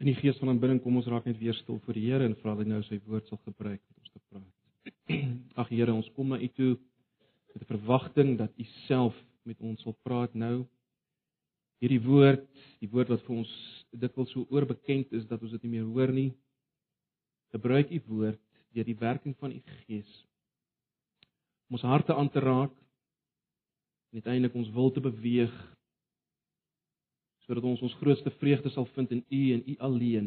In 0.00 0.08
die 0.08 0.16
gees 0.16 0.38
van 0.40 0.48
aanbidding 0.48 0.78
kom 0.80 0.96
ons 0.96 1.08
raak 1.12 1.26
net 1.28 1.36
weer 1.36 1.52
stil 1.58 1.76
voor 1.84 1.96
die 1.96 2.06
Here 2.06 2.24
en 2.24 2.36
vra 2.40 2.54
dat 2.56 2.64
hy 2.64 2.70
nou 2.70 2.80
sy 2.86 2.96
woord 3.04 3.26
sal 3.28 3.40
gebruik 3.44 3.80
om 3.84 3.98
ons 4.00 4.12
te 4.14 4.20
praat. 4.32 4.54
Ag 5.60 5.68
Here, 5.68 5.92
ons 5.92 6.08
kom 6.16 6.30
na 6.32 6.38
U 6.40 6.48
toe 6.56 6.70
met 7.52 7.60
'n 7.60 7.68
verwagting 7.68 8.38
dat 8.38 8.54
U 8.56 8.64
self 8.86 9.18
met 9.44 9.60
ons 9.60 9.82
sal 9.84 9.92
praat 10.02 10.32
nou. 10.34 10.64
Hierdie 11.84 12.00
woord, 12.00 12.48
die 12.80 12.88
woord 12.88 13.12
wat 13.12 13.26
vir 13.26 13.36
ons 13.42 13.52
dikwels 13.92 14.32
so 14.32 14.46
oorbekend 14.48 15.12
is 15.12 15.26
dat 15.28 15.42
ons 15.42 15.52
dit 15.52 15.62
nie 15.68 15.76
meer 15.76 15.92
hoor 15.92 16.12
nie. 16.12 16.32
Gebruik 17.52 17.92
U 17.92 18.00
woord 18.08 18.40
deur 18.72 18.88
die 18.88 18.96
werking 18.96 19.36
van 19.36 19.52
U 19.52 19.60
Gees 19.84 20.08
om 21.68 21.76
ons 21.76 21.84
harte 21.86 22.14
aan 22.16 22.30
te 22.32 22.40
raak 22.40 22.72
en 24.10 24.18
uiteindelik 24.18 24.56
ons 24.56 24.72
wil 24.74 24.90
te 24.90 25.00
beweeg 25.00 25.52
sodat 27.50 27.64
ons 27.66 27.80
ons 27.82 27.94
grootste 27.98 28.30
vreugde 28.38 28.70
sal 28.70 28.86
vind 28.94 29.10
in 29.10 29.24
U 29.26 29.38
en 29.56 29.62
U 29.66 29.74
alleen. 29.82 30.26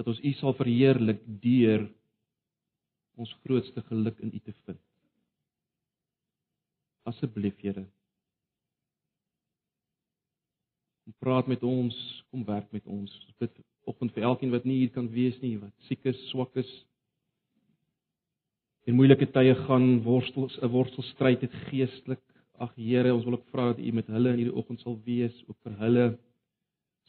Dat 0.00 0.08
ons 0.08 0.22
U 0.24 0.32
sal 0.38 0.56
verheerlik 0.56 1.20
deur 1.44 1.84
ons 3.20 3.34
grootste 3.42 3.84
geluk 3.90 4.22
in 4.24 4.32
U 4.32 4.40
te 4.40 4.54
vind. 4.64 4.80
Asseblief, 7.12 7.60
Here. 7.60 7.84
Kom 11.04 11.18
praat 11.20 11.52
met 11.52 11.60
ons, 11.68 12.00
kom 12.30 12.48
werk 12.48 12.72
met 12.72 12.88
ons. 12.88 13.12
Bid 13.42 13.60
oggend 13.84 14.16
vir 14.16 14.24
elkeen 14.24 14.56
wat 14.56 14.64
nie 14.64 14.78
hier 14.86 14.96
kan 14.96 15.12
wees 15.12 15.36
nie, 15.44 15.58
wat 15.60 15.76
siek 15.90 16.08
is, 16.08 16.16
swak 16.30 16.56
is, 16.56 16.72
in 18.86 18.96
moeilike 18.98 19.28
tye 19.30 19.54
gaan 19.66 20.02
worstels 20.02 20.58
'n 20.58 20.70
worstelstryd 20.70 21.40
het 21.40 21.54
geestelik. 21.68 22.22
Ag 22.58 22.74
Here, 22.76 23.14
ons 23.14 23.24
wil 23.24 23.34
ook 23.34 23.48
vra 23.50 23.72
dat 23.72 23.78
U 23.78 23.92
met 23.92 24.06
hulle 24.06 24.30
in 24.30 24.38
hierdie 24.38 24.58
oggend 24.58 24.80
sal 24.80 24.98
wees, 25.04 25.44
ook 25.48 25.58
vir 25.62 25.72
hulle 25.78 26.18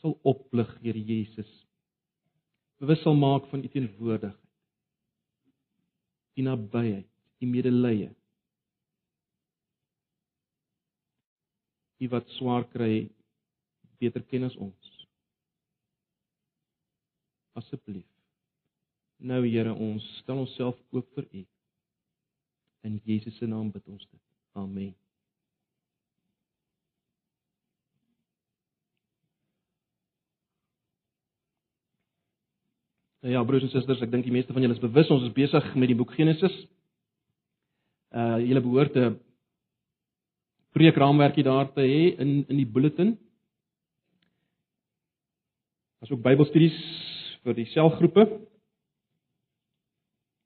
sal 0.02 0.20
oplig, 0.23 0.70
Here 0.81 1.00
Jesus. 1.00 1.52
Bewus 2.80 3.02
sal 3.02 3.16
maak 3.16 3.45
van 3.50 3.64
U 3.64 3.67
teenwoordigheid. 3.67 4.39
U 6.36 6.42
nabyheid, 6.42 7.09
U 7.42 7.45
medelee. 7.45 8.09
U 12.00 12.08
wat 12.09 12.30
swaar 12.38 12.66
kry 12.73 13.09
beter 14.00 14.23
ken 14.23 14.44
as 14.44 14.55
ons. 14.55 15.08
Asseblief. 17.53 18.09
Nou 19.20 19.42
Here, 19.48 19.73
ons 19.73 20.03
stel 20.22 20.38
onsself 20.38 20.80
oop 20.92 21.09
vir 21.16 21.30
U. 21.31 21.45
In 22.84 23.00
Jesus 23.03 23.38
se 23.38 23.48
naam 23.48 23.72
bid 23.72 23.88
ons 23.88 24.08
dit. 24.12 24.22
Amen. 24.59 24.94
Ja, 33.23 33.44
broers 33.48 33.64
en 33.64 33.72
susters, 33.72 34.02
ek 34.04 34.11
dink 34.11 34.26
die 34.28 34.34
meeste 34.36 34.52
van 34.52 34.66
julle 34.66 34.76
is 34.76 34.84
bewus 34.84 35.08
ons 35.16 35.23
is 35.23 35.36
besig 35.36 35.70
met 35.80 35.88
die 35.88 35.95
boek 35.95 36.11
Genesis. 36.17 36.56
Uh 38.11 38.42
julle 38.44 38.61
behoort 38.66 38.98
'n 39.00 39.16
preekraamwerkie 40.76 41.45
daar 41.48 41.72
te 41.72 41.81
hê 41.88 42.20
in 42.20 42.44
in 42.50 42.58
die 42.58 42.67
bulletin. 42.67 43.16
As 46.02 46.11
ook 46.11 46.22
Bybelstudies 46.22 46.76
vir 47.44 47.56
die 47.56 47.66
selgroepe 47.72 48.28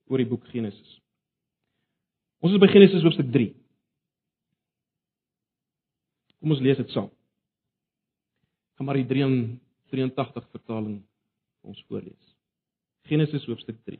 oor 0.08 0.18
die 0.18 0.30
boek 0.30 0.46
Genesis. 0.54 1.02
Ons 2.44 2.54
is 2.54 2.62
by 2.62 2.70
Genesis 2.70 3.06
hoofstuk 3.06 3.30
3. 3.34 3.48
Kom 6.38 6.54
ons 6.54 6.62
lees 6.62 6.78
dit 6.78 6.92
saam. 6.94 7.10
Gaan 8.78 8.86
maar 8.86 9.00
die 9.00 9.08
83 9.10 10.46
vertaling 10.54 11.00
ons 11.66 11.80
voorlees. 11.90 12.36
Genesis 13.10 13.48
hoofstuk 13.50 13.80
3. 13.90 13.98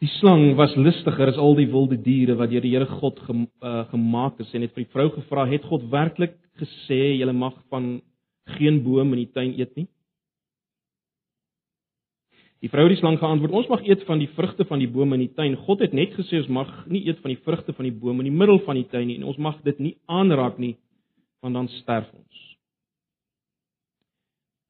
Die 0.00 0.08
slang 0.16 0.54
was 0.56 0.72
listiger 0.80 1.28
as 1.28 1.36
al 1.36 1.58
die 1.58 1.68
wilde 1.68 1.98
diere 2.00 2.32
wat 2.40 2.48
deur 2.48 2.64
die 2.64 2.72
Here 2.72 2.86
God 2.88 3.18
gem, 3.26 3.42
uh, 3.60 3.82
gemaak 3.90 4.38
is 4.40 4.52
en 4.56 4.62
het 4.64 4.72
vir 4.72 4.86
die 4.86 4.92
vrou 4.94 5.10
gevra: 5.12 5.44
"Het 5.50 5.66
God 5.68 5.82
werklik 5.92 6.38
gesê 6.56 7.18
jy 7.20 7.32
mag 7.32 7.58
van 7.68 8.00
geen 8.56 8.80
boom 8.82 9.12
in 9.12 9.26
die 9.26 9.32
tuin 9.34 9.52
eet 9.60 9.76
nie?" 9.76 9.88
Die 12.64 12.70
vrou 12.72 12.86
het 12.86 12.94
die 12.96 13.00
slang 13.00 13.18
geantwoord: 13.18 13.52
"Ons 13.52 13.68
mag 13.68 13.84
eet 13.84 14.06
van 14.08 14.18
die 14.18 14.28
vrugte 14.28 14.64
van 14.64 14.78
die 14.78 14.88
bome 14.88 15.14
in 15.16 15.26
die 15.26 15.34
tuin. 15.34 15.56
God 15.56 15.80
het 15.80 15.92
net 15.92 16.16
gesê 16.16 16.40
ons 16.40 16.48
mag 16.48 16.86
nie 16.88 17.04
eet 17.06 17.20
van 17.20 17.34
die 17.34 17.42
vrugte 17.44 17.72
van 17.72 17.84
die 17.84 17.92
bome 17.92 18.24
in 18.24 18.32
die 18.32 18.38
middel 18.38 18.58
van 18.64 18.76
die 18.76 18.88
tuin 18.88 19.06
nie 19.06 19.16
en 19.16 19.24
ons 19.24 19.36
mag 19.36 19.60
dit 19.62 19.78
nie 19.78 19.98
aanraak 20.06 20.58
nie, 20.58 20.78
want 21.42 21.54
dan 21.54 21.68
sterf 21.68 22.08
ons." 22.14 22.56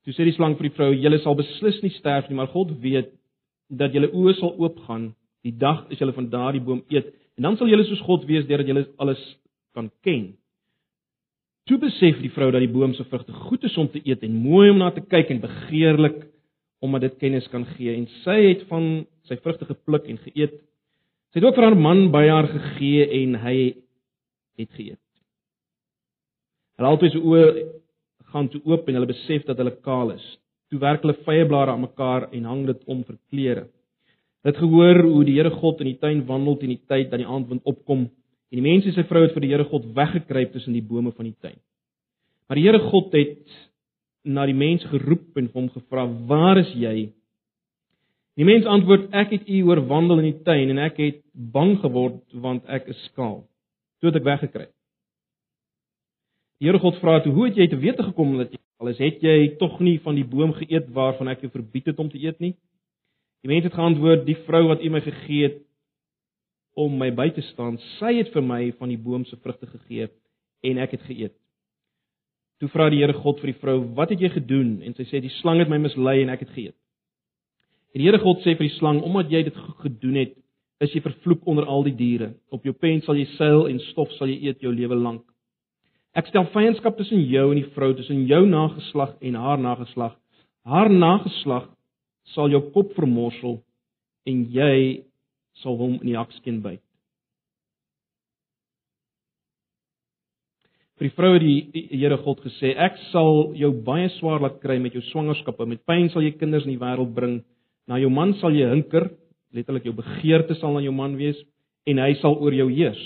Toe 0.02 0.12
sê 0.12 0.24
die 0.24 0.34
slang 0.34 0.58
vir 0.58 0.70
die 0.70 0.74
vrou: 0.74 0.91
"Julle 0.91 1.22
sal 1.22 1.38
beslis 1.38 1.82
nie 1.82 1.94
sterf 2.00 2.28
nie, 2.28 2.34
maar 2.36 2.50
God 2.50 2.74
weet 2.82 3.14
dat 3.68 3.94
julle 3.94 4.10
oë 4.10 4.34
sal 4.34 4.58
oopgaan 4.58 5.14
die 5.47 5.56
dag 5.56 5.87
as 5.91 6.01
julle 6.01 6.17
van 6.17 6.28
daardie 6.33 6.62
boom 6.65 6.83
eet 6.93 7.12
en 7.37 7.47
dan 7.47 7.56
sal 7.56 7.71
julle 7.71 7.87
soos 7.89 8.03
God 8.05 8.27
wees 8.28 8.47
deurdat 8.49 8.69
julle 8.69 8.87
alles 9.01 9.21
kan 9.75 9.89
ken. 10.05 10.33
Toe 11.69 11.78
besef 11.81 12.19
die 12.21 12.33
vrou 12.34 12.51
dat 12.51 12.65
die 12.65 12.73
boom 12.73 12.93
se 12.97 13.06
vrugte 13.09 13.33
goed 13.47 13.65
is 13.65 13.77
om 13.78 13.89
te 13.89 14.03
eet 14.05 14.25
en 14.27 14.41
mooi 14.43 14.71
om 14.73 14.81
na 14.83 14.91
te 14.93 15.05
kyk 15.05 15.31
en 15.31 15.43
begeerlik 15.45 16.25
omdat 16.81 17.05
dit 17.06 17.19
kennis 17.21 17.49
kan 17.53 17.67
gee 17.77 17.95
en 17.95 18.09
sy 18.25 18.39
het 18.49 18.65
van 18.71 18.89
sy 19.28 19.37
vrugte 19.45 19.69
gepluk 19.69 20.09
en 20.09 20.19
geëet. 20.25 20.56
Sy 21.31 21.39
het 21.39 21.47
ook 21.47 21.59
vir 21.59 21.69
haar 21.69 21.78
man 21.78 22.09
by 22.12 22.25
haar 22.27 22.49
gegee 22.51 23.05
en 23.21 23.37
hy 23.45 23.57
het 24.59 24.71
geëet. 24.77 25.01
Hulle 26.81 26.91
albei 26.91 27.11
se 27.12 27.21
oë 27.21 27.45
gaan 28.33 28.49
toe 28.51 28.62
oop 28.65 28.89
en 28.89 28.97
hulle 28.97 29.11
besef 29.11 29.45
dat 29.49 29.59
hulle 29.61 29.77
kaal 29.84 30.15
is. 30.15 30.25
Toe 30.72 30.81
werk 30.83 31.05
hulle 31.05 31.19
vye 31.27 31.45
blare 31.49 31.75
aan 31.75 31.84
mekaar 31.84 32.31
en 32.33 32.49
hang 32.49 32.65
dit 32.71 32.89
om 32.91 33.05
vir 33.05 33.19
klere. 33.31 33.65
Het 34.47 34.56
gehoor 34.56 35.03
hoe 35.05 35.25
die 35.25 35.37
Here 35.37 35.51
God 35.53 35.81
in 35.84 35.91
die 35.91 35.99
tuin 36.01 36.23
wandel 36.28 36.56
teen 36.56 36.73
die 36.73 36.84
tyd 36.89 37.11
dat 37.11 37.21
die 37.21 37.28
aandwind 37.28 37.67
opkom 37.69 38.06
en 38.51 38.59
die 38.59 38.65
mens 38.65 38.87
en 38.89 38.97
sy 38.97 39.05
vrou 39.09 39.23
het 39.27 39.34
vir 39.37 39.45
die 39.45 39.53
Here 39.53 39.67
God 39.69 39.91
weggekruip 39.97 40.55
tussen 40.55 40.77
die 40.77 40.84
bome 40.84 41.12
van 41.12 41.28
die 41.28 41.37
tuin. 41.45 41.59
Maar 42.49 42.59
die 42.59 42.65
Here 42.67 42.81
God 42.89 43.12
het 43.15 43.59
na 44.25 44.47
die 44.49 44.56
mens 44.56 44.84
geroep 44.89 45.37
en 45.37 45.51
hom 45.53 45.69
gevra: 45.75 46.06
"Waar 46.28 46.59
is 46.59 46.73
jy?" 46.75 47.12
Die 48.37 48.45
mens 48.45 48.65
antwoord: 48.65 49.11
"Ek 49.12 49.31
het 49.31 49.49
u 49.49 49.62
hoor 49.62 49.87
wandel 49.87 50.19
in 50.19 50.33
die 50.33 50.43
tuin 50.43 50.71
en 50.71 50.78
ek 50.78 50.97
het 50.97 51.21
bang 51.34 51.78
geword 51.81 52.25
want 52.33 52.65
ek 52.67 52.89
is 52.89 53.05
skaal." 53.11 53.45
Toe 54.01 54.09
het 54.09 54.17
ek 54.17 54.25
weggekruip. 54.25 54.72
Die 56.61 56.69
Here 56.69 56.78
God 56.78 56.97
vra 57.01 57.21
toe: 57.21 57.33
"Hoe 57.33 57.47
het 57.47 57.57
jy 57.57 57.69
te 57.69 57.77
wete 57.77 58.03
gekom 58.03 58.39
dat 58.39 58.53
jy 58.53 58.59
alles 58.81 58.99
het 58.99 59.22
jy 59.22 59.57
tog 59.59 59.81
nie 59.81 59.99
van 60.01 60.15
die 60.15 60.25
boom 60.25 60.53
geëet 60.53 60.89
waarvan 60.93 61.28
ek 61.28 61.41
jou 61.41 61.51
verbied 61.51 61.87
het 61.87 61.99
om 61.99 62.09
te 62.09 62.19
eet 62.19 62.41
nie?" 62.41 62.57
Die 63.41 63.51
mens 63.51 63.65
het 63.65 63.75
geantwoord: 63.75 64.27
"Die 64.27 64.37
vrou 64.47 64.67
wat 64.69 64.83
U 64.84 64.91
my 64.91 65.01
gegee 65.01 65.43
het 65.49 65.62
om 66.75 66.99
my 66.99 67.11
by 67.11 67.31
te 67.31 67.43
staan, 67.53 67.78
sy 67.99 68.15
het 68.19 68.33
vir 68.33 68.43
my 68.43 68.73
van 68.78 68.89
die 68.89 68.99
boom 68.99 69.25
se 69.25 69.37
vrugte 69.37 69.67
gegee 69.67 70.09
en 70.62 70.78
ek 70.78 70.91
het 70.91 71.06
geëet." 71.09 71.37
Toe 72.61 72.69
vra 72.69 72.91
die 72.91 73.01
Here 73.01 73.12
God 73.12 73.41
vir 73.41 73.53
die 73.53 73.61
vrou: 73.61 73.95
"Wat 73.95 74.11
het 74.11 74.21
jy 74.21 74.28
gedoen?" 74.28 74.83
En 74.83 74.95
sy 74.95 75.05
sê: 75.05 75.21
"Die 75.21 75.33
slang 75.41 75.59
het 75.59 75.69
my 75.69 75.78
mislei 75.78 76.23
en 76.23 76.28
ek 76.28 76.41
het 76.41 76.51
geëet." 76.51 76.77
En 77.95 77.99
die 78.01 78.06
Here 78.06 78.19
God 78.19 78.39
sê 78.39 78.56
vir 78.56 78.69
die 78.69 78.78
slang: 78.78 79.03
"Omdat 79.03 79.31
jy 79.31 79.43
dit 79.43 79.57
gedoen 79.57 80.15
het, 80.15 80.37
is 80.81 80.95
jy 80.95 81.03
vervloek 81.05 81.45
onder 81.49 81.67
al 81.69 81.84
die 81.84 81.97
diere. 81.97 82.34
Op 82.51 82.65
jou 82.65 82.72
pen 82.72 83.03
sal 83.05 83.19
jy 83.21 83.27
seil 83.37 83.67
en 83.69 83.81
stof 83.91 84.12
sal 84.17 84.28
jy 84.33 84.49
eet 84.49 84.62
jou 84.65 84.72
lewe 84.72 84.97
lank. 84.97 85.27
Ek 86.17 86.27
stel 86.27 86.49
vyandskap 86.55 86.97
tussen 86.99 87.21
jou 87.31 87.51
en 87.53 87.61
die 87.61 87.69
vrou, 87.77 87.93
tussen 87.95 88.25
jou 88.27 88.41
nageslag 88.49 89.13
en 89.21 89.36
haar 89.39 89.60
nageslag. 89.60 90.16
Haar 90.66 90.91
nageslag 90.91 91.69
sal 92.34 92.53
jou 92.53 92.63
kop 92.75 92.95
vermorsel 92.97 93.59
en 94.28 94.45
jy 94.53 95.05
sal 95.63 95.77
hom 95.81 95.99
in 96.01 96.13
die 96.13 96.19
hakskeen 96.19 96.61
byt. 96.65 96.83
Vir 101.01 101.09
die 101.09 101.17
vroue 101.17 101.39
het 101.39 101.45
die 101.72 101.87
Here 101.97 102.19
God 102.21 102.43
gesê: 102.45 102.75
Ek 102.77 102.99
sal 103.09 103.55
jou 103.57 103.71
baie 103.87 104.11
swaar 104.19 104.43
laat 104.45 104.59
kry 104.61 104.77
met 104.78 104.93
jou 104.93 105.01
swangerskappe, 105.09 105.65
met 105.65 105.81
pyn 105.89 106.11
sal 106.13 106.27
jy 106.27 106.34
kinders 106.37 106.67
in 106.69 106.75
die 106.75 106.83
wêreld 106.83 107.15
bring. 107.17 107.39
Na 107.89 107.97
jou 107.97 108.11
man 108.13 108.34
sal 108.37 108.53
jy 108.53 108.69
hinker, 108.69 109.09
letterlik 109.57 109.89
jou 109.89 109.95
begeerte 109.97 110.59
sal 110.61 110.77
aan 110.77 110.84
jou 110.84 110.93
man 110.93 111.17
wees 111.17 111.41
en 111.89 111.99
hy 111.99 112.13
sal 112.21 112.37
oor 112.37 112.53
jou 112.53 112.69
heers. 112.69 113.01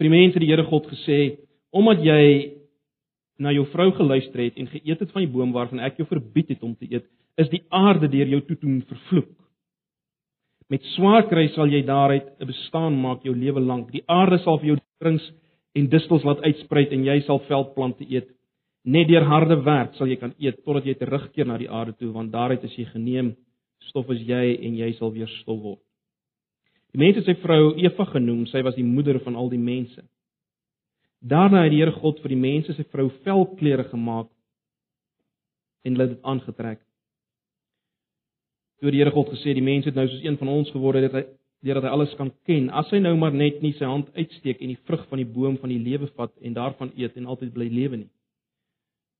Vir 0.00 0.08
die 0.08 0.14
mense 0.14 0.38
het 0.38 0.46
die 0.46 0.48
Here 0.48 0.64
God 0.64 0.88
gesê: 0.88 1.18
Omdat 1.76 2.00
jy 2.08 2.24
na 3.38 3.52
jou 3.52 3.66
vrou 3.68 3.90
geluister 3.94 4.46
het 4.46 4.56
en 4.56 4.72
geëet 4.72 5.04
het 5.04 5.12
van 5.12 5.26
die 5.26 5.30
boom 5.30 5.52
waarvan 5.52 5.84
ek 5.84 6.00
jou 6.00 6.08
verbied 6.08 6.56
het 6.56 6.64
om 6.64 6.72
te 6.72 6.88
eet, 6.88 7.04
is 7.38 7.50
die 7.52 7.62
aarde 7.70 8.08
deur 8.10 8.30
jou 8.34 8.40
toetoen 8.48 8.80
vervloek. 8.88 9.34
Met 10.68 10.84
swaar 10.94 11.24
kry 11.30 11.46
sal 11.54 11.70
jy 11.72 11.80
daaruit 11.86 12.26
'n 12.40 12.46
bestaan 12.46 13.00
maak 13.00 13.22
jou 13.24 13.34
lewe 13.34 13.60
lank. 13.60 13.90
Die 13.92 14.04
aarde 14.06 14.38
sal 14.38 14.58
vir 14.58 14.66
jou 14.66 14.78
drings 15.00 15.32
en 15.74 15.88
distels 15.88 16.24
laat 16.24 16.42
uitsprei 16.42 16.88
en 16.90 17.04
jy 17.04 17.20
sal 17.20 17.38
veldplante 17.48 18.04
eet. 18.04 18.28
Net 18.84 19.08
deur 19.08 19.24
harde 19.24 19.56
werk 19.64 19.94
sal 19.94 20.08
jy 20.08 20.16
kan 20.16 20.34
eet 20.38 20.64
totdat 20.64 20.84
jy 20.84 20.94
terugkeer 20.94 21.46
na 21.46 21.58
die 21.58 21.70
aarde 21.70 21.92
toe, 21.92 22.12
want 22.12 22.32
daaruit 22.32 22.64
is 22.64 22.76
jy 22.76 22.84
geneem. 22.84 23.36
Stof 23.88 24.10
is 24.10 24.20
jy 24.20 24.58
en 24.62 24.76
jy 24.76 24.92
sal 24.92 25.12
weer 25.12 25.28
stof 25.40 25.60
word. 25.62 25.82
Die 26.92 26.98
mense 26.98 27.20
het 27.20 27.26
sy 27.26 27.34
vrou 27.42 27.74
Eva 27.76 28.04
genoem, 28.04 28.46
sy 28.46 28.62
was 28.62 28.74
die 28.74 28.84
moeder 28.84 29.20
van 29.20 29.36
al 29.36 29.50
die 29.52 29.60
mense. 29.60 30.02
Daarna 31.20 31.64
het 31.64 31.72
die 31.74 31.80
Here 31.82 31.92
God 31.92 32.20
vir 32.22 32.28
die 32.28 32.40
mense 32.40 32.74
sy 32.74 32.84
vrou 32.92 33.08
velklere 33.24 33.84
gemaak 33.90 34.28
en 35.84 35.96
hulle 35.96 36.08
dit 36.14 36.22
aangetrek. 36.22 36.80
Toe 38.78 38.92
die 38.94 39.00
Here 39.02 39.10
God 39.10 39.32
gesê 39.32 39.54
die 39.54 39.64
mens 39.64 39.86
het 39.88 39.96
nou 39.98 40.06
soos 40.06 40.22
een 40.22 40.38
van 40.38 40.48
ons 40.52 40.70
geword 40.70 41.00
het, 41.02 41.12
hy 41.12 41.24
deurdat 41.66 41.88
hy 41.88 41.90
alles 41.96 42.14
kan 42.18 42.30
ken. 42.46 42.68
As 42.70 42.90
hy 42.94 43.00
nou 43.02 43.16
maar 43.18 43.34
net 43.34 43.58
nie 43.62 43.72
sy 43.74 43.88
hand 43.88 44.12
uitsteek 44.14 44.60
en 44.62 44.70
die 44.70 44.80
vrug 44.86 45.02
van 45.10 45.18
die 45.18 45.26
boom 45.26 45.58
van 45.58 45.72
die 45.72 45.80
lewe 45.82 46.06
vat 46.14 46.34
en 46.38 46.54
daarvan 46.54 46.92
eet 46.96 47.16
en 47.18 47.26
altyd 47.26 47.52
bly 47.56 47.66
lewe 47.72 48.04
nie. 48.04 48.10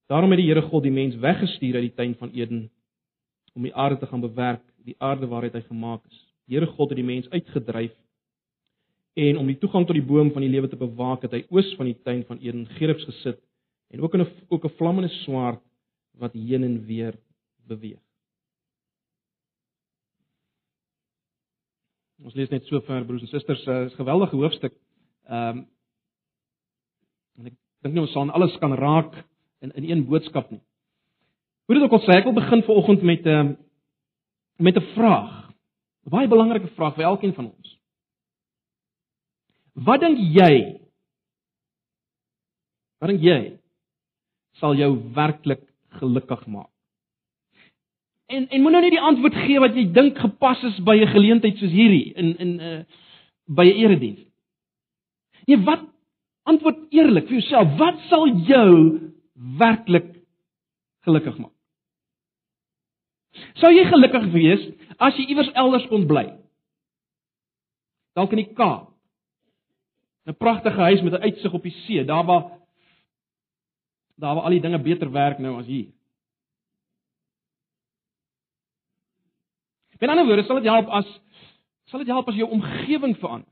Daarom 0.09 0.31
het 0.33 0.41
die 0.41 0.49
Here 0.49 0.63
God 0.63 0.87
die 0.87 0.95
mens 0.95 1.19
weggestuur 1.21 1.81
uit 1.81 1.89
die 1.91 1.97
tuin 1.97 2.15
van 2.21 2.31
Eden 2.33 2.69
om 3.55 3.67
die 3.67 3.75
aarde 3.75 3.99
te 3.99 4.07
gaan 4.07 4.23
bewerk, 4.23 4.63
die 4.87 4.95
aarde 5.03 5.27
waaruit 5.27 5.57
hy 5.59 5.65
gemaak 5.67 6.05
is. 6.07 6.21
Die 6.47 6.57
Here 6.57 6.71
God 6.71 6.95
het 6.95 7.01
die 7.01 7.09
mens 7.11 7.29
uitgedryf 7.35 7.97
en 9.19 9.39
om 9.41 9.49
die 9.51 9.59
toegang 9.59 9.85
tot 9.87 9.99
die 9.99 10.07
boom 10.07 10.31
van 10.31 10.45
die 10.47 10.53
lewe 10.53 10.69
te 10.71 10.79
bewaak, 10.79 11.25
het 11.27 11.35
hy 11.35 11.43
oos 11.51 11.73
van 11.77 11.91
die 11.91 11.97
tuin 12.07 12.23
van 12.29 12.39
Eden 12.39 12.69
geribs 12.79 13.05
gesit 13.09 13.41
en 13.91 14.01
ook 14.01 14.15
'n 14.15 14.27
ook 14.49 14.65
'n 14.65 14.77
vlammende 14.79 15.11
swaard 15.25 15.61
wat 16.15 16.33
heen 16.33 16.65
en 16.65 16.85
weer 16.87 17.15
beweeg. 17.67 18.08
Ons 22.25 22.35
lees 22.35 22.51
net 22.51 22.67
so 22.67 22.81
ver 22.87 23.05
broers 23.07 23.23
en 23.23 23.31
susters, 23.31 23.67
uh, 23.67 23.85
is 23.87 23.93
'n 23.93 24.03
geweldige 24.03 24.37
hoofstuk. 24.37 24.75
Ehm 25.29 25.59
um, 25.59 25.67
en 27.39 27.47
ek 27.47 27.55
dink 27.83 27.95
nie 27.95 28.03
ons 28.03 28.13
sal 28.13 28.31
alles 28.31 28.57
kan 28.59 28.75
raak 28.75 29.15
in 29.61 29.71
in 29.73 29.85
een 29.91 30.07
boodskap 30.07 30.51
nie. 30.51 30.61
Hoe 31.67 31.75
dit 31.75 31.85
ook 31.85 31.93
al 31.93 32.07
sê, 32.07 32.17
ek 32.19 32.25
wil 32.25 32.33
begin 32.33 32.63
vanoggend 32.63 33.03
met 33.03 33.27
'n 33.27 33.29
um, 33.29 33.57
met 34.59 34.77
'n 34.77 34.87
vraag. 34.95 35.51
'n 36.07 36.11
Baie 36.11 36.29
belangrike 36.29 36.75
vraag 36.75 36.95
vir 36.95 37.05
elkeen 37.05 37.35
van 37.35 37.53
ons. 37.53 37.79
Wat 39.75 40.01
dink 40.01 40.19
jy? 40.19 40.81
Wat 42.99 43.09
dink 43.11 43.23
jy 43.23 43.59
sal 44.59 44.75
jou 44.75 45.13
werklik 45.15 45.63
gelukkig 45.89 46.47
maak? 46.47 46.78
En 48.29 48.49
en 48.49 48.63
moet 48.63 48.75
nou 48.75 48.83
nie 48.85 48.93
die 48.93 49.05
antwoord 49.11 49.37
gee 49.47 49.61
wat 49.63 49.77
jy 49.77 49.87
dink 49.97 50.19
gepas 50.21 50.63
is 50.69 50.81
by 50.85 50.99
'n 51.01 51.13
geleentheid 51.15 51.57
soos 51.57 51.73
hierdie 51.73 52.13
in 52.13 52.35
in 52.37 52.51
'n 52.57 52.61
uh, 52.61 52.81
by 53.47 53.65
'n 53.65 53.79
erediens. 53.85 54.21
Nee, 55.47 55.57
wat 55.65 55.87
antwoord 56.43 56.93
eerlik 56.93 57.29
vir 57.29 57.39
jouself, 57.41 57.79
wat 57.79 58.01
sal 58.09 58.29
jou 58.29 59.01
werklik 59.59 60.13
gelukkig 61.01 61.39
maak? 61.39 61.57
Sou 63.55 63.73
jy 63.73 63.85
gelukkig 63.89 64.29
wees 64.33 64.69
as 64.99 65.17
jy 65.17 65.25
iewers 65.33 65.53
elders 65.53 65.87
kon 65.89 66.07
bly? 66.07 66.27
Dalk 68.13 68.33
in 68.33 68.45
die 68.45 68.55
Kaap. 68.55 68.93
'n 70.27 70.37
Pragtige 70.37 70.81
huis 70.81 71.03
met 71.03 71.13
'n 71.13 71.23
uitsig 71.23 71.53
op 71.53 71.63
die 71.63 71.77
see, 71.87 72.05
daar 72.05 72.25
waar 72.25 72.51
daar 74.17 74.35
waar 74.35 74.45
al 74.45 74.51
die 74.51 74.61
dinge 74.61 74.79
beter 74.79 75.11
werk 75.11 75.39
nou 75.39 75.59
as 75.59 75.67
hier. 75.67 75.89
Met 79.99 80.11
ander 80.11 80.27
woorde, 80.27 80.43
sal 80.47 80.61
dit 80.61 80.71
help 80.71 80.89
as 80.89 81.09
sal 81.89 82.03
dit 82.05 82.11
help 82.13 82.29
as 82.29 82.37
jou 82.37 82.49
omgewing 82.53 83.17
verander. 83.19 83.49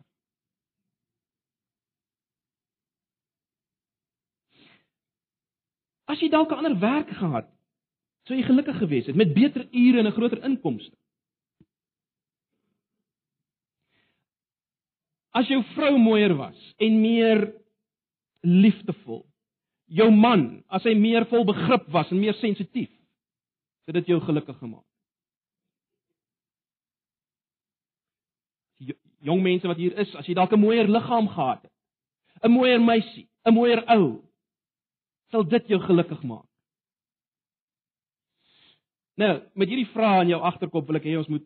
As 6.07 6.21
jy 6.23 6.29
dalk 6.31 6.53
'n 6.53 6.61
ander 6.63 6.79
werk 6.79 7.11
gehad, 7.11 7.49
sou 8.27 8.37
jy 8.39 8.45
gelukkig 8.47 8.79
gewees 8.79 9.07
het 9.07 9.17
met 9.17 9.35
beter 9.35 9.67
ure 9.73 9.99
en 9.99 10.07
'n 10.07 10.13
groter 10.13 10.45
inkomste. 10.45 10.97
As 15.31 15.49
jou 15.49 15.63
vrou 15.75 15.99
mooier 15.99 16.35
was 16.37 16.75
en 16.79 17.01
meer 17.01 17.53
liefdevol, 18.41 19.27
jou 19.87 20.11
man, 20.11 20.65
as 20.69 20.83
hy 20.83 20.95
meer 20.95 21.27
vol 21.27 21.45
begrip 21.45 21.89
was 21.89 22.11
en 22.11 22.21
meer 22.21 22.35
sensitief, 22.35 22.91
sou 23.85 23.93
dit 23.93 24.07
jou 24.07 24.21
gelukkig 24.21 24.59
gemaak. 24.59 24.96
Jong 29.27 29.43
mense 29.43 29.69
wat 29.69 29.81
hier 29.81 29.97
is, 29.99 30.13
as 30.15 30.27
jy 30.29 30.35
dalk 30.35 30.53
'n 30.53 30.61
mooier 30.61 30.89
liggaam 30.89 31.29
gehad 31.29 31.63
het, 31.63 31.73
'n 32.45 32.51
mooier 32.51 32.81
meisie, 32.81 33.29
'n 33.47 33.55
mooier 33.55 33.83
ou, 33.89 34.23
sal 35.31 35.45
dit 35.45 35.69
jou 35.69 35.81
gelukkig 35.81 36.23
maak. 36.23 36.47
Nou, 39.17 39.43
met 39.55 39.69
hierdie 39.69 39.89
vrae 39.95 40.23
in 40.23 40.29
jou 40.35 40.41
agterkop 40.41 40.87
wil 40.87 40.97
ek 40.97 41.05
hê 41.05 41.17
ons 41.17 41.29
moet 41.29 41.45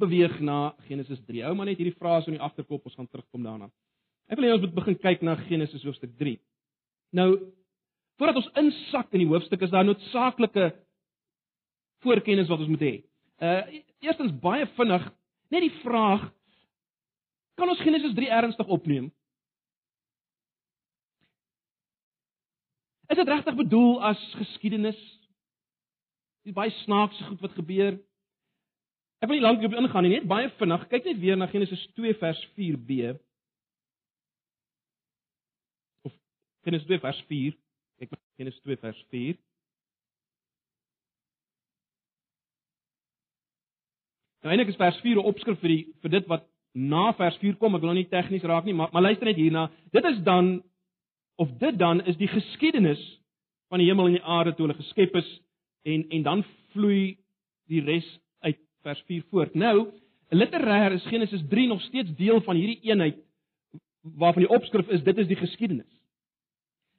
beweeg 0.00 0.40
na 0.40 0.74
Genesis 0.88 1.20
3. 1.26 1.42
Hou 1.44 1.54
maar 1.54 1.66
net 1.66 1.78
hierdie 1.78 1.98
vrae 1.98 2.22
so 2.22 2.32
in 2.32 2.38
die 2.38 2.44
agterkop, 2.44 2.84
ons 2.84 2.96
gaan 2.96 3.08
terugkom 3.08 3.42
daarna. 3.44 3.68
Ek 4.28 4.38
wil 4.38 4.48
hê 4.48 4.54
ons 4.54 4.64
moet 4.64 4.74
begin 4.74 4.96
kyk 4.96 5.22
na 5.22 5.36
Genesis 5.36 5.84
hoofstuk 5.84 6.16
3. 6.18 6.38
Nou, 7.12 7.28
voordat 8.18 8.40
ons 8.40 8.50
insak 8.62 9.12
in 9.12 9.24
die 9.24 9.28
hoofstuk, 9.28 9.60
is 9.62 9.70
daar 9.70 9.84
noodsaaklike 9.84 10.70
voorkennis 12.04 12.48
wat 12.48 12.64
ons 12.64 12.72
moet 12.72 12.84
hê. 12.86 12.94
Uh 13.44 13.80
eerstens 14.00 14.32
baie 14.40 14.64
vinnig, 14.78 15.02
net 15.52 15.60
die 15.66 15.74
vraag 15.82 16.30
Kan 17.60 17.68
ons 17.68 17.80
Genesis 17.84 18.14
3 18.16 18.28
ernstig 18.32 18.68
opneem? 18.72 19.10
Is 23.12 23.18
dit 23.18 23.28
regtig 23.28 23.56
bedoel 23.58 23.98
as 24.08 24.20
geskiedenis? 24.38 25.00
Dis 26.46 26.56
baie 26.56 26.72
snaakse 26.78 27.26
goed 27.26 27.42
wat 27.44 27.58
gebeur. 27.58 27.98
Ek 29.20 29.28
wil 29.28 29.36
nie 29.36 29.44
lank 29.44 29.60
hierop 29.60 29.76
ingaan 29.76 30.06
nie, 30.06 30.14
net 30.14 30.28
baie 30.30 30.48
vinnig. 30.56 30.86
Kyk 30.88 31.10
net 31.10 31.20
weer 31.20 31.36
na 31.36 31.50
Genesis 31.52 31.82
2 31.98 32.14
vers 32.22 32.40
4b. 32.56 33.10
Of 36.08 36.14
Genesis 36.64 36.88
2 36.88 37.00
vers 37.02 37.20
4. 37.28 37.58
Kyk 38.00 38.14
na 38.14 38.20
Genesis 38.40 38.64
2 38.64 38.78
vers 38.86 39.02
4. 39.12 39.36
Nou 44.40 44.54
eintlik 44.54 44.72
is 44.72 44.80
vers 44.80 45.02
4 45.04 45.20
'n 45.20 45.28
opskrif 45.28 45.60
vir 45.60 45.74
die 45.74 45.84
vir 46.00 46.16
dit 46.16 46.32
wat 46.32 46.48
na 46.72 47.10
vers 47.18 47.36
4 47.42 47.56
kom, 47.58 47.74
ek 47.74 47.82
wil 47.82 47.92
nou 47.92 47.98
nie 47.98 48.10
tegnies 48.10 48.44
raak 48.46 48.66
nie, 48.66 48.74
maar 48.76 48.90
maar 48.94 49.02
luister 49.02 49.26
net 49.26 49.38
hierna. 49.38 49.68
Dit 49.94 50.04
is 50.06 50.20
dan 50.26 50.60
of 51.40 51.50
dit 51.58 51.78
dan 51.78 52.02
is 52.06 52.18
die 52.20 52.28
geskiedenis 52.28 53.00
van 53.70 53.80
die 53.80 53.88
hemel 53.88 54.10
en 54.10 54.18
die 54.18 54.26
aarde 54.26 54.54
toe 54.54 54.66
hulle 54.66 54.78
geskep 54.78 55.16
is 55.18 55.30
en 55.88 56.04
en 56.10 56.26
dan 56.26 56.44
vloei 56.74 57.16
die 57.70 57.82
res 57.86 58.06
uit 58.46 58.58
vers 58.84 59.02
4 59.08 59.24
voort. 59.30 59.54
Nou, 59.54 59.88
literêr 60.30 60.94
is 60.98 61.08
Genesis 61.10 61.42
3 61.50 61.66
nog 61.68 61.82
steeds 61.88 62.14
deel 62.18 62.40
van 62.46 62.56
hierdie 62.56 62.80
eenheid 62.90 63.18
waarvan 64.02 64.46
die 64.46 64.54
opskrif 64.54 64.88
is 64.88 65.02
dit 65.04 65.18
is 65.18 65.28
die 65.28 65.40
geskiedenis. 65.40 65.90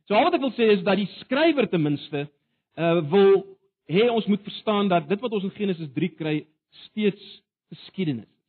So 0.07 0.17
al 0.17 0.27
wat 0.27 0.35
ek 0.35 0.43
wil 0.43 0.53
sê 0.57 0.67
is 0.75 0.83
dat 0.83 0.99
die 0.99 1.09
skrywer 1.21 1.69
ten 1.69 1.83
minste 1.83 2.27
uh 2.75 2.99
wil 3.11 3.45
hê 3.91 4.09
ons 4.09 4.27
moet 4.27 4.43
verstaan 4.43 4.87
dat 4.91 5.07
dit 5.09 5.19
wat 5.19 5.31
ons 5.31 5.47
in 5.47 5.55
Genesis 5.55 5.89
3 5.95 6.11
kry 6.15 6.35
steeds 6.87 7.23
geskiedenis 7.71 8.27
Met 8.27 8.40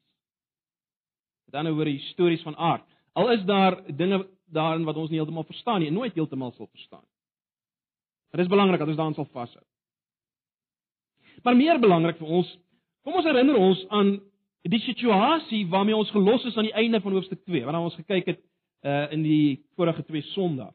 ander 1.59 1.75
woorde 1.75 1.91
histories 1.91 2.43
van 2.43 2.57
aard. 2.57 2.85
Al 3.13 3.31
is 3.33 3.45
daar 3.45 3.81
dinge 3.97 4.27
daarin 4.53 4.85
wat 4.85 4.97
ons 4.97 5.11
nie 5.11 5.19
heeltemal 5.19 5.45
verstaan 5.49 5.81
nie 5.81 5.91
nooit 5.91 6.15
heeltemal 6.15 6.53
sal 6.57 6.69
verstaan. 6.73 7.05
Dit 8.33 8.41
is 8.41 8.53
belangrik 8.53 8.79
dat 8.81 8.89
ons 8.89 8.97
daaraan 8.97 9.15
sal 9.15 9.29
vashou. 9.33 9.65
Maar 11.43 11.57
meer 11.57 11.81
belangrik 11.81 12.17
vir 12.21 12.29
ons, 12.29 12.53
kom 13.05 13.17
ons 13.19 13.27
herinner 13.27 13.57
ons 13.57 13.83
aan 13.89 14.15
die 14.69 14.81
situasie 14.85 15.65
waarmee 15.69 15.97
ons 15.97 16.11
gelos 16.15 16.45
is 16.49 16.57
aan 16.57 16.69
die 16.69 16.79
einde 16.79 17.01
van 17.01 17.17
hoofstuk 17.17 17.43
2, 17.45 17.65
wanneer 17.67 17.89
ons 17.89 17.99
gekyk 17.99 18.33
het 18.33 18.41
uh 18.83 19.13
in 19.15 19.23
die 19.23 19.63
vorige 19.77 20.03
twee 20.07 20.23
Sondae. 20.33 20.73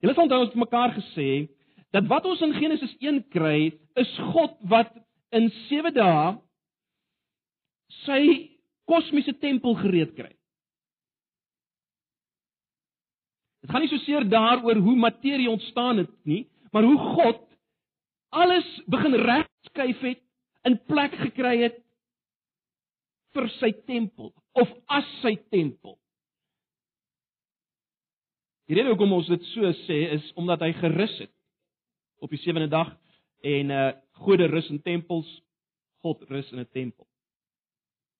Julle 0.00 0.12
het 0.12 0.22
onthou 0.22 0.40
ons 0.40 0.50
het 0.52 0.60
mekaar 0.60 0.94
gesê 0.96 1.48
dat 1.92 2.06
wat 2.08 2.26
ons 2.28 2.40
in 2.44 2.54
Genesis 2.56 2.92
1 3.00 3.22
kry, 3.32 3.72
is 3.98 4.10
God 4.32 4.56
wat 4.68 4.92
in 5.36 5.50
7 5.68 5.92
dae 5.94 6.36
sy 8.06 8.22
kosmiese 8.90 9.36
tempel 9.38 9.76
gereed 9.78 10.14
kry. 10.18 10.32
Dit 13.60 13.70
gaan 13.70 13.84
nie 13.84 13.92
so 13.92 14.00
seer 14.06 14.24
daaroor 14.26 14.80
hoe 14.82 14.96
materie 14.96 15.50
ontstaan 15.50 16.02
het 16.02 16.12
nie, 16.28 16.46
maar 16.72 16.86
hoe 16.88 16.98
God 16.98 17.46
alles 18.30 18.66
begin 18.86 19.14
regskuif 19.14 20.02
het, 20.06 20.20
in 20.68 20.76
plek 20.88 21.14
gekry 21.22 21.54
het 21.64 21.78
vir 23.34 23.48
sy 23.58 23.70
tempel 23.88 24.32
of 24.58 24.70
as 24.92 25.08
sy 25.22 25.36
tempel. 25.52 25.96
Die 28.68 28.76
rede 28.78 28.92
hoekom 28.92 29.16
ons 29.16 29.30
dit 29.30 29.44
so 29.50 29.70
sê 29.86 30.00
is 30.16 30.26
omdat 30.38 30.62
hy 30.66 30.72
gerus 30.78 31.16
het 31.24 31.32
op 32.22 32.30
die 32.30 32.40
sewende 32.42 32.70
dag 32.70 32.92
en 33.46 33.74
uh 33.74 33.90
gode 34.20 34.50
rus 34.52 34.66
in 34.68 34.82
tempels, 34.84 35.28
God 36.04 36.20
rus 36.28 36.50
in 36.52 36.60
'n 36.60 36.68
tempel. 36.76 37.09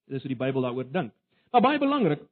Dis 0.04 0.22
hoe 0.22 0.32
die 0.32 0.38
Bybel 0.38 0.62
daaroor 0.62 0.88
dink. 0.92 1.12
Maar 1.50 1.64
baie 1.64 1.78
belangrik. 1.78 2.22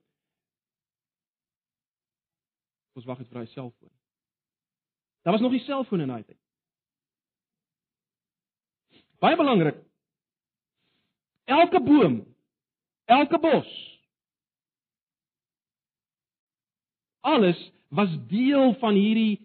Ons 2.94 3.06
wag 3.06 3.18
net 3.18 3.28
vir 3.30 3.42
hy 3.42 3.50
selfoon. 3.52 3.92
Daar 5.22 5.36
was 5.36 5.42
nog 5.42 5.52
nie 5.54 5.62
selfone 5.66 6.06
in 6.06 6.12
daai 6.12 6.24
tyd. 6.24 6.38
Baie 9.18 9.36
belangrik. 9.36 9.82
Elke 11.48 11.80
boom, 11.80 12.20
elke 13.08 13.38
bos, 13.40 13.68
alles 17.24 17.60
was 17.88 18.12
deel 18.28 18.74
van 18.82 18.98
hierdie 19.00 19.38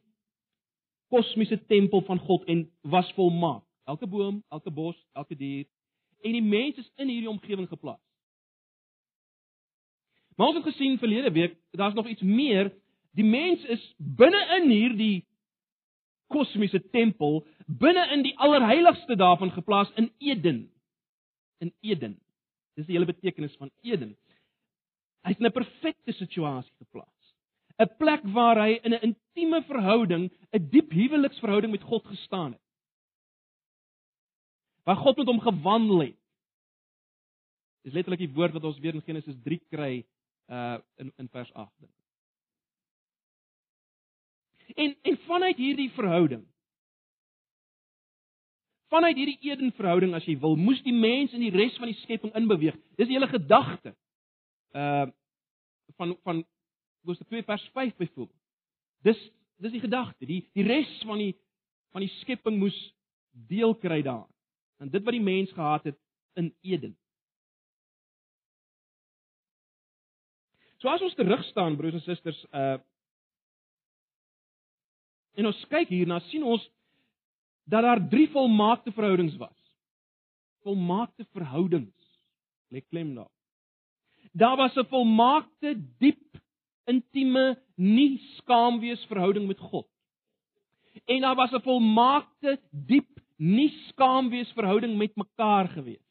kosmiese 1.07 1.61
tempel 1.65 2.03
van 2.03 2.19
God 2.19 2.43
en 2.51 2.65
was 2.81 3.11
volmaak. 3.15 3.63
Elke 3.87 4.07
boom, 4.07 4.43
elke 4.51 4.71
bos, 4.71 4.99
elke 5.15 5.35
dier 5.35 5.63
en 6.23 6.31
die 6.31 6.43
mens 6.43 6.77
is 6.79 6.91
in 6.95 7.07
hierdie 7.11 7.29
omgewing 7.29 7.67
geplaas. 7.67 8.02
Maar 10.35 10.47
ons 10.47 10.55
het 10.55 10.73
gesien 10.73 10.97
verlede 10.97 11.31
week, 11.31 11.57
daar's 11.71 11.93
nog 11.93 12.07
iets 12.07 12.21
meer. 12.21 12.73
Die 13.11 13.25
mens 13.25 13.63
is 13.65 13.93
binne 13.97 14.41
in 14.57 14.69
hierdie 14.69 15.25
kosmiese 16.33 16.81
tempel, 16.89 17.43
binne 17.67 18.07
in 18.15 18.23
die 18.25 18.33
allerheiligste 18.41 19.15
daarvan 19.15 19.51
geplaas 19.51 19.91
in 19.95 20.11
Eden. 20.17 20.71
In 21.57 21.73
Eden. 21.79 22.17
Dis 22.73 22.85
die 22.85 22.95
hele 22.97 23.09
betekenis 23.09 23.55
van 23.61 23.69
Eden. 23.81 24.15
Hy's 25.23 25.37
in 25.37 25.45
'n 25.45 25.51
perfekte 25.51 26.11
situasie 26.11 26.73
geplaas. 26.77 27.35
'n 27.79 27.95
Plek 27.97 28.23
waar 28.23 28.57
hy 28.57 28.79
in 28.83 28.93
'n 28.93 29.01
intieme 29.01 29.63
verhouding, 29.63 30.31
'n 30.51 30.69
diep 30.69 30.91
huweliksverhouding 30.91 31.71
met 31.71 31.83
God 31.83 32.05
gestaan 32.05 32.51
het. 32.51 32.61
Waar 34.83 34.97
God 34.97 35.17
met 35.17 35.27
hom 35.27 35.39
gewandel 35.39 35.99
het. 35.99 36.17
Dis 37.83 37.93
letterlik 37.93 38.19
die 38.19 38.33
woord 38.33 38.53
wat 38.53 38.63
ons 38.63 38.79
weer 38.79 38.93
in 38.93 39.01
Genesis 39.01 39.35
3 39.43 39.61
kry 39.69 40.05
uh 40.47 40.79
in 40.95 41.11
in 41.17 41.29
vers 41.29 41.53
8 41.53 41.71
dink. 41.79 41.93
En 44.75 44.97
en 45.01 45.17
vanuit 45.17 45.57
hierdie 45.57 45.91
verhouding 45.91 46.47
vanuit 48.93 49.17
hierdie 49.17 49.39
Eden 49.49 49.73
verhouding 49.77 50.13
as 50.17 50.25
jy 50.27 50.35
wil, 50.41 50.55
moes 50.59 50.81
die 50.85 50.93
mens 50.93 51.33
in 51.33 51.41
die 51.43 51.53
res 51.53 51.75
van 51.81 51.89
die 51.89 51.97
skepping 52.03 52.33
inbeweeg. 52.37 52.77
Dis 52.99 53.09
die 53.09 53.17
hele 53.17 53.31
gedagte. 53.31 53.95
Uh 54.77 55.09
van 55.99 56.15
van 56.25 56.39
Hoofstuk 57.05 57.27
2 57.27 57.43
vers 57.45 57.63
5 57.75 57.95
byvoorbeeld. 57.99 58.39
Dis 59.05 59.19
dis 59.61 59.73
die 59.75 59.83
gedagte. 59.83 60.25
Die 60.25 60.41
die 60.55 60.65
res 60.65 60.89
van 61.05 61.19
die 61.21 61.33
van 61.93 62.01
die 62.01 62.13
skepping 62.21 62.57
moes 62.57 62.77
deel 63.49 63.75
kry 63.77 64.01
daaraan. 64.01 64.31
En 64.81 64.89
dit 64.89 65.03
wat 65.03 65.13
die 65.13 65.25
mens 65.25 65.51
gehad 65.53 65.85
het 65.89 65.99
in 66.39 66.49
Eden. 66.61 66.95
So 70.83 70.91
as 70.91 70.99
ons 70.99 71.15
terug 71.15 71.39
staan 71.47 71.77
broers 71.79 71.95
en 71.95 72.03
susters, 72.03 72.39
uh 72.51 72.75
en 75.33 75.47
ons 75.49 75.59
kyk 75.71 75.89
hierna, 75.89 76.19
sien 76.27 76.43
ons 76.45 76.61
dat 77.65 77.81
daar 77.81 78.01
drie 78.11 78.27
volmaakte 78.29 78.91
verhoudings 78.93 79.33
was. 79.39 79.55
Volmaakte 80.61 81.25
verhoudings. 81.33 82.11
Lê 82.69 82.83
klem 82.83 83.15
daar. 83.15 83.31
Daar 84.35 84.59
was 84.59 84.75
'n 84.75 84.85
volmaakte, 84.91 85.73
diep, 85.97 86.37
intieme, 86.85 87.57
nie 87.77 88.19
skaamwees 88.37 89.05
verhouding 89.07 89.47
met 89.47 89.59
God. 89.59 89.87
En 91.07 91.21
daar 91.21 91.35
was 91.35 91.51
'n 91.51 91.63
volmaakte, 91.63 92.59
diep, 92.71 93.09
nie 93.37 93.71
skaamwees 93.87 94.51
verhouding 94.51 94.97
met 94.97 95.15
mekaar 95.15 95.67
gewees 95.67 96.02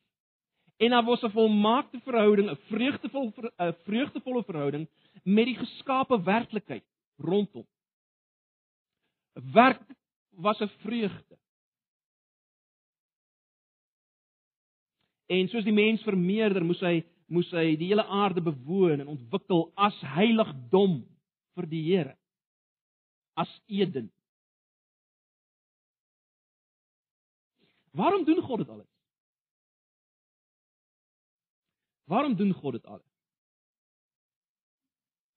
en 0.82 0.90
daar 0.90 1.04
was 1.04 1.22
'n 1.22 1.30
volmaakte 1.30 2.00
verhouding, 2.00 2.50
'n 2.50 2.56
vreugdevol 2.56 3.32
'n 3.58 3.74
vreugdevolle 3.84 4.44
verhouding 4.44 4.88
met 5.22 5.44
die 5.44 5.56
geskape 5.56 6.22
werklikheid 6.22 6.84
rondom. 7.16 7.66
Werk 9.32 9.82
was 10.30 10.60
'n 10.60 10.68
vreugde. 10.68 11.38
En 15.26 15.48
soos 15.48 15.64
die 15.64 15.72
mens 15.72 16.02
vermeerder, 16.02 16.64
moes 16.64 16.80
hy 16.80 17.04
moes 17.26 17.50
hy 17.50 17.76
die 17.76 17.86
hele 17.86 18.04
aarde 18.04 18.42
bewoon 18.42 19.00
en 19.00 19.08
ontwikkel 19.08 19.70
as 19.74 20.00
heiligdom 20.00 20.98
vir 21.54 21.66
die 21.66 21.82
Here. 21.82 22.16
As 23.34 23.60
Eden. 23.66 24.12
Waarom 27.92 28.24
doen 28.24 28.42
God 28.42 28.58
dit 28.58 28.68
alles? 28.68 28.91
Waarom 32.12 32.36
doen 32.36 32.52
God 32.52 32.72
dit 32.72 32.86
alles? 32.86 33.08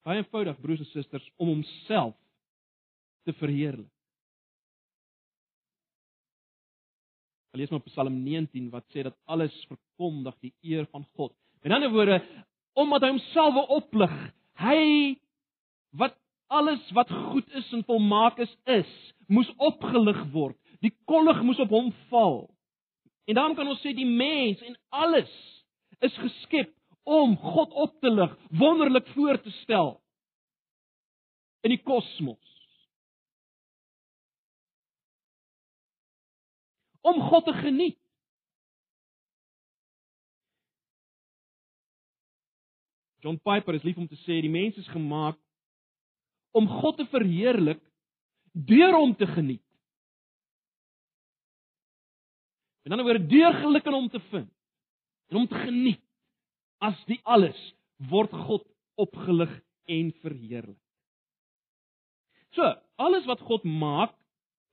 Baie 0.03 0.19
eenvoudig 0.19 0.57
broers 0.59 0.81
en 0.83 0.89
susters 0.91 1.27
om 1.39 1.47
homself 1.53 2.17
te 3.23 3.33
verheerlik. 3.39 3.91
Lees 7.55 7.71
maar 7.71 7.85
Psalm 7.87 8.17
19 8.25 8.67
wat 8.73 8.83
sê 8.91 9.05
dat 9.07 9.15
alles 9.31 9.55
verkondig 9.71 10.35
die 10.43 10.51
eer 10.67 10.83
van 10.91 11.07
God. 11.15 11.31
Met 11.63 11.77
ander 11.77 11.93
woorde, 11.95 12.19
omdat 12.75 13.07
hy 13.07 13.13
homself 13.13 13.55
wil 13.55 13.71
oplig, 13.79 14.19
hy 14.59 14.83
wat 15.95 16.19
alles 16.51 16.83
wat 16.91 17.09
goed 17.31 17.55
is 17.55 17.71
en 17.71 17.87
volmaak 17.87 18.43
is, 18.43 18.51
is, 18.67 18.91
moes 19.31 19.47
opgelig 19.55 20.19
word. 20.35 20.59
Die 20.83 20.91
kollig 21.07 21.39
moes 21.39 21.63
op 21.63 21.71
hom 21.71 21.93
val. 22.11 22.41
En 23.31 23.39
daarom 23.39 23.55
kan 23.55 23.71
ons 23.71 23.79
sê 23.79 23.95
die 23.95 24.11
mens 24.11 24.59
en 24.59 24.75
alles 24.91 25.31
is 26.05 26.17
geskep 26.21 26.71
om 27.05 27.35
God 27.37 27.73
op 27.73 27.99
te 28.01 28.09
lig, 28.09 28.33
wonderlik 28.49 29.07
voor 29.13 29.41
te 29.41 29.51
stel 29.61 29.95
in 31.65 31.73
die 31.73 31.81
kosmos. 31.81 32.41
Om 37.05 37.21
God 37.29 37.45
te 37.45 37.53
geniet. 37.53 37.99
John 43.25 43.37
Piper 43.41 43.73
is 43.73 43.85
lief 43.85 43.97
om 43.97 44.09
te 44.09 44.17
sê 44.21 44.37
die 44.41 44.53
mens 44.53 44.77
is 44.77 44.89
gemaak 44.93 45.37
om 46.55 46.67
God 46.81 46.99
te 47.01 47.05
verheerlik 47.09 47.81
deur 48.53 48.93
hom 48.93 49.15
te 49.17 49.27
geniet. 49.27 49.63
En 52.85 52.93
dan 52.93 53.01
oor 53.01 53.17
deur 53.19 53.57
geluk 53.63 53.89
in 53.89 53.97
hom 53.97 54.09
te 54.13 54.21
vind 54.29 54.51
en 55.31 55.41
om 55.41 55.47
te 55.47 55.59
geniet 55.65 56.01
as 56.83 56.97
die 57.09 57.19
alles 57.23 57.59
word 58.11 58.33
God 58.45 58.65
opgelig 58.99 59.51
en 59.91 60.11
verheerlik. 60.23 60.79
So, 62.55 62.63
alles 62.95 63.25
wat 63.27 63.43
God 63.43 63.63
maak, 63.67 64.13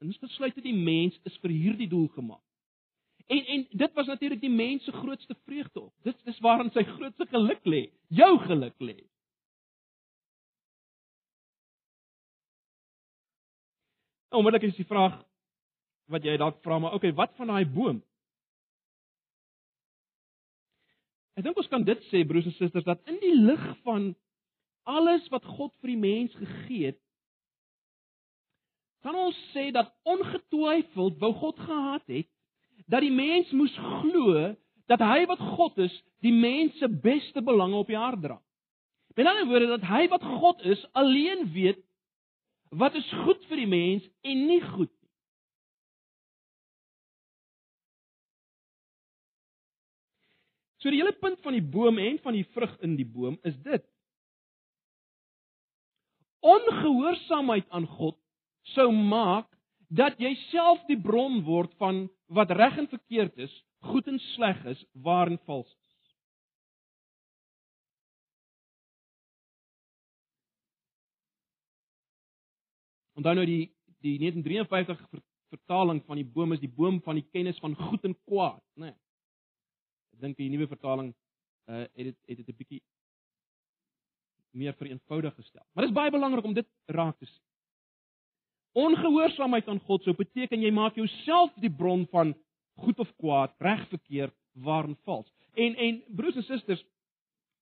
insluitend 0.02 0.64
die 0.66 0.76
mens, 0.76 1.18
is 1.26 1.38
vir 1.42 1.50
hierdie 1.50 1.88
doel 1.90 2.08
gemaak. 2.14 2.42
En 3.26 3.46
en 3.54 3.66
dit 3.70 3.92
was 3.94 4.06
natuurlik 4.06 4.40
die 4.40 4.50
mens 4.50 4.84
se 4.84 4.92
grootste 4.92 5.34
vreugde 5.44 5.80
op. 5.80 5.92
Dit 6.02 6.18
is 6.24 6.38
waarin 6.38 6.70
sy 6.74 6.84
grootste 6.84 7.26
geluk 7.30 7.64
lê, 7.64 7.82
jou 8.08 8.38
geluk 8.46 8.78
lê. 8.82 8.98
Onmiddellik 14.32 14.70
is 14.70 14.78
die 14.80 14.88
vraag 14.88 15.18
wat 16.12 16.24
jy 16.24 16.36
dalk 16.40 16.60
vra, 16.64 16.78
maar 16.78 16.96
okay, 16.96 17.12
wat 17.16 17.34
van 17.36 17.52
daai 17.52 17.66
boom? 17.68 18.00
Ek 21.36 21.46
dink 21.46 21.56
ons 21.56 21.70
kan 21.72 21.84
dit 21.86 22.02
sê 22.10 22.24
broers 22.28 22.48
en 22.48 22.56
susters 22.58 22.86
dat 22.86 23.00
in 23.08 23.18
die 23.22 23.36
lig 23.38 23.62
van 23.86 24.12
alles 24.88 25.24
wat 25.32 25.46
God 25.46 25.72
vir 25.80 25.94
die 25.94 26.02
mens 26.02 26.34
gegee 26.36 26.90
het, 26.90 26.98
kan 29.02 29.16
ons 29.18 29.38
sê 29.50 29.70
dat 29.74 29.90
ongetwyfeld 30.06 31.18
wou 31.22 31.32
God 31.40 31.58
gehad 31.58 32.04
het 32.10 32.28
dat 32.90 33.02
die 33.02 33.14
mens 33.14 33.50
moes 33.54 33.74
glo 33.78 34.52
dat 34.90 35.02
hy 35.02 35.24
wat 35.30 35.40
God 35.56 35.78
is, 35.80 35.94
die 36.22 36.34
mens 36.34 36.76
se 36.78 36.88
beste 36.90 37.42
belange 37.42 37.78
op 37.78 37.90
die 37.90 37.98
aarde 37.98 38.26
dra. 38.26 38.38
Met 39.16 39.28
ander 39.28 39.46
woorde 39.48 39.70
dat 39.76 39.86
hy 39.88 40.06
wat 40.12 40.24
God 40.24 40.62
is, 40.68 40.82
alleen 40.98 41.46
weet 41.54 41.80
wat 42.72 42.94
is 42.96 43.08
goed 43.24 43.42
vir 43.50 43.62
die 43.62 43.68
mens 43.68 44.04
en 44.24 44.46
nie 44.48 44.60
goed 44.72 44.92
So 50.82 50.90
die 50.90 50.98
hele 50.98 51.14
punt 51.14 51.38
van 51.46 51.54
die 51.54 51.62
boom 51.62 51.98
en 52.02 52.18
van 52.24 52.34
die 52.34 52.46
vrug 52.56 52.72
in 52.82 52.96
die 52.98 53.06
boom 53.06 53.36
is 53.46 53.54
dit. 53.62 53.84
Ongehoorsaamheid 56.42 57.68
aan 57.70 57.86
God 57.86 58.18
sou 58.74 58.88
maak 58.90 59.46
dat 59.94 60.18
jy 60.18 60.32
self 60.48 60.82
die 60.88 60.98
bron 60.98 61.44
word 61.46 61.70
van 61.78 62.08
wat 62.34 62.50
reg 62.58 62.80
en 62.82 62.88
verkeerd 62.90 63.38
is, 63.46 63.52
goed 63.86 64.08
en 64.10 64.18
sleg 64.32 64.58
is, 64.72 64.80
waar 65.06 65.30
en 65.30 65.38
vals 65.46 65.68
is. 65.70 66.10
Onthou 73.20 73.36
nou 73.38 73.46
die 73.46 73.62
die 74.02 74.16
1953 74.18 74.98
vertaling 75.54 76.02
van 76.08 76.18
die 76.18 76.26
boom 76.26 76.56
is 76.56 76.64
die 76.64 76.72
boom 76.74 76.98
van 77.06 77.20
die 77.20 77.28
kennis 77.30 77.60
van 77.62 77.78
goed 77.78 78.02
en 78.08 78.18
kwaad, 78.26 78.58
né? 78.74 78.90
Nee 78.90 79.01
dink 80.22 80.38
die 80.38 80.50
nuwe 80.50 80.68
vertaling 80.70 81.12
uh 81.70 81.84
het 81.84 82.10
dit 82.10 82.18
het 82.26 82.36
dit 82.36 82.48
'n 82.48 82.58
bietjie 82.58 82.82
meer 84.52 84.74
vereenvoudig 84.76 85.34
gestel. 85.34 85.64
Maar 85.72 85.86
dit 85.86 85.92
is 85.92 85.98
baie 85.98 86.10
belangrik 86.10 86.44
om 86.44 86.54
dit 86.54 86.68
raak 86.86 87.18
te 87.18 87.26
sien. 87.26 87.44
Ongehoorsaamheid 88.72 89.68
aan 89.68 89.80
God 89.80 90.02
sou 90.02 90.14
beteken 90.16 90.62
jy 90.62 90.70
maak 90.72 90.96
jouself 90.96 91.52
die 91.60 91.70
bron 91.70 92.06
van 92.10 92.34
goed 92.80 92.98
of 92.98 93.10
kwaad, 93.20 93.52
reg 93.58 93.88
verkeerd, 93.88 94.34
waar 94.52 94.84
en 94.84 94.96
vals. 95.04 95.28
En 95.54 95.76
en 95.76 96.02
broers 96.08 96.36
en 96.36 96.42
susters, 96.42 96.84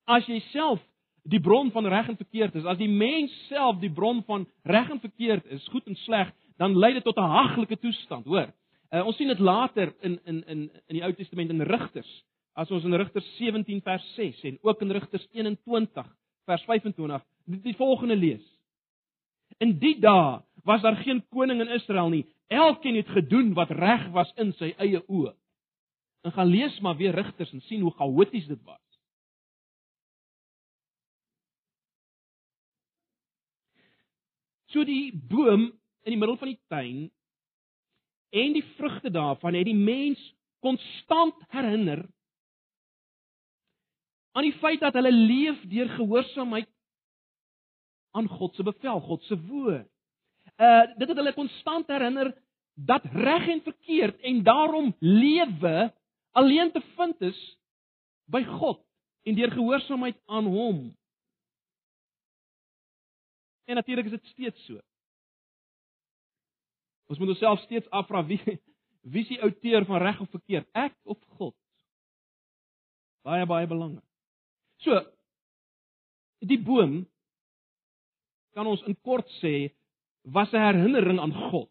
as 0.07 0.27
jy 0.27 0.39
self 0.51 0.79
die 1.23 1.39
bron 1.39 1.71
van 1.71 1.85
reg 1.85 2.07
en 2.09 2.17
verkeerd 2.17 2.55
is, 2.55 2.65
as 2.65 2.79
die 2.79 2.89
mens 2.89 3.33
self 3.49 3.79
die 3.79 3.91
bron 3.91 4.23
van 4.27 4.47
reg 4.63 4.89
en 4.89 4.99
verkeerd 4.99 5.45
is, 5.45 5.67
goed 5.67 5.87
en 5.87 5.99
sleg, 6.05 6.31
dan 6.57 6.77
lei 6.77 6.93
dit 6.93 7.03
tot 7.03 7.17
'n 7.17 7.33
haglike 7.35 7.77
toestand, 7.77 8.25
hoor. 8.25 8.53
Uh, 8.91 9.05
ons 9.05 9.15
sien 9.15 9.27
dit 9.27 9.39
later 9.39 9.93
in 10.01 10.19
in 10.25 10.43
in 10.47 10.71
in 10.87 10.95
die 10.95 11.03
Ou 11.03 11.13
Testament 11.13 11.49
in 11.49 11.61
Rigters. 11.61 12.23
As 12.53 12.71
ons 12.71 12.83
in 12.83 12.95
Rigters 12.99 13.27
17 13.37 13.81
vers 13.85 14.05
6 14.15 14.41
en 14.49 14.57
ook 14.67 14.81
in 14.83 14.91
Rigters 14.91 15.27
21 15.31 16.07
vers 16.49 16.63
25 16.67 17.23
die, 17.45 17.61
die 17.63 17.75
volgende 17.79 18.15
lees. 18.15 18.43
In 19.63 19.77
die 19.79 19.97
dae 20.01 20.41
was 20.67 20.83
daar 20.83 20.99
geen 21.03 21.23
koning 21.31 21.61
in 21.63 21.71
Israel 21.75 22.09
nie. 22.11 22.25
Elkeen 22.51 22.97
het 22.99 23.09
gedoen 23.15 23.53
wat 23.55 23.71
reg 23.71 24.09
was 24.15 24.31
in 24.41 24.51
sy 24.59 24.73
eie 24.77 24.99
oë. 25.07 25.33
En 26.27 26.35
gaan 26.35 26.51
lees 26.51 26.77
maar 26.83 26.97
weer 26.99 27.15
Rigters 27.15 27.53
en 27.55 27.63
sien 27.65 27.81
hoe 27.81 27.93
chaoties 27.97 28.47
dit 28.47 28.61
was. 28.67 28.79
So 34.71 34.83
die 34.87 35.11
boom 35.11 35.71
in 36.03 36.13
die 36.13 36.19
middel 36.19 36.37
van 36.39 36.53
die 36.53 36.61
tuin 36.71 37.09
en 38.31 38.53
die 38.55 38.63
vrugte 38.77 39.11
daarvan 39.11 39.57
het 39.57 39.67
die 39.67 39.75
mens 39.75 40.21
konstant 40.63 41.35
herinner 41.51 42.05
aan 44.31 44.47
die 44.47 44.57
feit 44.59 44.79
dat 44.79 44.95
hulle 44.95 45.11
leef 45.11 45.61
deur 45.71 45.89
gehoorsaamheid 45.97 46.69
aan 48.11 48.27
God 48.27 48.55
se 48.55 48.63
bevel, 48.63 48.99
God 48.99 49.23
se 49.23 49.37
woord. 49.47 49.87
Uh 50.57 50.85
dit 50.97 51.07
het 51.07 51.17
hulle 51.17 51.33
konstant 51.33 51.87
herinner 51.87 52.33
dat 52.75 53.05
reg 53.05 53.47
en 53.47 53.61
verkeerd 53.63 54.19
en 54.19 54.43
daarom 54.43 54.95
lewe 54.99 55.91
alleen 56.31 56.71
te 56.71 56.81
vind 56.95 57.21
is 57.21 57.39
by 58.25 58.43
God 58.43 58.81
en 59.23 59.35
deur 59.35 59.51
gehoorsaamheid 59.51 60.17
aan 60.25 60.45
hom. 60.45 60.79
En 63.65 63.75
natuurlik 63.75 64.05
is 64.05 64.11
dit 64.11 64.25
steeds 64.25 64.65
so. 64.65 64.79
Ons 67.07 67.19
moet 67.19 67.27
onsself 67.27 67.59
steeds 67.59 67.89
afvra 67.89 68.25
wie 68.25 68.41
wie 69.01 69.21
is 69.21 69.27
die 69.27 69.41
outeur 69.41 69.85
van 69.85 69.97
reg 69.97 70.19
of 70.19 70.29
verkeerd? 70.29 70.67
Ek 70.71 70.93
of 71.03 71.17
God? 71.37 71.55
Baie 73.25 73.45
baie 73.45 73.67
belangrik. 73.67 74.10
So 74.85 74.97
die 76.41 76.59
boom 76.61 77.03
kan 78.55 78.67
ons 78.67 78.81
in 78.89 78.97
kort 79.05 79.29
sê 79.39 79.71
was 80.23 80.53
'n 80.53 80.57
herinnering 80.57 81.19
aan 81.19 81.33
God. 81.51 81.69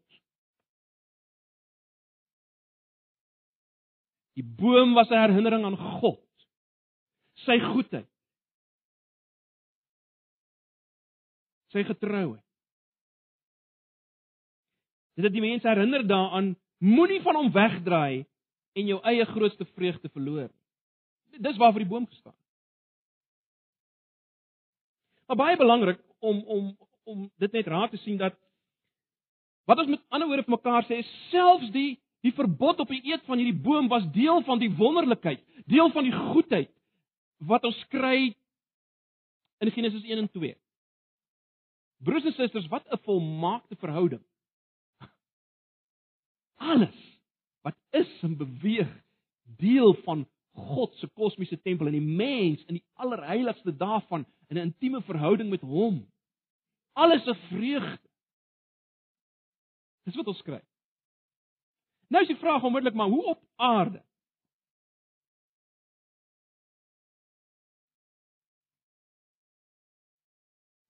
Die 4.34 4.44
boom 4.44 4.94
was 4.94 5.10
'n 5.10 5.20
herinnering 5.20 5.64
aan 5.64 5.76
God. 6.00 6.24
Sy 7.44 7.58
goedheid. 7.58 8.08
Sy 11.72 11.84
getrouheid. 11.84 12.44
Dit 15.14 15.24
het 15.24 15.32
die 15.32 15.44
mense 15.44 15.68
herinner 15.68 16.06
daaraan 16.06 16.56
moenie 16.78 17.20
van 17.22 17.36
hom 17.36 17.52
wegdraai 17.52 18.26
en 18.72 18.86
jou 18.86 19.00
eie 19.04 19.24
grootste 19.24 19.64
vreugde 19.64 20.08
verloor. 20.08 20.48
Dis 21.38 21.56
waarvoor 21.56 21.84
die 21.84 21.90
boom 21.90 22.06
gestaan. 22.06 22.39
Maar 25.30 25.38
baie 25.38 25.56
belangrik 25.56 26.00
om 26.18 26.42
om 26.42 26.78
om 27.04 27.30
dit 27.38 27.52
net 27.52 27.66
raak 27.66 27.90
te 27.90 27.98
sien 28.02 28.16
dat 28.18 28.34
wat 29.64 29.78
ons 29.78 29.92
met 29.92 30.02
ander 30.08 30.26
woorde 30.26 30.42
vir 30.42 30.56
mekaar 30.56 30.86
sê 30.88 30.98
is 30.98 31.10
selfs 31.30 31.70
die 31.70 32.00
die 32.26 32.32
verbod 32.34 32.82
op 32.82 32.90
die 32.90 33.12
eet 33.12 33.22
van 33.30 33.38
hierdie 33.38 33.62
boom 33.62 33.86
was 33.88 34.08
deel 34.10 34.42
van 34.42 34.58
die 34.58 34.72
wonderlikheid, 34.74 35.38
deel 35.70 35.92
van 35.94 36.08
die 36.08 36.16
goedheid 36.16 36.72
wat 37.46 37.62
ons 37.64 37.78
kry 37.94 38.34
in 39.62 39.70
Genesis 39.70 40.02
1 40.02 40.18
en 40.18 40.28
2. 40.34 40.56
Broers 42.02 42.26
en 42.26 42.34
susters, 42.34 42.66
wat 42.74 42.90
'n 42.90 42.98
volmaakte 43.06 43.76
verhouding. 43.76 44.24
Alles 46.58 46.98
wat 47.62 47.78
is 47.90 48.10
en 48.22 48.36
beweeg 48.36 48.90
deel 49.62 49.94
van 50.02 50.26
God 50.60 50.94
se 51.00 51.08
kosmiese 51.16 51.58
tempel 51.62 51.90
en 51.90 51.96
die 51.96 52.16
mens 52.22 52.64
in 52.68 52.78
die 52.78 52.86
allerheiligste 53.00 53.72
daarvan 53.76 54.26
in 54.48 54.56
'n 54.56 54.68
intieme 54.68 55.02
verhouding 55.02 55.50
met 55.50 55.60
hom. 55.60 56.06
Alles 56.92 57.26
'n 57.26 57.34
vreugde. 57.48 58.08
Dis 60.04 60.16
wat 60.16 60.26
ons 60.26 60.38
skryf. 60.38 60.66
Nou 62.08 62.22
is 62.22 62.28
die 62.28 62.36
vraag 62.36 62.62
onmiddellik 62.62 62.94
maar 62.94 63.08
hoe 63.08 63.24
op 63.24 63.42
aarde? 63.56 64.04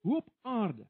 Hoe 0.00 0.16
op 0.16 0.28
aarde? 0.40 0.88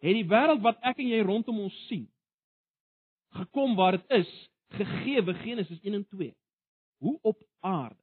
Het 0.00 0.12
die 0.12 0.28
wêreld 0.28 0.60
wat 0.60 0.80
ek 0.80 0.98
en 0.98 1.08
jy 1.08 1.20
rondom 1.24 1.60
ons 1.60 1.86
sien 1.86 2.08
gekom 3.30 3.76
waar 3.78 3.98
dit 3.98 4.06
is 4.10 4.30
gegee 4.76 5.34
Genesis 5.34 5.80
1 5.80 5.94
en 5.94 6.06
2? 6.08 6.36
Hoe 6.98 7.18
op 7.22 7.42
aarde? 7.60 8.00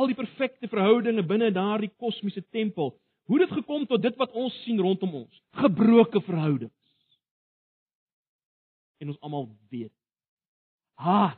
al 0.00 0.08
die 0.10 0.16
perfekte 0.16 0.68
verhoudinge 0.70 1.22
binne 1.26 1.50
daardie 1.52 1.90
kosmiese 2.00 2.42
tempel. 2.54 2.94
Hoe 3.28 3.38
het 3.38 3.48
dit 3.48 3.58
gekom 3.60 3.86
tot 3.86 4.02
dit 4.02 4.16
wat 4.18 4.32
ons 4.32 4.54
sien 4.64 4.80
rondom 4.80 5.14
ons? 5.22 5.42
Gebroke 5.60 6.22
verhoudings. 6.26 6.74
En 9.00 9.12
ons 9.12 9.20
almal 9.20 9.48
weet. 9.72 9.94
Ha! 11.00 11.36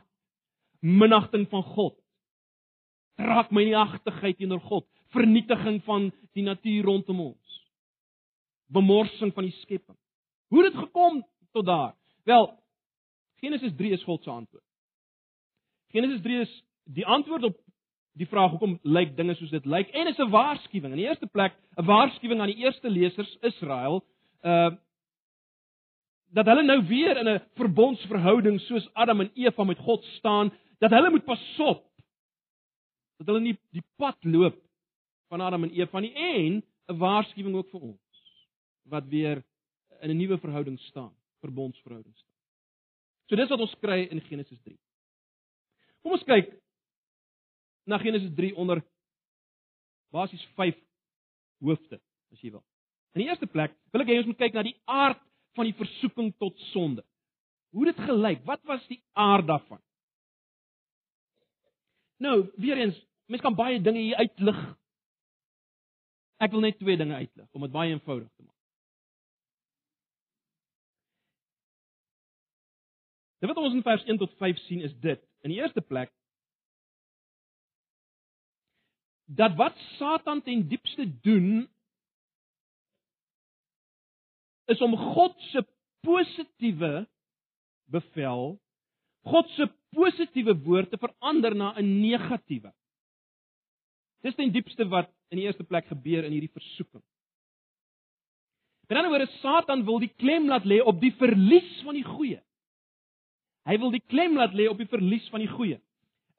Minagting 0.83 1.45
van 1.51 1.63
God. 1.75 1.97
Raak 3.19 3.51
my 3.53 3.63
nie 3.67 3.77
agtigheid 3.77 4.39
teenoor 4.39 4.63
God, 4.65 4.87
vernietiging 5.13 5.77
van 5.85 6.09
die 6.33 6.43
natuur 6.43 6.87
rondom 6.89 7.21
ons. 7.29 7.59
Bemorsing 8.73 9.31
van 9.35 9.47
die 9.47 9.55
skepping. 9.61 9.97
Hoe 10.49 10.63
het 10.63 10.73
dit 10.73 10.81
gekom 10.81 11.21
tot 11.53 11.65
daar? 11.65 11.95
Wel, 12.23 12.47
Genesis 13.41 13.73
3 13.75 13.91
is 13.91 14.03
God 14.03 14.23
se 14.23 14.29
antwoord. 14.29 14.63
Genesis 15.93 16.21
3 16.21 16.39
is 16.39 16.53
die 16.83 17.05
antwoord 17.05 17.43
op 17.43 17.59
die 18.17 18.27
vraag 18.29 18.53
hoekom 18.53 18.77
lyk 18.81 19.15
dinge 19.17 19.35
soos 19.37 19.51
dit 19.53 19.65
lyk 19.65 19.89
en 19.89 20.07
is 20.07 20.17
'n 20.17 20.29
waarskuwing. 20.29 20.93
In 20.93 21.01
die 21.01 21.07
eerste 21.07 21.27
plek 21.27 21.53
'n 21.77 21.85
waarskuwing 21.85 22.41
aan 22.41 22.53
die 22.53 22.63
eerste 22.65 22.89
lesers 22.89 23.37
Israel, 23.41 24.03
uh 24.41 24.71
dat 26.33 26.45
hulle 26.45 26.63
nou 26.63 26.81
weer 26.87 27.17
in 27.17 27.29
'n 27.29 27.41
verbondsverhouding 27.55 28.59
soos 28.61 28.89
Adam 28.93 29.21
en 29.21 29.31
Eva 29.33 29.63
met 29.63 29.77
God 29.77 30.03
staan, 30.03 30.51
dat 30.79 30.91
hulle 30.91 31.09
moet 31.09 31.25
pasop. 31.25 31.85
Dat 33.17 33.27
hulle 33.27 33.39
nie 33.39 33.57
die 33.71 33.83
pad 33.95 34.17
loop 34.23 34.57
van 35.27 35.41
Adam 35.41 35.63
en 35.63 35.71
Eva 35.71 35.99
nie 35.99 36.13
en 36.13 36.63
'n 36.87 36.97
waarskuwing 36.97 37.55
ook 37.55 37.69
vir 37.69 37.81
ons 37.81 37.99
wat 38.83 39.07
weer 39.07 39.43
in 40.01 40.09
'n 40.09 40.17
nuwe 40.17 40.37
verhouding 40.37 40.79
staan, 40.79 41.13
verbondsverhouding 41.43 42.15
staan. 42.15 42.31
So 43.29 43.39
dis 43.39 43.51
wat 43.51 43.63
ons 43.65 43.75
kry 43.81 44.03
in 44.11 44.21
Genesis 44.27 44.59
3. 44.65 44.75
Kom 46.03 46.15
ons 46.17 46.25
kyk 46.27 46.51
na 47.89 47.99
Genesis 48.01 48.31
3 48.35 48.53
onder 48.59 48.83
basies 50.13 50.43
5 50.59 50.77
hoofde, 51.63 51.99
as 52.33 52.43
jy 52.43 52.51
wil. 52.53 52.63
In 53.13 53.23
die 53.23 53.29
eerste 53.29 53.49
plek 53.49 53.73
wil 53.93 54.03
ek 54.03 54.11
hê 54.11 54.19
ons 54.21 54.29
moet 54.29 54.41
kyk 54.41 54.55
na 54.57 54.65
die 54.65 54.77
aard 54.89 55.21
van 55.57 55.69
die 55.69 55.77
versoeking 55.77 56.31
tot 56.41 56.57
sonde. 56.71 57.03
Hoe 57.73 57.87
dit 57.89 57.99
gelyk? 58.05 58.43
Wat 58.45 58.61
was 58.69 58.83
die 58.89 59.01
aard 59.17 59.47
daarvan? 59.49 59.81
Nou, 62.21 62.37
weer 62.61 62.77
eens, 62.77 62.97
mense 63.25 63.43
kan 63.43 63.57
baie 63.57 63.81
dinge 63.81 64.01
hier 64.01 64.19
uitlig. 64.21 64.59
Ek 66.43 66.53
wil 66.53 66.65
net 66.65 66.77
twee 66.79 66.97
dinge 66.99 67.17
uitlig 67.17 67.47
om 67.53 67.65
dit 67.65 67.73
baie 67.73 67.93
eenvoudig 67.93 68.29
te 68.29 68.45
maak. 68.45 68.52
Dit 73.43 73.51
wat 73.51 73.59
ons 73.59 73.73
in 73.75 73.83
vers 73.83 74.03
1 74.07 74.17
tot 74.21 74.31
5 74.39 74.59
sien 74.69 74.81
is 74.87 74.93
dit. 75.03 75.19
In 75.43 75.51
die 75.51 75.59
eerste 75.59 75.81
plek 75.83 76.13
dat 79.33 79.55
wat 79.59 79.75
Satan 79.97 80.41
ten 80.45 80.61
diepste 80.67 81.05
doen 81.25 81.65
is 84.71 84.81
om 84.83 84.95
God 84.97 85.35
se 85.49 85.63
positiewe 86.05 87.07
bevel, 87.91 88.59
God 89.27 89.49
se 89.57 89.67
positiewe 89.95 90.55
woord 90.63 90.91
te 90.91 90.99
verander 91.01 91.55
na 91.55 91.73
'n 91.79 91.99
negatiewe. 91.99 92.71
Dis 94.21 94.35
ten 94.35 94.51
diepste 94.51 94.87
wat 94.87 95.11
in 95.29 95.37
die 95.37 95.45
eerste 95.45 95.63
plek 95.63 95.87
gebeur 95.87 96.23
in 96.23 96.31
hierdie 96.31 96.53
versoeking. 96.53 97.03
Met 98.87 98.97
ander 98.97 99.11
woorde, 99.11 99.31
Satan 99.39 99.85
wil 99.85 99.99
die 99.99 100.13
klem 100.15 100.47
laat 100.47 100.65
lê 100.65 100.79
op 100.79 100.99
die 101.01 101.15
verlies 101.15 101.81
van 101.83 101.95
die 101.95 102.07
goeie. 102.07 102.43
Hy 103.67 103.77
wil 103.79 103.93
die 103.95 104.03
klem 104.11 104.35
laat 104.37 104.55
lê 104.55 104.67
op 104.67 104.77
die 104.77 104.89
verlies 104.91 105.27
van 105.31 105.43
die 105.43 105.51
goeie. 105.51 105.79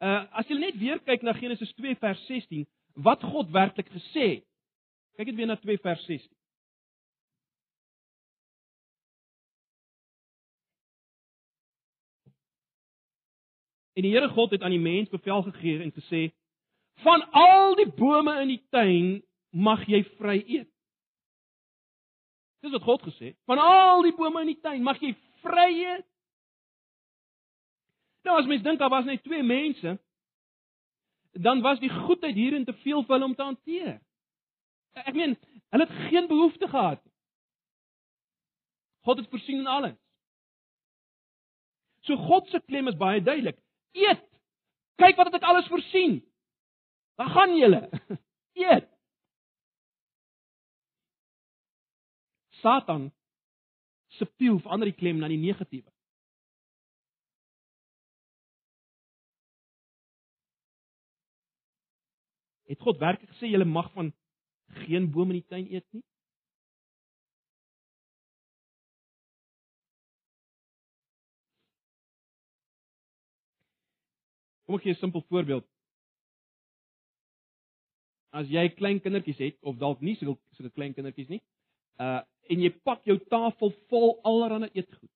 Uh 0.04 0.24
as 0.36 0.48
jy 0.50 0.58
net 0.60 0.78
weer 0.80 1.00
kyk 1.00 1.22
na 1.24 1.32
Genesis 1.36 1.72
2 1.78 1.96
vers 2.02 2.26
16, 2.28 2.66
wat 3.06 3.22
God 3.24 3.52
werklik 3.54 3.88
gesê 3.92 4.26
het. 4.36 4.46
Kyk 5.16 5.30
net 5.30 5.38
weer 5.38 5.48
na 5.48 5.56
2 5.60 5.78
vers 5.80 6.04
16. 6.08 6.30
En 13.94 14.02
die 14.02 14.10
Here 14.10 14.28
God 14.28 14.50
het 14.50 14.62
aan 14.62 14.74
die 14.74 14.82
mens 14.82 15.08
bevel 15.08 15.42
gegee 15.42 15.82
en 15.82 15.92
gesê: 15.94 16.30
"Van 17.06 17.30
al 17.30 17.74
die 17.74 17.88
bome 17.88 18.40
in 18.42 18.48
die 18.48 18.62
tuin 18.70 19.22
mag 19.50 19.86
jy 19.88 20.04
vry 20.18 20.42
eet." 20.46 20.70
Dis 22.60 22.72
wat 22.72 22.82
God 22.82 23.02
gesê 23.02 23.24
het. 23.24 23.38
Van 23.44 23.58
al 23.58 24.02
die 24.02 24.14
bome 24.16 24.40
in 24.40 24.46
die 24.46 24.60
tuin 24.60 24.82
mag 24.82 25.00
jy 25.00 25.14
vry 25.42 25.70
eet. 25.84 26.06
Nou 28.24 28.38
as 28.40 28.48
mens 28.48 28.62
dink 28.64 28.80
daar 28.80 28.92
was 28.92 29.04
net 29.04 29.22
twee 29.22 29.42
mense, 29.42 29.98
dan 31.32 31.60
was 31.60 31.80
die 31.82 31.90
goedheid 31.90 32.34
hierin 32.34 32.64
te 32.64 32.72
veel 32.84 33.02
vir 33.02 33.16
hulle 33.16 33.28
om 33.28 33.34
te 33.34 33.42
hanteer. 33.42 33.98
Ek 35.04 35.14
meen, 35.14 35.34
hulle 35.74 35.86
het 35.88 36.08
geen 36.08 36.28
behoefte 36.30 36.68
gehad 36.70 37.02
nie. 37.02 37.12
God 39.04 39.20
het 39.20 39.28
voorsien 39.28 39.60
in 39.60 39.68
alles. 39.68 39.96
So 42.04 42.16
God 42.16 42.48
se 42.48 42.60
klem 42.60 42.88
is 42.88 42.96
baie 42.96 43.20
duidelik. 43.22 43.58
Eet. 43.92 44.24
Kyk 45.00 45.18
wat 45.18 45.34
ek 45.34 45.44
alles 45.44 45.68
voorsien. 45.68 46.20
Waar 47.20 47.32
gaan 47.34 47.56
julle? 47.58 47.82
Eet. 48.64 48.88
Satan 52.62 53.10
subtiel 54.16 54.60
verander 54.62 54.88
die 54.88 54.96
klem 54.96 55.20
na 55.20 55.28
die 55.28 55.40
negatiewe. 55.40 55.90
Het 62.64 62.80
God 62.80 62.98
werklik 62.98 63.30
gesê 63.30 63.50
julle 63.52 63.68
mag 63.68 63.92
van 63.92 64.12
geen 64.86 65.10
boom 65.12 65.30
in 65.30 65.40
die 65.40 65.48
tuin 65.48 65.66
eet 65.72 65.86
nie? 65.92 66.02
Kom 74.64 74.78
ek 74.78 74.82
gee 74.82 74.92
'n 74.92 75.00
simpel 75.00 75.24
voorbeeld. 75.28 75.66
As 78.32 78.48
jy 78.48 78.68
klein 78.68 79.00
kindertjies 79.00 79.38
het 79.38 79.56
of 79.62 79.76
dalk 79.76 80.00
nie 80.00 80.16
so 80.16 80.38
so 80.56 80.70
klein 80.70 80.94
kindertjies 80.94 81.28
nie, 81.28 81.42
uh 82.00 82.22
en 82.44 82.60
jy 82.60 82.70
pak 82.84 83.04
jou 83.04 83.18
tafel 83.32 83.70
vol 83.88 84.20
allerlei 84.22 84.70
eetgoed. 84.74 85.10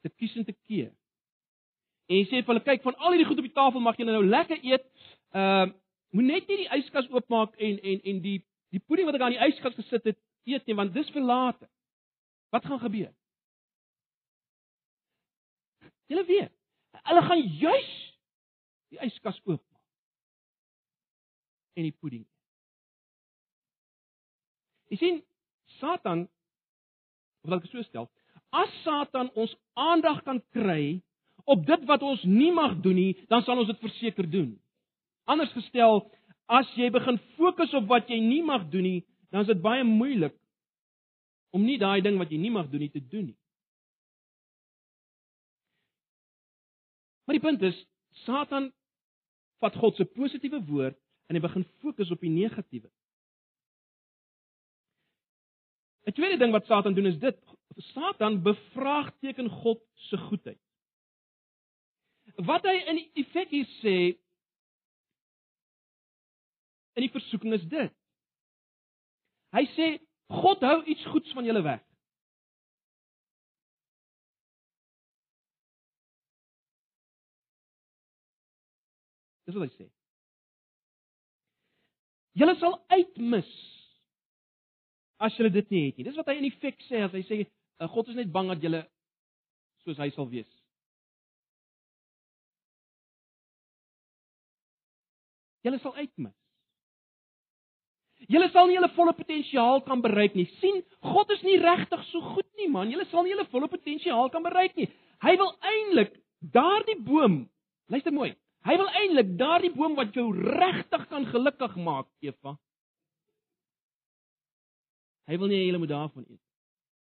Te 0.00 0.08
kies 0.08 0.36
en 0.36 0.44
te 0.44 0.52
keer. 0.52 0.92
En 2.08 2.16
jy 2.16 2.24
sê 2.24 2.40
vir 2.40 2.52
hulle 2.52 2.64
kyk 2.64 2.82
van 2.82 2.96
al 2.96 3.12
hierdie 3.12 3.26
goed 3.28 3.38
op 3.38 3.48
die 3.48 3.58
tafel 3.58 3.80
mag 3.80 3.96
julle 3.96 4.12
nou 4.12 4.24
lekker 4.24 4.60
eet. 4.64 4.86
Uh 5.32 5.72
moet 6.14 6.28
net 6.30 6.48
nie 6.48 6.60
die 6.62 6.70
yskas 6.78 7.08
oopmaak 7.10 7.56
en 7.58 7.78
en 7.82 8.02
en 8.10 8.22
die 8.22 8.38
die 8.74 8.82
pudding 8.82 9.08
wat 9.08 9.18
ek 9.18 9.26
aan 9.26 9.34
die 9.34 9.46
yskas 9.48 9.74
gesit 9.78 10.06
het 10.10 10.18
eet 10.46 10.66
nie 10.66 10.76
want 10.78 10.94
dis 10.94 11.10
vir 11.14 11.24
later. 11.26 11.68
Wat 12.54 12.66
gaan 12.70 12.82
gebeur? 12.82 13.12
Julle 16.06 16.24
weet, 16.28 16.52
hulle 17.08 17.22
gaan 17.26 17.42
juis 17.58 17.92
die 18.92 19.00
yskas 19.08 19.40
oopmaak 19.42 19.82
en 21.74 21.88
die 21.88 21.96
pudding. 21.98 22.26
Jy 24.92 25.00
sien, 25.00 25.22
Satan 25.80 26.28
of 27.42 27.50
wat 27.50 27.64
ek 27.64 27.72
so 27.72 27.82
stel, 27.88 28.06
as 28.54 28.70
Satan 28.84 29.32
ons 29.34 29.52
aandag 29.74 30.22
kan 30.28 30.38
kry 30.54 31.00
op 31.50 31.64
dit 31.66 31.88
wat 31.88 32.04
ons 32.06 32.22
nie 32.28 32.52
mag 32.54 32.78
doen 32.84 32.96
nie, 32.96 33.16
dan 33.28 33.42
sal 33.42 33.58
ons 33.58 33.68
dit 33.68 33.82
verseker 33.82 34.28
doen. 34.30 34.54
Anders 35.24 35.52
gestel, 35.56 36.02
as 36.52 36.68
jy 36.76 36.90
begin 36.92 37.18
fokus 37.38 37.72
op 37.74 37.88
wat 37.88 38.10
jy 38.12 38.18
nie 38.20 38.42
mag 38.44 38.66
doen 38.72 38.84
nie, 38.84 39.00
dan 39.32 39.44
is 39.44 39.52
dit 39.52 39.62
baie 39.64 39.84
moeilik 39.84 40.34
om 41.54 41.64
nie 41.64 41.78
daai 41.80 42.02
ding 42.04 42.18
wat 42.20 42.32
jy 42.34 42.38
nie 42.42 42.52
mag 42.52 42.68
doen 42.70 42.82
nie 42.84 42.92
te 42.92 43.00
doen 43.00 43.30
nie. 43.30 43.38
Maar 47.24 47.38
die 47.38 47.44
punt 47.44 47.62
is, 47.64 47.78
Satan 48.26 48.68
vat 49.64 49.76
God 49.80 49.96
se 49.96 50.04
positiewe 50.04 50.60
woord 50.68 50.98
en 51.30 51.38
hy 51.38 51.42
begin 51.42 51.64
fokus 51.80 52.12
op 52.12 52.20
die 52.20 52.32
negatiewe. 52.32 52.90
'n 56.04 56.12
Tweede 56.12 56.36
ding 56.36 56.52
wat 56.52 56.66
Satan 56.66 56.94
doen 56.94 57.06
is 57.08 57.18
dit, 57.18 57.38
Satan 57.94 58.42
bevraagteken 58.42 59.48
God 59.48 59.80
se 60.10 60.18
goedheid. 60.28 60.60
Wat 62.36 62.66
hy 62.68 62.76
in 62.92 63.00
effek 63.24 63.50
hier 63.50 63.70
sê 63.80 63.96
in 66.94 67.06
die 67.06 67.12
versoeking 67.12 67.54
is 67.56 67.66
dit. 67.70 67.92
Hy 69.54 69.64
sê 69.74 69.88
God 70.34 70.62
hou 70.66 70.78
iets 70.90 71.04
goeds 71.12 71.34
van 71.36 71.46
julle 71.46 71.62
weg. 71.62 71.82
Dis 79.44 79.54
wat 79.58 79.68
hy 79.68 79.74
sê. 79.76 79.88
Julle 82.34 82.56
sal 82.58 82.78
uitmis 82.90 83.50
as 85.22 85.36
julle 85.38 85.52
dit 85.54 85.70
nie 85.70 85.84
het 85.86 85.98
nie. 85.98 86.06
Dis 86.08 86.18
wat 86.18 86.30
hy 86.32 86.38
in 86.40 86.48
effek 86.48 86.80
sê 86.88 87.04
as 87.04 87.14
hy 87.14 87.22
sê 87.28 87.40
eh, 87.44 87.88
God 87.90 88.10
is 88.10 88.18
net 88.18 88.32
bang 88.34 88.50
dat 88.50 88.64
julle 88.64 88.82
soos 89.84 90.00
hy 90.00 90.10
sal 90.16 90.30
wees. 90.32 90.50
Julle 95.64 95.78
sal 95.80 95.94
uitmis. 95.96 96.34
Julle 98.30 98.48
sal 98.52 98.68
nie 98.68 98.76
julle 98.78 98.90
volle 98.96 99.12
potensiaal 99.16 99.82
kan 99.84 100.00
bereik 100.04 100.34
nie. 100.34 100.46
sien, 100.60 100.82
God 101.02 101.30
is 101.30 101.42
nie 101.42 101.58
regtig 101.60 102.04
so 102.10 102.20
goed 102.34 102.48
nie, 102.56 102.68
man. 102.68 102.90
Julle 102.90 103.04
sal 103.10 103.24
nie 103.24 103.34
julle 103.34 103.46
volle 103.52 103.68
potensiaal 103.68 104.30
kan 104.30 104.42
bereik 104.42 104.76
nie. 104.76 104.88
Hy 105.24 105.36
wil 105.40 105.52
eintlik 105.60 106.14
daardie 106.40 106.96
boom, 107.00 107.44
luister 107.88 108.12
mooi. 108.12 108.32
Hy 108.64 108.76
wil 108.80 108.88
eintlik 109.00 109.34
daardie 109.40 109.72
boom 109.74 109.96
wat 109.98 110.14
jou 110.16 110.30
regtig 110.32 111.08
kan 111.10 111.26
gelukkig 111.28 111.76
maak, 111.76 112.08
Eva. 112.24 112.56
Hy 115.28 115.40
wil 115.40 115.48
nie 115.48 115.60
hê 115.60 115.68
jy 115.68 115.80
moet 115.80 115.92
daarvan 115.92 116.24
eet. 116.28 116.40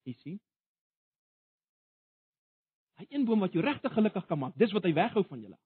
Jy 0.07 0.15
sien? 0.19 0.39
Hy 2.99 3.07
een 3.09 3.25
boom 3.27 3.43
wat 3.43 3.55
jou 3.55 3.63
regtig 3.63 3.93
gelukkig 3.95 4.27
kan 4.27 4.39
maak, 4.39 4.57
dis 4.59 4.71
wat 4.75 4.85
hy 4.87 4.93
weghou 4.95 5.23
van 5.27 5.41
julle. 5.43 5.57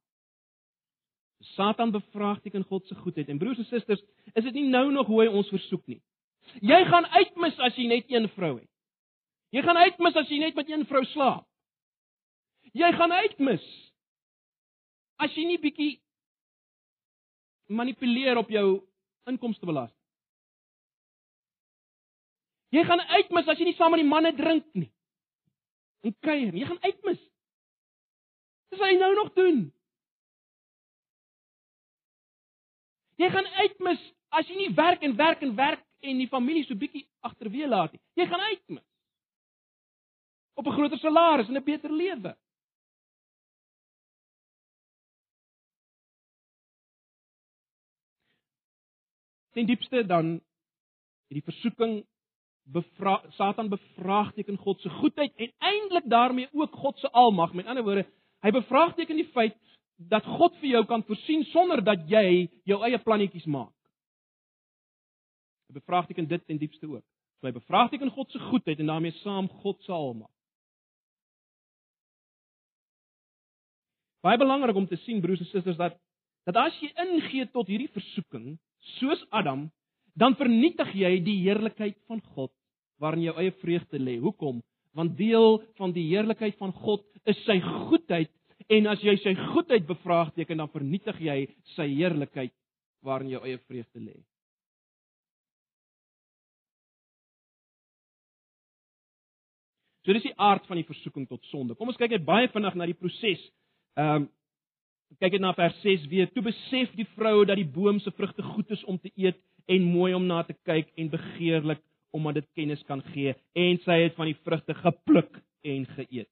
Satan 1.40 1.92
bevraagteken 1.92 2.64
God 2.64 2.88
se 2.88 2.96
goedheid 2.96 3.30
en 3.30 3.38
broers 3.38 3.58
en 3.58 3.66
susters, 3.66 4.02
is 4.34 4.44
dit 4.44 4.54
nie 4.54 4.70
nou 4.70 4.92
nog 4.92 5.08
hoe 5.08 5.22
hy 5.24 5.28
ons 5.30 5.50
versoek 5.54 5.86
nie. 5.88 6.00
Jy 6.66 6.80
gaan 6.90 7.06
uitmis 7.06 7.60
as 7.60 7.76
jy 7.78 7.88
net 7.92 8.10
een 8.12 8.30
vrou 8.36 8.56
het. 8.58 8.70
Jy 9.54 9.62
gaan 9.64 9.78
uitmis 9.78 10.18
as 10.20 10.32
jy 10.32 10.40
net 10.42 10.56
met 10.56 10.70
een 10.70 10.86
vrou 10.90 11.04
slaap. 11.14 11.46
Jy 12.74 12.90
gaan 12.98 13.12
uitmis 13.12 13.64
as 15.24 15.34
jy 15.38 15.46
nie 15.48 15.60
bietjie 15.62 15.94
manipuleer 17.68 18.38
op 18.38 18.50
jou 18.52 18.68
inkomstebelasting. 19.28 19.96
Jy 22.76 22.84
gaan 22.84 23.00
uitmis 23.00 23.48
as 23.48 23.60
jy 23.60 23.70
nie 23.70 23.78
saam 23.78 23.94
met 23.96 24.04
die 24.04 24.10
manne 24.10 24.34
drink 24.36 24.68
nie. 24.76 24.90
En 26.04 26.14
kuier, 26.24 26.54
jy 26.56 26.68
gaan 26.68 26.84
uitmis. 26.84 27.20
Dis 28.72 28.80
wat 28.82 28.92
jy 28.92 29.00
nou 29.00 29.14
nog 29.16 29.32
doen. 29.38 29.62
Jy 33.18 33.30
gaan 33.34 33.48
uitmis 33.62 34.02
as 34.38 34.50
jy 34.50 34.58
nie 34.58 34.74
werk 34.78 35.04
en 35.04 35.16
werk 35.18 35.42
en 35.42 35.56
werk 35.58 35.84
en 36.06 36.20
die 36.22 36.30
familie 36.30 36.66
so 36.68 36.78
bietjie 36.78 37.08
agterweë 37.26 37.70
laat 37.70 37.96
nie. 37.96 38.02
Jy 38.20 38.28
gaan 38.30 38.44
uitmis. 38.50 38.84
Op 40.58 40.68
'n 40.68 40.76
groter 40.78 41.00
salaris 41.00 41.48
en 41.48 41.58
'n 41.58 41.64
beter 41.64 41.92
lewe. 41.92 42.36
Ten 49.54 49.66
diepste 49.66 50.06
dan 50.06 50.42
hierdie 51.28 51.52
versoeking 51.52 52.06
bevra 52.64 53.24
Satan 53.30 53.70
bevraagteken 53.70 54.58
God 54.58 54.82
se 54.82 54.90
goedheid 54.90 55.34
en 55.36 55.54
eintlik 55.58 56.10
daarmee 56.10 56.50
ook 56.52 56.76
God 56.76 57.00
se 57.00 57.10
almag. 57.10 57.54
Met 57.54 57.66
ander 57.66 57.84
woorde, 57.84 58.06
hy 58.40 58.52
bevraagteken 58.52 59.16
die 59.16 59.30
feit 59.32 59.56
dat 59.98 60.26
God 60.38 60.56
vir 60.62 60.70
jou 60.76 60.84
kan 60.86 61.04
voorsien 61.04 61.44
sonder 61.52 61.82
dat 61.84 62.06
jy 62.10 62.48
jou 62.70 62.78
eie 62.86 63.00
plannetjies 63.02 63.48
maak. 63.50 63.74
Hy 65.68 65.80
bevraagteken 65.80 66.28
dit 66.30 66.44
ten 66.48 66.60
diepste 66.62 66.88
ook. 66.88 67.04
So 67.40 67.50
hy 67.50 67.54
bevraagteken 67.54 68.14
God 68.14 68.32
se 68.32 68.40
goedheid 68.40 68.80
en 68.80 68.92
daarmee 68.94 69.16
saam 69.22 69.50
God 69.64 69.82
se 69.86 69.92
almag. 69.92 70.30
Baie 74.26 74.40
belangrik 74.40 74.76
om 74.76 74.88
te 74.88 74.98
sien 75.06 75.22
broers 75.22 75.42
en 75.44 75.50
susters 75.52 75.80
dat 75.80 75.98
dat 76.48 76.56
as 76.62 76.76
jy 76.80 76.88
ingee 77.04 77.44
tot 77.52 77.68
hierdie 77.68 77.92
versoeking 77.92 78.54
soos 79.02 79.20
Adam, 79.36 79.66
dan 80.16 80.38
vernietig 80.40 80.94
jy 80.96 81.18
die 81.26 81.42
heerlikheid 81.42 81.98
van 82.08 82.22
God 82.38 82.54
waarin 83.04 83.26
jou 83.26 83.34
eie 83.36 83.52
vreugde 83.60 84.00
lê. 84.00 84.16
Hoekom? 84.22 84.62
Want 84.96 85.18
deel 85.20 85.60
van 85.78 85.92
die 85.94 86.06
heerlikheid 86.08 86.56
van 86.58 86.72
God 86.72 87.04
is 87.28 87.38
sy 87.44 87.60
goedheid 87.60 88.32
en 88.68 88.88
as 88.92 89.04
jy 89.04 89.16
sy 89.24 89.34
goedheid 89.54 89.86
bevraagteken, 89.88 90.60
dan 90.60 90.72
vernietig 90.74 91.20
jy 91.24 91.38
sy 91.76 91.88
heerlikheid 91.94 92.54
waarin 93.06 93.32
jou 93.32 93.44
eie 93.46 93.60
vreugde 93.68 94.02
lê. 94.04 94.18
So 100.08 100.16
dis 100.16 100.24
die 100.24 100.38
aard 100.40 100.64
van 100.70 100.80
die 100.80 100.88
versoeking 100.88 101.28
tot 101.28 101.44
sonde. 101.52 101.76
Kom 101.76 101.90
ons 101.92 102.00
kyk 102.00 102.14
net 102.16 102.28
baie 102.28 102.48
vinnig 102.54 102.76
na 102.80 102.88
die 102.88 102.98
proses. 102.98 103.44
Ehm 104.00 104.24
um, 104.24 104.34
kyk 105.22 105.38
net 105.38 105.44
na 105.46 105.54
vers 105.56 105.76
6 105.84 106.04
weer. 106.12 106.28
Toe 106.36 106.42
besef 106.44 106.92
die 107.00 107.08
vroue 107.16 107.46
dat 107.48 107.56
die 107.60 107.68
boom 107.68 108.00
se 108.04 108.12
vrugte 108.12 108.44
goed 108.44 108.72
is 108.76 108.84
om 108.92 108.98
te 109.00 109.12
eet 109.16 109.38
en 109.72 109.86
mooi 109.88 110.12
om 110.16 110.26
na 110.28 110.42
te 110.44 110.56
kyk 110.68 110.90
en 111.00 111.12
begeerlik 111.12 111.80
omdat 112.16 112.42
dit 112.42 112.48
kennis 112.60 112.84
kan 112.88 113.04
gee 113.14 113.36
en 113.56 113.80
sy 113.86 113.98
het 114.04 114.16
van 114.20 114.28
die 114.32 114.40
vrugte 114.44 114.76
gepluk 114.76 115.40
en 115.64 115.88
geëet. 115.96 116.30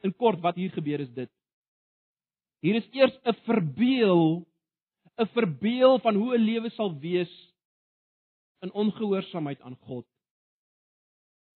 In 0.00 0.14
kort 0.14 0.40
wat 0.40 0.54
hier 0.54 0.70
gebeur 0.70 1.00
is 1.00 1.12
dit. 1.14 1.30
Hier 2.60 2.74
is 2.74 2.88
eers 2.92 3.18
'n 3.24 3.34
verbeel 3.46 4.46
'n 5.18 5.26
verbeel 5.34 5.98
van 5.98 6.14
hoe 6.14 6.34
'n 6.36 6.44
lewe 6.44 6.70
sal 6.70 6.98
wees 6.98 7.32
in 8.60 8.72
ongehoorsaamheid 8.72 9.60
aan 9.60 9.76
God. 9.76 10.06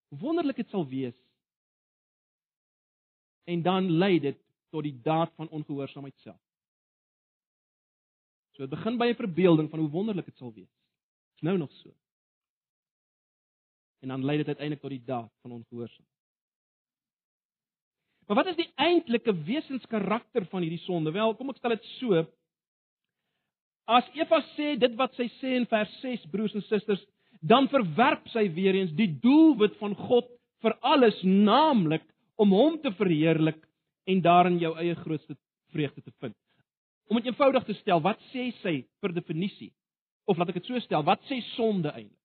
Wonderlik 0.09 0.57
dit 0.57 0.69
sal 0.69 0.87
wees. 0.87 1.17
En 3.45 3.63
dan 3.63 3.91
lei 3.91 4.19
dit 4.21 4.39
tot 4.71 4.83
die 4.83 5.01
daad 5.03 5.33
van 5.35 5.49
ongehoorsaamheid 5.49 6.19
self. 6.19 6.41
So 8.53 8.67
dit 8.67 8.71
begin 8.71 8.99
by 8.99 9.07
'n 9.07 9.15
verbeelding 9.15 9.71
van 9.71 9.79
hoe 9.79 9.91
wonderlik 9.91 10.25
dit 10.25 10.37
sal 10.37 10.53
wees. 10.53 10.73
Dit's 11.31 11.43
nou 11.43 11.59
nog 11.59 11.73
so. 11.73 11.95
En 13.99 14.09
dan 14.09 14.25
lei 14.25 14.37
dit 14.37 14.47
uiteindelik 14.47 14.81
tot 14.81 14.91
die 14.91 15.05
daad 15.05 15.33
van 15.41 15.51
ongehoorsaamheid. 15.51 16.12
Maar 18.33 18.45
wat 18.45 18.55
is 18.55 18.63
die 18.65 18.73
eintlike 18.81 19.33
wesenskarakter 19.45 20.47
van 20.49 20.63
hierdie 20.65 20.81
sonde? 20.87 21.11
Wel, 21.13 21.35
kom 21.37 21.51
ek 21.53 21.59
stel 21.61 21.75
dit 21.75 21.89
so. 21.99 22.23
As 23.93 24.07
Eva 24.17 24.39
sê 24.55 24.71
dit 24.81 24.95
wat 24.97 25.13
sy 25.19 25.27
sê 25.35 25.51
in 25.59 25.67
vers 25.69 25.91
6 26.01 26.23
broers 26.33 26.55
en 26.57 26.63
susters, 26.65 27.03
dan 27.45 27.67
verwerp 27.69 28.31
sy 28.33 28.47
weer 28.57 28.79
eens 28.79 28.95
die 28.97 29.11
doelwit 29.21 29.75
van 29.83 29.93
God 30.09 30.31
vir 30.65 30.73
alles, 30.81 31.19
naamlik 31.21 32.07
om 32.41 32.55
hom 32.57 32.79
te 32.81 32.95
verheerlik 32.97 33.59
en 34.09 34.23
daarin 34.25 34.57
jou 34.63 34.71
eie 34.81 34.97
grootste 35.03 35.37
vreugde 35.77 36.01
te 36.01 36.15
vind. 36.25 36.37
Om 37.13 37.21
dit 37.21 37.29
eenvoudig 37.29 37.67
te 37.69 37.77
stel, 37.83 38.01
wat 38.01 38.23
sê 38.31 38.47
sy 38.63 38.79
per 39.05 39.13
definisie? 39.13 39.75
Of 40.25 40.41
laat 40.41 40.55
ek 40.55 40.63
dit 40.63 40.71
so 40.71 40.81
stel, 40.87 41.05
wat 41.05 41.21
sê 41.29 41.43
sonde 41.51 41.93
eintlik? 41.93 42.17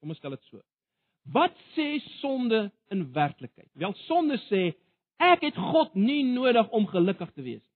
Kom 0.00 0.16
ons 0.16 0.22
stel 0.24 0.38
dit 0.38 0.48
so. 0.48 0.64
Wat 1.36 1.60
sê 1.76 1.98
sonde 2.22 2.70
in 2.88 3.04
werklikheid? 3.12 3.68
Wel 3.76 3.92
sonde 4.06 4.40
sê 4.46 4.70
ek 5.22 5.46
het 5.46 5.56
God 5.56 5.94
nie 5.94 6.22
nodig 6.26 6.68
om 6.70 6.86
gelukkig 6.90 7.30
te 7.32 7.42
wees 7.42 7.62
nie. 7.62 7.74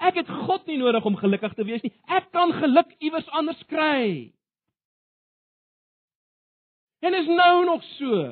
Ek 0.00 0.16
het 0.16 0.28
God 0.46 0.66
nie 0.66 0.78
nodig 0.80 1.04
om 1.04 1.16
gelukkig 1.20 1.54
te 1.54 1.64
wees 1.68 1.82
nie. 1.84 1.92
Ek 2.08 2.30
kan 2.32 2.52
geluk 2.56 2.92
iewers 3.04 3.28
anders 3.36 3.60
kry. 3.68 4.32
En 7.04 7.16
is 7.16 7.28
nou 7.28 7.64
nog 7.68 7.84
so. 7.96 8.22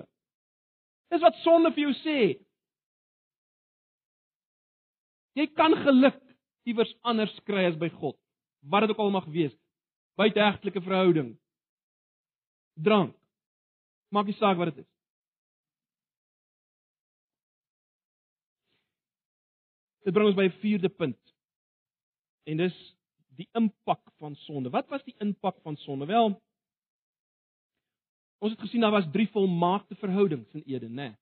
Dis 1.12 1.24
wat 1.24 1.36
sonde 1.44 1.72
vir 1.76 1.86
jou 1.86 1.94
sê. 2.00 2.18
Jy 5.38 5.46
kan 5.56 5.76
geluk 5.84 6.18
iewers 6.68 6.90
anders 7.06 7.32
kry 7.48 7.66
as 7.68 7.76
by 7.80 7.88
God. 8.00 8.16
Wat 8.68 8.84
dit 8.84 8.92
ook 8.92 9.04
al 9.04 9.12
mag 9.14 9.28
wees. 9.32 9.54
Buiteegtelike 10.18 10.82
verhouding. 10.84 11.34
Drank. 12.74 13.14
Maak 14.12 14.28
nie 14.28 14.36
saak 14.40 14.56
wat 14.58 14.72
dit 14.72 14.84
is. 14.84 14.90
Dit 20.04 20.14
bring 20.14 20.26
ons 20.26 20.36
by 20.36 20.48
'n 20.48 20.60
vierde 20.60 20.88
punt. 20.88 21.34
En 22.44 22.56
dis 22.56 22.76
die 23.36 23.48
impak 23.52 24.02
van 24.18 24.34
sonde. 24.34 24.70
Wat 24.70 24.88
was 24.88 25.04
die 25.04 25.14
impak 25.18 25.60
van 25.62 25.76
sonde? 25.76 26.06
Wel, 26.06 26.42
ons 28.38 28.52
het 28.52 28.60
gesien 28.60 28.80
daar 28.80 28.94
was 28.94 29.10
drie 29.12 29.28
volmaakte 29.28 29.94
verhoudings 29.94 30.54
in 30.54 30.62
Eden, 30.66 30.94
né? 30.94 31.16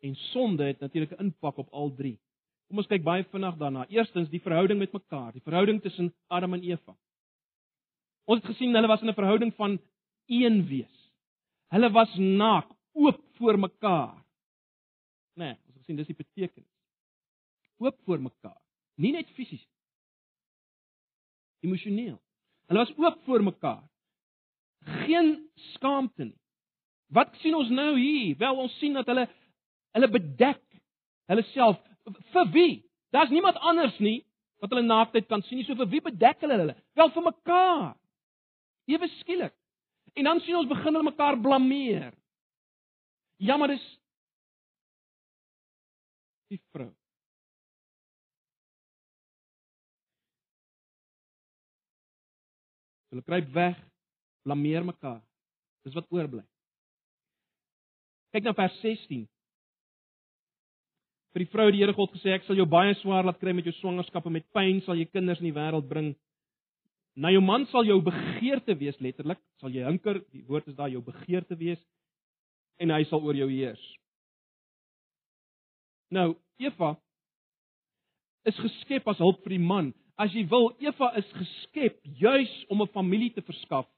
En 0.00 0.14
sonde 0.14 0.64
het 0.64 0.80
natuurlik 0.80 1.10
'n 1.10 1.24
impak 1.24 1.56
op 1.56 1.68
al 1.70 1.94
drie. 1.94 2.18
Kom 2.68 2.78
ons 2.78 2.86
kyk 2.86 3.02
baie 3.02 3.24
vinnig 3.24 3.56
daarna. 3.56 3.86
Eerstens 3.90 4.28
die 4.30 4.40
verhouding 4.40 4.78
met 4.78 4.92
mekaar, 4.92 5.32
die 5.32 5.42
verhouding 5.42 5.82
tussen 5.82 6.14
Adam 6.26 6.54
en 6.54 6.62
Eva. 6.62 6.96
Ons 8.24 8.42
het 8.42 8.52
gesien 8.52 8.74
hulle 8.74 8.86
was 8.86 9.02
in 9.02 9.08
'n 9.08 9.14
verhouding 9.14 9.54
van 9.54 9.80
een 10.26 10.66
wees. 10.66 11.12
Hulle 11.74 11.90
was 11.90 12.14
naak, 12.16 12.70
oop 12.92 13.20
voor 13.38 13.58
mekaar. 13.58 14.14
Né, 15.34 15.44
nee, 15.44 15.56
ons 15.66 15.74
het 15.74 15.76
gesien 15.82 15.96
dis 15.96 16.06
die 16.06 16.16
betekenis. 16.16 16.69
Oop 17.80 17.96
voor 18.04 18.20
mekaar. 18.20 18.58
Nie 19.00 19.12
net 19.16 19.28
fisies 19.36 19.64
emosioneel. 21.60 22.18
Hulle 22.66 22.78
was 22.78 22.92
oop 22.96 23.22
voor 23.24 23.42
mekaar. 23.42 23.82
Geen 25.04 25.50
skaamte 25.54 26.24
nie. 26.24 26.38
Wat 27.06 27.34
sien 27.42 27.54
ons 27.54 27.68
nou 27.68 27.98
hier? 27.98 28.36
Wel 28.38 28.60
ons 28.64 28.76
sien 28.78 28.94
dat 28.96 29.08
hulle 29.10 29.26
hulle 29.96 30.08
bedek 30.08 30.62
hulle 31.30 31.44
self 31.50 31.80
vir 32.32 32.52
wie? 32.54 32.74
Daar's 33.14 33.32
niemand 33.34 33.58
anders 33.66 33.98
nie 33.98 34.20
wat 34.62 34.70
hulle 34.70 34.86
naaktheid 34.86 35.26
kan 35.28 35.42
sien 35.46 35.60
nie. 35.60 35.66
So 35.66 35.76
vir 35.78 35.90
wie 35.90 36.02
bedek 36.04 36.40
hulle 36.44 36.60
hulle? 36.62 36.76
Wel 36.98 37.12
vir 37.16 37.26
mekaar. 37.26 37.96
Ewe 38.90 39.08
skielik. 39.18 39.54
En 40.14 40.26
dan 40.26 40.40
sien 40.44 40.58
ons 40.58 40.70
begin 40.70 40.94
hulle 40.94 41.10
mekaar 41.10 41.38
blameer. 41.40 42.14
Ja, 43.40 43.56
maar 43.56 43.72
dis 43.72 43.84
die 46.50 46.60
vrou. 46.74 46.90
Hulle 53.10 53.26
kruip 53.26 53.50
weg, 53.54 53.76
blameer 54.46 54.86
mekaar. 54.86 55.20
Dis 55.84 55.96
wat 55.96 56.08
oorbly. 56.14 56.44
Kyk 58.30 58.46
na 58.46 58.54
vers 58.54 58.76
16. 58.84 59.24
Vir 61.30 61.44
die 61.44 61.50
vrou 61.50 61.66
het 61.68 61.76
die 61.76 61.82
Here 61.82 61.94
God 61.94 62.10
gesê 62.14 62.34
ek 62.34 62.46
sal 62.46 62.58
jou 62.58 62.66
baie 62.70 62.94
swaar 63.00 63.26
laat 63.26 63.38
kry 63.42 63.54
met 63.54 63.66
jou 63.66 63.74
swangerskap 63.78 64.26
en 64.26 64.34
met 64.34 64.46
pyn 64.54 64.82
sal 64.86 64.98
jy 64.98 65.06
kinders 65.10 65.42
in 65.42 65.50
die 65.50 65.56
wêreld 65.56 65.86
bring. 65.90 66.12
Na 67.18 67.30
jou 67.34 67.42
man 67.42 67.66
sal 67.70 67.86
jou 67.86 67.98
begeerte 68.02 68.74
wees 68.78 68.98
letterlik, 69.02 69.38
sal 69.62 69.74
jy 69.74 69.84
hinker, 69.86 70.22
die 70.34 70.44
woord 70.46 70.70
is 70.70 70.78
daar 70.78 70.90
jou 70.90 71.02
begeerte 71.06 71.58
wees 71.58 71.80
en 72.82 72.94
hy 72.94 73.02
sal 73.10 73.22
oor 73.26 73.38
jou 73.38 73.48
heers. 73.50 73.82
Nou, 76.10 76.32
Eva 76.58 76.94
is 78.48 78.58
geskep 78.58 79.06
as 79.10 79.20
hulp 79.22 79.42
vir 79.44 79.54
die 79.54 79.62
man 79.62 79.92
as 80.20 80.34
jy 80.36 80.44
wil, 80.50 80.70
Eva 80.84 81.14
is 81.16 81.28
geskep 81.32 82.00
juis 82.20 82.52
om 82.68 82.82
'n 82.82 82.92
familie 82.92 83.32
te 83.32 83.42
verskaf. 83.42 83.88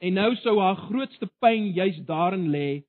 En 0.00 0.12
nou 0.12 0.34
sou 0.36 0.58
haar 0.60 0.76
grootste 0.76 1.26
pyn 1.40 1.72
juis 1.72 1.98
daarin 2.04 2.50
lê. 2.50 2.84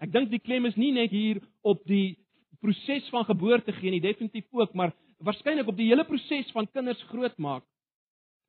Ek 0.00 0.12
dink 0.12 0.30
die 0.30 0.42
klem 0.42 0.66
is 0.66 0.76
nie 0.76 0.92
net 0.92 1.10
hier 1.10 1.40
op 1.62 1.84
die 1.84 2.18
proses 2.60 3.08
van 3.08 3.24
geboorte 3.24 3.72
gee 3.72 3.90
nie, 3.90 4.00
definitief 4.00 4.44
ook, 4.50 4.74
maar 4.74 4.92
waarskynlik 5.18 5.68
op 5.68 5.76
die 5.76 5.88
hele 5.88 6.04
proses 6.04 6.50
van 6.52 6.66
kinders 6.66 7.02
grootmaak 7.02 7.64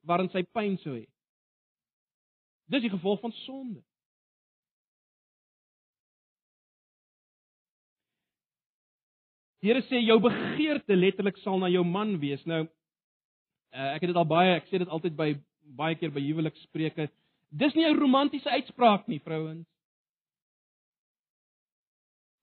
waarin 0.04 0.28
sy 0.28 0.42
pyn 0.42 0.76
sou 0.78 0.94
hê. 0.96 1.06
Dis 2.68 2.82
die 2.82 2.90
gevolg 2.90 3.20
van 3.20 3.32
sonde. 3.32 3.82
Die 9.62 9.70
Here 9.70 9.82
sê 9.86 10.00
jou 10.02 10.18
begeerte 10.18 10.96
letterlik 10.98 11.36
sal 11.38 11.60
na 11.62 11.68
jou 11.70 11.84
man 11.86 12.16
wees. 12.18 12.42
Nou 12.50 12.64
uh, 12.66 13.90
ek 13.94 14.02
het 14.02 14.10
dit 14.10 14.18
al 14.18 14.26
baie, 14.26 14.56
ek 14.58 14.66
sê 14.66 14.80
dit 14.82 14.90
altyd 14.90 15.14
by 15.18 15.28
baie 15.78 15.94
keer 15.98 16.10
by 16.10 16.22
huwelikspreke. 16.24 17.06
Dis 17.54 17.74
nie 17.78 17.86
'n 17.86 17.98
romantiese 17.98 18.50
uitspraak 18.50 19.06
nie, 19.06 19.20
vrouens. 19.22 19.68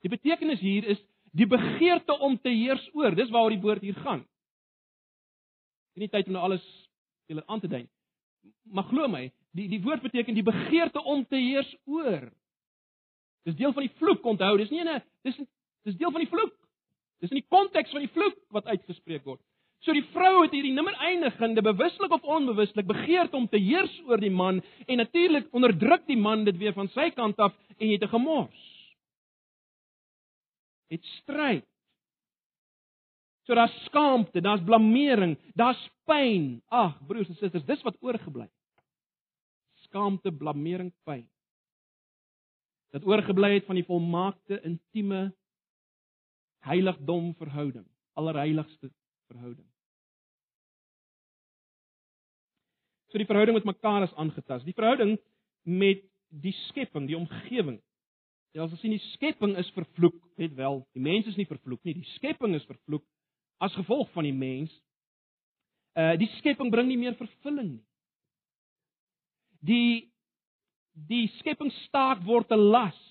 Die 0.02 0.10
betekenis 0.10 0.62
hier 0.64 0.86
is 0.88 1.00
die 1.36 1.46
begeerte 1.46 2.16
om 2.20 2.38
te 2.40 2.50
heers 2.50 2.88
oor. 2.94 3.12
Dis 3.16 3.30
waaroor 3.30 3.52
die 3.52 3.62
woord 3.62 3.82
hier 3.82 4.00
gaan. 4.00 4.24
Nie 6.00 6.08
tyd 6.08 6.28
om 6.28 6.34
nou 6.34 6.44
alles 6.44 6.64
julle 7.28 7.44
aan 7.48 7.60
te 7.60 7.68
dui. 7.68 7.84
Maar 8.64 8.88
glo 8.88 9.08
my, 9.08 9.26
die 9.52 9.68
die 9.68 9.82
woord 9.84 10.02
beteken 10.02 10.34
die 10.34 10.46
begeerte 10.46 11.04
om 11.04 11.26
te 11.26 11.36
heers 11.36 11.76
oor. 11.86 12.32
Dis 13.44 13.60
deel 13.60 13.74
van 13.74 13.84
die 13.84 13.96
vloek, 14.00 14.24
onthou, 14.26 14.58
dis 14.58 14.72
nie 14.72 14.84
'n 14.84 15.02
dis 15.24 15.36
dis 15.84 15.98
deel 15.98 16.12
van 16.12 16.24
die 16.24 16.32
vloek. 16.32 16.69
Dis 17.20 17.32
in 17.34 17.42
die 17.42 17.50
konteks 17.52 17.92
van 17.92 18.06
die 18.06 18.12
vloek 18.14 18.38
wat 18.56 18.70
uitgespreek 18.72 19.26
word. 19.28 19.42
So 19.84 19.96
die 19.96 20.04
vrou 20.12 20.42
het 20.44 20.52
hierdie 20.52 20.74
nimmer 20.76 20.96
eindigende 21.08 21.64
bewuslik 21.64 22.12
of 22.12 22.26
onbewuslik 22.28 22.88
begeerd 22.88 23.34
om 23.34 23.48
te 23.48 23.60
heers 23.64 23.94
oor 24.08 24.20
die 24.20 24.32
man 24.32 24.60
en 24.88 25.00
natuurlik 25.00 25.48
onderdruk 25.56 26.04
die 26.08 26.20
man 26.20 26.44
dit 26.48 26.58
weer 26.60 26.76
van 26.76 26.92
sy 26.96 27.10
kant 27.16 27.40
af 27.40 27.56
en 27.78 27.88
het 27.88 28.04
'n 28.04 28.12
gemors. 28.12 28.66
Dit 30.90 31.06
stryd. 31.22 31.66
So 33.46 33.56
daar's 33.56 33.84
skaamte, 33.86 34.42
daar's 34.42 34.64
blameering, 34.64 35.38
daar's 35.56 35.90
pyn. 36.06 36.62
Ag, 36.68 37.00
broers 37.08 37.30
en 37.30 37.36
susters, 37.36 37.66
dis 37.66 37.82
wat 37.82 37.96
oorgebly 38.00 38.46
het. 38.46 38.84
Skaamte, 39.74 40.32
blameering, 40.32 40.92
pyn. 41.04 41.30
Dat 42.92 43.06
oorgebly 43.06 43.54
het 43.54 43.66
van 43.66 43.76
die 43.76 43.86
volmaakte 43.86 44.62
intieme 44.62 45.34
heiligdom 46.66 47.34
verhouding, 47.40 47.86
allerheiligste 48.14 48.92
verhouding. 49.28 49.68
So 53.10 53.18
die 53.18 53.26
verhouding 53.26 53.58
met 53.58 53.66
mekaar 53.66 54.04
is 54.04 54.14
aangetast. 54.14 54.66
Die 54.66 54.78
verhouding 54.78 55.18
met 55.64 56.04
die 56.30 56.54
skepping, 56.68 57.08
die 57.08 57.18
omgewing. 57.18 57.80
Ja, 58.54 58.64
as 58.64 58.74
ons 58.74 58.82
sien 58.82 58.94
die 58.94 59.06
skepping 59.14 59.56
is 59.62 59.70
vervloek, 59.74 60.18
net 60.42 60.54
wel, 60.58 60.84
die 60.98 61.04
mens 61.06 61.28
is 61.30 61.38
nie 61.38 61.48
vervloek 61.50 61.82
nie, 61.86 61.96
die 62.00 62.12
skepping 62.16 62.56
is 62.58 62.66
vervloek 62.70 63.06
as 63.62 63.76
gevolg 63.78 64.10
van 64.16 64.26
die 64.26 64.36
mens. 64.36 64.74
Uh 65.98 66.16
die 66.22 66.30
skepping 66.38 66.72
bring 66.74 66.90
nie 66.90 66.98
meer 67.02 67.18
vervulling 67.18 67.76
nie. 67.76 67.86
Die 69.60 70.10
die 71.10 71.28
skepping 71.40 71.72
staat 71.86 72.24
word 72.26 72.52
'n 72.52 72.70
las. 72.74 73.09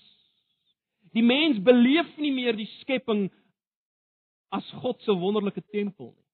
Die 1.17 1.25
mens 1.25 1.61
beleef 1.63 2.09
nie 2.17 2.31
meer 2.31 2.57
die 2.57 2.69
skepping 2.79 3.27
as 4.53 4.65
God 4.81 5.01
se 5.01 5.13
wonderlike 5.13 5.61
tempel 5.73 6.13
nie. 6.13 6.29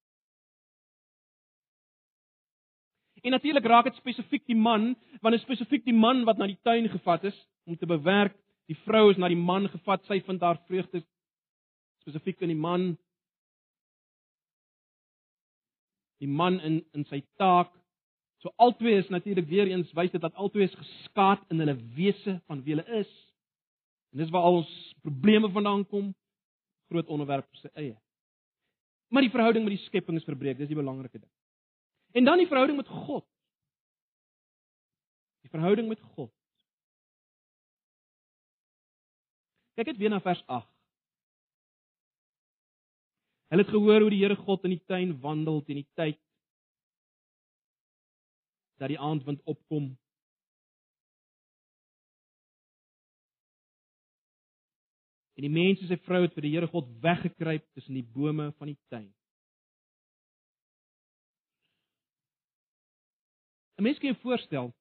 En 3.26 3.32
natuurlik 3.34 3.64
raak 3.64 3.88
dit 3.88 3.96
spesifiek 3.98 4.44
die 4.46 4.56
man, 4.56 4.92
want 5.18 5.34
dit 5.34 5.40
is 5.40 5.46
spesifiek 5.48 5.82
die 5.84 5.96
man 5.96 6.20
wat 6.28 6.38
na 6.38 6.46
die 6.46 6.60
tuin 6.62 6.86
gevat 6.88 7.24
is 7.26 7.38
om 7.66 7.74
te 7.74 7.86
bewerk. 7.86 8.36
Die 8.70 8.76
vrou 8.84 9.08
is 9.10 9.18
na 9.18 9.26
die 9.26 9.38
man 9.38 9.66
gevat, 9.70 10.04
sy 10.06 10.20
vind 10.26 10.44
haar 10.46 10.60
vreugde 10.68 11.00
spesifiek 12.04 12.44
in 12.46 12.52
die 12.54 12.60
man. 12.60 12.84
Die 16.22 16.30
man 16.30 16.60
in 16.62 16.84
in 16.94 17.02
sy 17.10 17.24
taak. 17.42 17.72
So 18.44 18.54
albei 18.62 18.94
is 19.00 19.10
natuurlik 19.10 19.50
weer 19.50 19.74
eens 19.74 19.90
wys 19.98 20.14
dit 20.14 20.22
dat 20.22 20.38
albei 20.38 20.62
is 20.68 20.78
geskaad 20.78 21.42
in 21.50 21.64
hulle 21.64 21.74
wese 21.98 22.38
van 22.46 22.62
wie 22.62 22.76
hulle 22.76 23.00
is. 23.00 23.10
En 24.16 24.22
dis 24.22 24.30
waar 24.32 24.46
al 24.48 24.62
ons 24.62 24.94
probleme 25.04 25.50
vandaan 25.52 25.82
kom. 25.86 26.14
Groot 26.88 27.10
onderwerp 27.12 27.58
sy 27.60 27.68
eie. 27.74 27.96
Maar 29.12 29.26
die 29.26 29.30
verhouding 29.30 29.66
met 29.66 29.74
die 29.76 29.84
skepping 29.84 30.16
is 30.16 30.24
verbreek, 30.24 30.56
dis 30.56 30.70
die 30.70 30.78
belangrike 30.78 31.18
ding. 31.18 31.32
En 32.16 32.24
dan 32.24 32.40
die 32.40 32.48
verhouding 32.48 32.78
met 32.80 32.88
God. 32.88 33.26
Die 35.44 35.52
verhouding 35.52 35.90
met 35.92 36.00
God. 36.16 36.32
Kyk 39.76 39.92
net 39.92 40.00
weer 40.00 40.14
na 40.14 40.22
vers 40.24 40.40
8. 40.48 40.72
Hulle 43.52 43.66
het 43.66 43.74
gehoor 43.76 44.00
hoe 44.00 44.14
die 44.16 44.22
Here 44.24 44.40
God 44.40 44.64
in 44.64 44.78
die 44.78 44.84
tuin 44.88 45.12
wandel 45.20 45.60
teen 45.68 45.82
die 45.84 45.90
tyd 45.92 46.22
dat 48.80 48.88
die 48.88 49.00
aandwind 49.00 49.44
opkom. 49.44 49.92
En 55.36 55.44
die 55.44 55.52
mense 55.52 55.86
se 55.86 55.98
vrou 56.06 56.22
het 56.24 56.34
vir 56.34 56.46
die 56.46 56.54
Here 56.54 56.68
God 56.72 56.88
weggekruip 57.04 57.64
tussen 57.76 57.94
die 57.98 58.06
bome 58.14 58.52
van 58.56 58.72
die 58.72 58.78
tuin. 58.88 59.12
'n 63.76 63.82
Mens 63.82 63.98
kan 63.98 64.08
jou 64.08 64.20
voorstel 64.22 64.72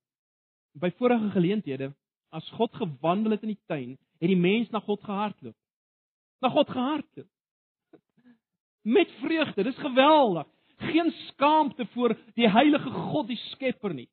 by 0.79 0.91
vorige 0.95 1.29
geleenthede 1.35 1.91
as 2.31 2.47
God 2.55 2.73
gewandel 2.75 3.35
het 3.35 3.43
in 3.43 3.53
die 3.53 3.63
tuin, 3.67 3.97
het 4.19 4.31
die 4.31 4.39
mens 4.39 4.69
na 4.69 4.79
God 4.79 5.03
gehardloop. 5.03 5.55
Na 6.41 6.49
God 6.49 6.69
gehardloop. 6.69 7.29
Met 8.81 9.11
vreugde, 9.19 9.63
dis 9.63 9.77
geweldig. 9.77 10.47
Geen 10.77 11.11
skaamte 11.11 11.85
voor 11.85 12.15
die 12.35 12.49
heilige 12.49 12.91
God, 12.91 13.27
die 13.27 13.39
Skepper 13.51 13.93
nie. 13.93 14.09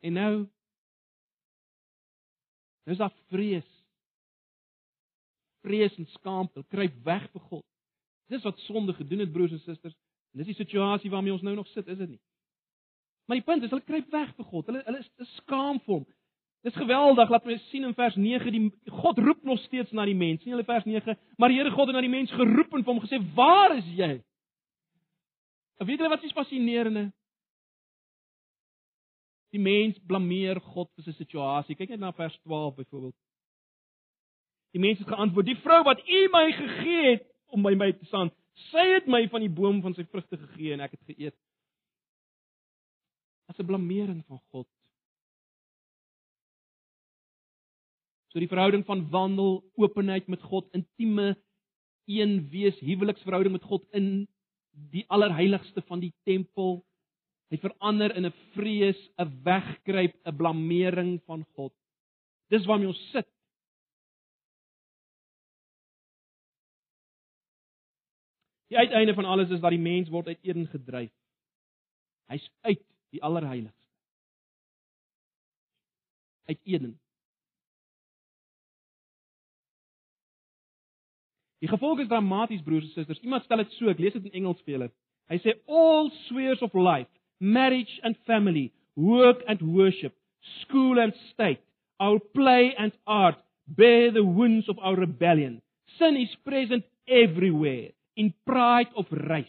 En 0.00 0.12
nou 0.12 0.32
Dis 2.88 2.98
daar 2.98 3.12
vrees. 3.30 3.68
Vrees 5.62 5.96
en 5.96 6.08
skaamte, 6.16 6.64
kruip 6.68 6.94
weg 7.06 7.28
vir 7.30 7.44
God. 7.50 7.66
Dis 8.32 8.42
wat 8.42 8.58
sonde 8.66 8.94
gedoen 8.96 9.22
het 9.22 9.32
broers 9.32 9.52
en 9.54 9.62
susters. 9.62 9.94
En 10.32 10.42
dis 10.42 10.50
die 10.54 10.58
situasie 10.64 11.10
waarmee 11.10 11.32
ons 11.32 11.44
nou 11.44 11.54
nog 11.54 11.68
sit, 11.68 11.86
is 11.86 11.98
dit 11.98 12.08
nie? 12.08 12.20
Maar 13.28 13.38
die 13.38 13.46
punt 13.46 13.62
is 13.62 13.70
hulle 13.70 13.84
kruip 13.86 14.10
weg 14.10 14.34
vir 14.34 14.48
God. 14.48 14.66
Hulle 14.66 14.82
hulle 14.86 15.02
is, 15.04 15.36
skaam 15.36 15.78
vir 15.84 15.98
hom. 16.00 16.04
Dis 16.62 16.78
geweldig, 16.78 17.30
laat 17.30 17.46
my 17.46 17.56
sien 17.70 17.86
in 17.86 17.94
vers 17.98 18.16
9 18.18 18.52
die 18.54 18.92
God 19.02 19.18
roep 19.18 19.42
nog 19.46 19.58
steeds 19.64 19.90
na 19.94 20.06
die 20.06 20.18
mens. 20.18 20.44
Nie 20.44 20.54
hulle 20.54 20.66
vers 20.66 20.86
9, 20.86 21.16
maar 21.38 21.50
die 21.50 21.58
Here 21.58 21.72
God 21.74 21.90
het 21.90 21.96
na 21.98 22.02
die 22.04 22.12
mens 22.12 22.34
geroep 22.34 22.74
en 22.74 22.84
vir 22.84 22.92
hom 22.92 23.02
gesê: 23.02 23.18
"Waar 23.34 23.76
is 23.76 23.88
jy?" 23.98 24.12
En 25.78 25.86
weet 25.86 25.98
julle 25.98 26.12
wat 26.12 26.22
is 26.22 26.34
fascinerende? 26.36 27.10
Die 29.52 29.60
mens 29.60 29.98
blameer 30.08 30.60
God 30.72 30.88
vir 30.96 31.04
sy 31.04 31.12
situasie. 31.16 31.76
Kyk 31.76 31.92
net 31.92 32.00
na 32.00 32.12
vers 32.16 32.36
12 32.42 32.74
byvoorbeeld. 32.76 33.16
Die 34.72 34.80
mens 34.80 34.98
het 34.98 35.08
geantwoord: 35.08 35.46
"Die 35.46 35.60
vrou 35.60 35.82
wat 35.84 36.00
U 36.00 36.20
my 36.32 36.46
gegee 36.52 37.10
het 37.10 37.26
om 37.52 37.62
by 37.62 37.74
my 37.76 37.92
te 37.92 38.06
staan, 38.08 38.30
Sy 38.68 38.84
het 38.96 39.08
my 39.08 39.24
van 39.32 39.44
die 39.44 39.52
boom 39.52 39.80
van 39.84 39.94
sy 39.96 40.04
vrugte 40.08 40.36
gegee 40.36 40.74
en 40.74 40.84
ek 40.84 40.96
het 40.96 41.12
geëet. 41.12 41.36
As 43.48 43.58
'n 43.58 43.66
blameering 43.66 44.22
van 44.26 44.40
God. 44.52 44.68
So 48.32 48.40
die 48.40 48.48
verhouding 48.48 48.84
van 48.86 49.08
wandel, 49.10 49.62
openheid 49.76 50.28
met 50.28 50.42
God, 50.42 50.68
intieme 50.72 51.36
een 52.08 52.48
wees, 52.48 52.78
huweliksverhouding 52.80 53.52
met 53.52 53.62
God 53.62 53.84
in 53.92 54.28
die 54.70 55.04
allerheiligste 55.08 55.82
van 55.82 56.00
die 56.00 56.14
tempel, 56.24 56.84
het 57.52 57.60
verander 57.60 58.14
in 58.16 58.26
'n 58.26 58.34
vrees, 58.54 58.98
'n 59.18 59.42
wegkruip, 59.44 60.14
'n 60.24 60.36
blameering 60.36 61.20
van 61.26 61.44
God. 61.54 61.72
Dis 62.48 62.64
waarmee 62.66 62.88
ons 62.88 63.10
sit 63.10 63.28
Die 68.72 68.78
uiteinde 68.80 69.14
van 69.14 69.24
alles 69.24 69.50
is 69.50 69.60
dat 69.60 69.70
die 69.70 69.78
mens 69.78 70.08
word 70.08 70.26
uit 70.26 70.38
Eden 70.40 70.66
gedryf. 70.66 71.12
Hy's 72.32 72.50
uit 72.60 72.80
die 73.12 73.20
allerheiligste. 73.22 73.84
Uit 76.48 76.60
Eden. 76.64 76.94
Die 81.60 81.68
gevolg 81.68 82.00
is 82.00 82.08
dramaties 82.08 82.62
broers 82.64 82.84
en 82.84 82.90
susters. 82.90 83.20
Iemand 83.20 83.44
stel 83.44 83.60
dit 83.60 83.76
so, 83.76 83.92
ek 83.92 84.00
lees 84.00 84.16
dit 84.16 84.30
in 84.30 84.40
Engels 84.40 84.64
vir 84.64 84.78
julle. 84.78 84.88
Hy 85.28 85.38
sê 85.44 85.54
all 85.68 86.08
spheres 86.24 86.64
of 86.64 86.72
life, 86.72 87.12
marriage 87.42 88.00
and 88.04 88.16
family, 88.24 88.72
work 88.94 89.38
and 89.48 89.60
worship, 89.60 90.14
school 90.62 90.98
and 91.00 91.12
state, 91.34 91.58
our 91.98 92.18
play 92.34 92.72
and 92.78 92.92
art 93.06 93.34
bear 93.66 94.12
the 94.12 94.22
wounds 94.24 94.68
of 94.68 94.78
our 94.78 94.94
rebellion. 94.94 95.60
Sin 95.98 96.16
is 96.16 96.28
present 96.44 96.84
everywhere 97.08 97.88
in 98.16 98.32
pride 98.46 98.86
of 98.96 99.06
race, 99.10 99.46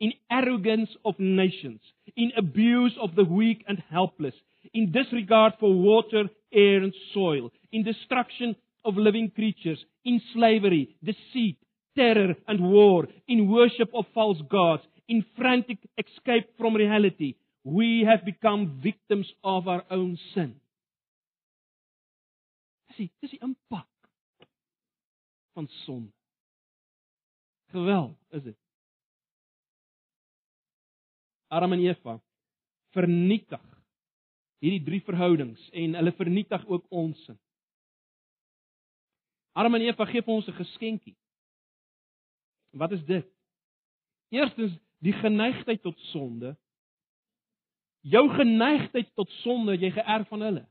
in 0.00 0.12
arrogance 0.30 0.88
of 1.04 1.14
nations, 1.18 1.80
in 2.16 2.32
abuse 2.38 2.96
of 3.00 3.14
the 3.16 3.24
weak 3.24 3.64
and 3.68 3.82
helpless, 3.90 4.34
in 4.72 4.90
disregard 4.90 5.52
for 5.60 5.72
water, 5.74 6.24
air, 6.52 6.82
and 6.82 6.94
soil, 7.12 7.50
in 7.70 7.84
destruction 7.84 8.56
of 8.84 8.96
living 8.96 9.30
creatures, 9.34 9.78
in 10.06 10.22
slavery, 10.32 10.96
deceit, 11.04 11.58
terror, 11.96 12.34
and 12.48 12.60
war, 12.60 13.06
in 13.28 13.50
worship 13.50 13.90
of 13.94 14.06
false 14.14 14.38
gods, 14.50 14.82
in 15.10 15.24
frantic 15.36 15.78
escape 15.98 16.48
from 16.56 16.76
reality. 16.76 17.34
We 17.64 18.04
have 18.06 18.24
become 18.24 18.80
victims 18.82 19.26
of 19.42 19.68
our 19.68 19.84
own 19.90 20.16
sin. 20.32 20.54
Dis 22.88 23.10
die, 23.20 23.28
die 23.34 23.42
impak 23.42 23.88
van 25.58 25.68
sonde. 25.82 26.12
Geweld 27.74 28.16
is 28.30 28.42
dit. 28.42 28.58
Adam 31.50 31.74
en 31.74 31.82
Eva 31.82 32.16
vernietig 32.94 33.62
hierdie 34.62 34.82
drie 34.86 35.00
verhoudings 35.06 35.62
en 35.74 35.96
hulle 35.98 36.12
vernietig 36.18 36.66
ook 36.66 36.86
ons 36.94 37.18
sin. 37.26 37.38
Adam 39.58 39.74
en 39.74 39.86
Eva 39.88 40.06
gee 40.06 40.22
vir 40.22 40.34
ons 40.34 40.48
'n 40.48 40.58
geskenkie. 40.62 41.16
Wat 42.70 42.92
is 42.92 43.04
dit? 43.04 43.26
Eerstens 44.30 44.78
die 45.04 45.14
geneigtheid 45.16 45.82
tot 45.82 45.98
sonde. 46.10 46.54
Jou 48.00 48.24
geneigtheid 48.36 49.10
tot 49.14 49.30
sonde 49.40 49.76
jy 49.80 49.92
geërf 49.96 50.28
van 50.28 50.44
hulle. 50.44 50.64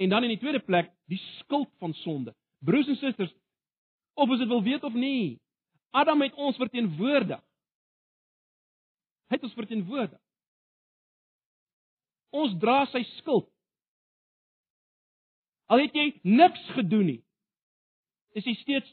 En 0.00 0.08
dan 0.08 0.24
in 0.24 0.34
die 0.34 0.40
tweede 0.40 0.62
plek 0.64 0.90
die 1.12 1.20
skuld 1.38 1.70
van 1.78 1.94
sonde. 2.02 2.34
Broers 2.64 2.88
en 2.88 2.96
susters, 3.00 3.32
of 4.14 4.30
as 4.30 4.38
dit 4.42 4.48
wil 4.48 4.62
weet 4.62 4.84
of 4.84 4.96
nie, 4.96 5.40
Adam 5.90 6.20
het 6.22 6.34
ons 6.34 6.56
verteenwoordig. 6.60 7.40
Hy 9.30 9.38
het 9.38 9.46
ons 9.46 9.56
verteenwoordig. 9.56 10.20
Ons 12.30 12.54
dra 12.62 12.84
sy 12.90 13.02
skuld. 13.16 13.48
Al 15.70 15.84
het 15.84 15.94
jy 15.94 16.06
niks 16.26 16.62
gedoen 16.74 17.06
nie, 17.12 17.20
is 18.34 18.46
jy 18.46 18.56
steeds 18.58 18.90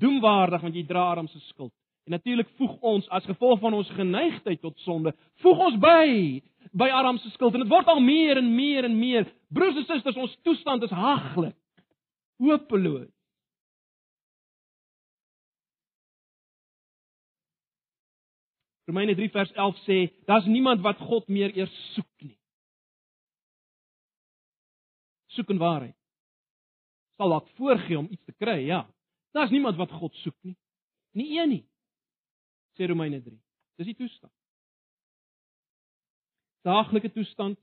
doemwaardig 0.00 0.62
want 0.64 0.76
jy 0.76 0.84
dra 0.88 1.10
Adam 1.12 1.28
se 1.28 1.40
skuld. 1.50 1.74
En 2.10 2.16
natuurlik 2.16 2.48
voeg 2.56 2.72
ons 2.80 3.08
as 3.08 3.24
gevolg 3.24 3.60
van 3.60 3.74
ons 3.74 3.90
geneigtheid 3.94 4.60
tot 4.60 4.78
sonde, 4.82 5.12
voeg 5.44 5.58
ons 5.62 5.76
by 5.78 6.06
by 6.74 6.88
Adam 6.90 7.20
se 7.22 7.30
skuld 7.30 7.54
en 7.54 7.62
dit 7.62 7.70
word 7.70 7.86
al 7.86 8.00
meer 8.02 8.40
en 8.40 8.48
meer 8.54 8.88
en 8.88 8.96
meer. 8.98 9.28
Broers 9.54 9.78
en 9.78 9.86
susters, 9.86 10.18
ons 10.18 10.34
toestand 10.42 10.82
is 10.82 10.90
haglik. 10.90 11.54
Hopeloos. 12.42 13.12
Romeine 18.90 19.14
3 19.14 19.30
vers 19.30 19.54
11 19.54 19.80
sê, 19.86 20.02
daar's 20.26 20.50
niemand 20.50 20.82
wat 20.82 20.98
God 20.98 21.30
meer 21.30 21.54
eers 21.54 21.78
soek 21.94 22.10
nie. 22.26 22.34
Soek 25.38 25.54
in 25.54 25.62
waarheid. 25.62 25.98
Sal 27.22 27.38
dalk 27.38 27.50
voorgee 27.54 28.02
om 28.02 28.10
iets 28.10 28.26
te 28.26 28.34
kry, 28.34 28.64
ja. 28.66 28.88
Daar's 29.30 29.54
niemand 29.54 29.78
wat 29.78 29.94
God 29.94 30.24
soek 30.26 30.38
nie. 30.42 30.58
Nie 31.14 31.36
een 31.38 31.54
nie. 31.54 31.64
Sê 32.76 32.86
Romeine 32.86 33.20
3. 33.22 33.36
Dis 33.78 33.86
die 33.86 33.96
toestand. 33.96 34.32
Daaglike 36.62 37.12
toestand, 37.12 37.58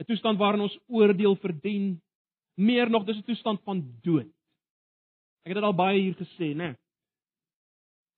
'n 0.00 0.04
toestand 0.04 0.38
waarin 0.38 0.64
ons 0.64 0.78
oordeel 0.88 1.36
verdien, 1.36 2.00
meer 2.56 2.90
nog 2.90 3.04
dis 3.04 3.16
'n 3.16 3.28
toestand 3.28 3.60
van 3.62 3.82
dood. 4.02 4.30
Ek 5.44 5.52
het 5.52 5.54
dit 5.54 5.64
al 5.64 5.74
baie 5.74 6.00
hier 6.00 6.14
gesê, 6.14 6.54
né? 6.54 6.76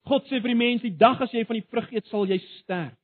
God 0.07 0.24
sê 0.26 0.41
vir 0.41 0.51
die 0.51 0.59
mens, 0.59 0.83
die 0.83 0.97
dag 0.97 1.20
as 1.20 1.33
jy 1.33 1.45
van 1.47 1.59
die 1.59 1.68
vrug 1.70 1.93
eet, 1.93 2.07
sal 2.07 2.26
jy 2.26 2.39
sterf. 2.39 2.99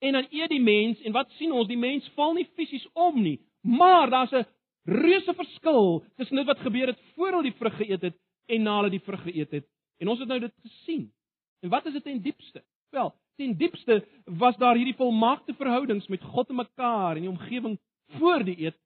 En 0.00 0.12
dan 0.12 0.26
eet 0.30 0.48
die 0.48 0.60
mens 0.60 1.00
en 1.00 1.12
wat 1.12 1.30
sien 1.36 1.52
ons? 1.52 1.68
Die 1.68 1.76
mens 1.80 2.08
val 2.16 2.34
nie 2.34 2.48
fisies 2.56 2.86
om 2.92 3.22
nie, 3.22 3.38
maar 3.60 4.10
daar's 4.10 4.32
'n 4.32 4.46
reuse 4.84 5.34
verskil 5.34 6.04
tussen 6.16 6.36
dit 6.36 6.46
wat 6.46 6.58
gebeur 6.58 6.86
het 6.86 7.00
voor 7.14 7.30
hulle 7.30 7.42
die 7.42 7.58
vrug 7.58 7.76
geëet 7.76 8.02
het 8.02 8.16
en 8.48 8.62
na 8.62 8.76
hulle 8.76 8.90
die 8.90 9.04
vrug 9.04 9.22
geëet 9.22 9.50
het. 9.50 9.66
En 10.00 10.08
ons 10.08 10.18
het 10.18 10.28
nou 10.28 10.40
dit 10.40 10.54
gesien. 10.62 11.12
En 11.60 11.68
wat 11.68 11.86
is 11.86 11.92
dit 11.92 12.06
in 12.06 12.20
diepste? 12.20 12.64
Wel, 12.90 13.14
in 13.36 13.56
diepste 13.56 14.08
was 14.24 14.56
daar 14.56 14.74
hierdie 14.74 14.96
volmaakte 14.96 15.54
verhoudings 15.54 16.06
met 16.06 16.22
God 16.22 16.48
en 16.48 16.54
mekaar 16.54 17.16
in 17.16 17.22
die 17.22 17.30
omgewing 17.30 17.78
voor 18.06 18.44
die 18.44 18.58
eet. 18.60 18.78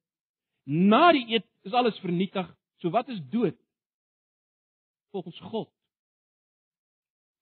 Na 0.65 1.13
die 1.13 1.27
eet 1.29 1.47
is 1.63 1.73
alles 1.73 1.99
vernietig. 1.99 2.57
So 2.77 2.91
wat 2.91 3.09
is 3.09 3.21
dood? 3.31 3.57
Volgens 5.11 5.41
God 5.41 5.75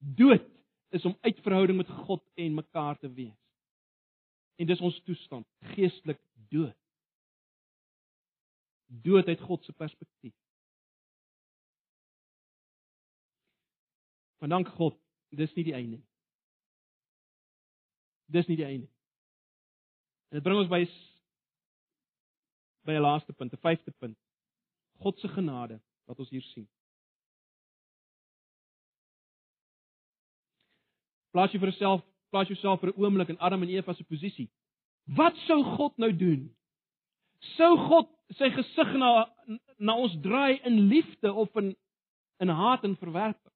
Dood 0.02 0.42
is 0.88 1.04
om 1.04 1.16
uit 1.20 1.40
verhouding 1.40 1.76
met 1.76 1.88
God 1.88 2.22
en 2.34 2.54
mekaar 2.54 2.98
te 2.98 3.12
wees. 3.12 3.38
En 4.54 4.66
dis 4.66 4.80
ons 4.80 5.02
toestand, 5.06 5.46
geestelik 5.74 6.20
dood. 6.50 6.76
Dood 8.86 9.26
uit 9.26 9.40
God 9.40 9.64
se 9.64 9.72
perspektief. 9.72 10.34
Maar 14.38 14.48
dank 14.48 14.68
God, 14.68 14.98
dis 15.36 15.54
nie 15.54 15.64
die 15.64 15.74
einde 15.74 15.96
nie. 15.96 16.06
Dis 18.32 18.48
nie 18.48 18.56
die 18.56 18.66
einde 18.66 18.86
nie. 18.86 18.94
En 20.32 20.38
dit 20.38 20.44
bring 20.44 20.58
ons 20.58 20.70
by 20.70 20.84
by 22.82 22.92
'n 22.92 23.04
laaste 23.04 23.32
punt, 23.32 23.52
'n 23.52 23.62
vyfde 23.62 23.92
punt. 23.98 24.18
God 24.98 25.18
se 25.18 25.28
genade 25.28 25.80
wat 26.06 26.18
ons 26.18 26.30
hier 26.30 26.42
sien. 26.42 26.68
Plaas 31.32 31.52
jy 31.52 31.58
vir 31.58 31.70
jouself, 31.70 32.02
plaas 32.30 32.48
jouself 32.48 32.80
vir 32.80 32.90
'n 32.90 33.02
oomblik 33.02 33.28
in 33.28 33.38
Adam 33.38 33.62
en 33.62 33.68
Eva 33.68 33.94
se 33.94 34.04
posisie. 34.04 34.50
Wat 35.04 35.36
sou 35.46 35.62
God 35.76 35.96
nou 35.96 36.16
doen? 36.16 36.56
Sou 37.56 37.76
God 37.76 38.08
sy 38.38 38.50
gesig 38.50 38.92
na 38.98 39.28
na 39.78 39.96
ons 39.96 40.14
draai 40.22 40.60
in 40.64 40.88
liefde 40.88 41.32
of 41.32 41.56
in 41.56 41.76
in 42.38 42.48
haat 42.48 42.84
en 42.84 42.96
verwerping? 42.96 43.51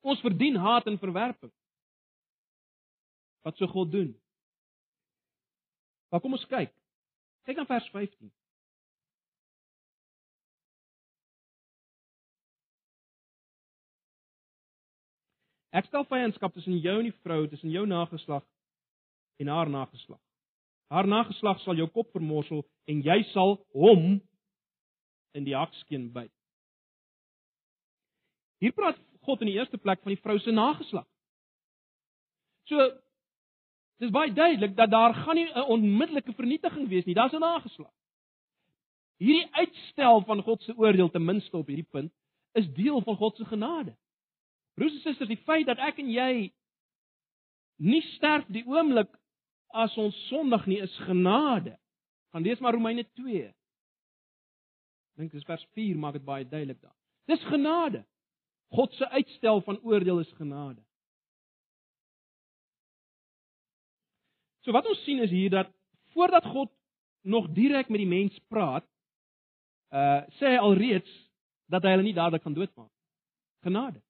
Ons 0.00 0.20
verdien 0.24 0.56
haat 0.56 0.86
en 0.88 0.98
verwerping. 0.98 1.52
Wat 3.44 3.56
sou 3.56 3.68
God 3.68 3.92
doen? 3.92 4.10
Maar 6.10 6.20
kom 6.20 6.36
ons 6.36 6.46
kyk. 6.50 6.72
Kyk 7.48 7.58
aan 7.58 7.68
vers 7.68 7.88
15. 7.92 8.30
Ek 15.70 15.86
stel 15.86 16.04
vyandskap 16.10 16.54
tussen 16.56 16.80
jou 16.82 16.96
en 16.98 17.06
die 17.06 17.18
vrou, 17.22 17.44
tussen 17.48 17.70
jou 17.70 17.84
nageslag 17.86 18.42
en 19.40 19.48
haar 19.48 19.70
nageslag. 19.70 20.20
Haar 20.90 21.06
nageslag 21.06 21.60
sal 21.62 21.78
jou 21.78 21.86
kop 21.94 22.10
vermorsel 22.10 22.64
en 22.90 23.04
jy 23.06 23.20
sal 23.30 23.60
hom 23.76 24.18
in 25.38 25.46
die 25.46 25.54
hakskeen 25.54 26.08
byt. 26.12 26.32
Hier 28.60 28.74
praat 28.74 28.98
God 29.26 29.40
in 29.40 29.50
die 29.50 29.58
eerste 29.58 29.78
plek 29.78 30.02
van 30.02 30.14
die 30.14 30.22
vrou 30.22 30.38
se 30.38 30.52
nageslag. 30.54 31.06
So 32.70 32.88
dis 34.00 34.12
baie 34.14 34.32
duidelik 34.32 34.76
dat 34.76 34.90
daar 34.90 35.14
gaan 35.14 35.36
nie 35.36 35.48
'n 35.48 35.70
onmiddellike 35.76 36.32
vernietiging 36.32 36.88
wees 36.88 37.04
nie, 37.04 37.14
daar's 37.14 37.34
'n 37.34 37.40
nageslag. 37.40 37.92
Hierdie 39.18 39.48
uitstel 39.52 40.22
van 40.24 40.42
God 40.42 40.62
se 40.62 40.76
oordeel 40.76 41.10
ten 41.10 41.24
minste 41.24 41.56
op 41.56 41.66
hierdie 41.66 41.90
punt 41.90 42.12
is 42.52 42.72
deel 42.72 43.02
van 43.02 43.16
God 43.16 43.36
se 43.36 43.44
genade. 43.44 43.96
Broers 44.74 44.94
en 44.94 45.00
susters, 45.00 45.28
die 45.28 45.42
feit 45.44 45.66
dat 45.66 45.78
ek 45.78 45.98
en 45.98 46.10
jy 46.10 46.52
nie 47.76 48.02
sterf 48.16 48.46
die 48.48 48.64
oomblik 48.64 49.12
as 49.68 49.96
ons 50.00 50.16
sondig 50.28 50.66
nie 50.66 50.80
is 50.80 50.96
genade. 51.06 51.76
Gaan 52.32 52.42
lees 52.42 52.58
maar 52.58 52.72
Romeine 52.72 53.04
2. 53.18 53.54
Dink 55.20 55.32
dis 55.32 55.44
vers 55.44 55.66
4 55.76 55.98
maak 55.98 56.16
dit 56.18 56.24
baie 56.24 56.46
duidelik 56.48 56.80
daar. 56.80 56.96
Dis 57.26 57.44
genade. 57.44 58.04
God 58.76 58.92
se 58.94 59.08
uitstel 59.08 59.62
van 59.66 59.80
oordeel 59.82 60.20
is 60.22 60.32
genade. 60.38 60.82
So 64.60 64.72
wat 64.76 64.86
ons 64.86 65.02
sien 65.04 65.22
is 65.24 65.30
hier 65.30 65.50
dat 65.50 65.72
voordat 66.14 66.44
God 66.44 66.70
nog 67.22 67.48
direk 67.56 67.88
met 67.88 68.02
die 68.02 68.10
mens 68.10 68.36
praat, 68.48 68.86
uh 69.90 70.22
sê 70.38 70.54
hy 70.54 70.60
alreeds 70.62 71.10
dat 71.70 71.82
hy 71.82 71.96
hulle 71.96 72.06
nie 72.06 72.14
dadelik 72.14 72.46
gaan 72.46 72.54
doodmaak. 72.54 72.92
Genade 73.66 74.00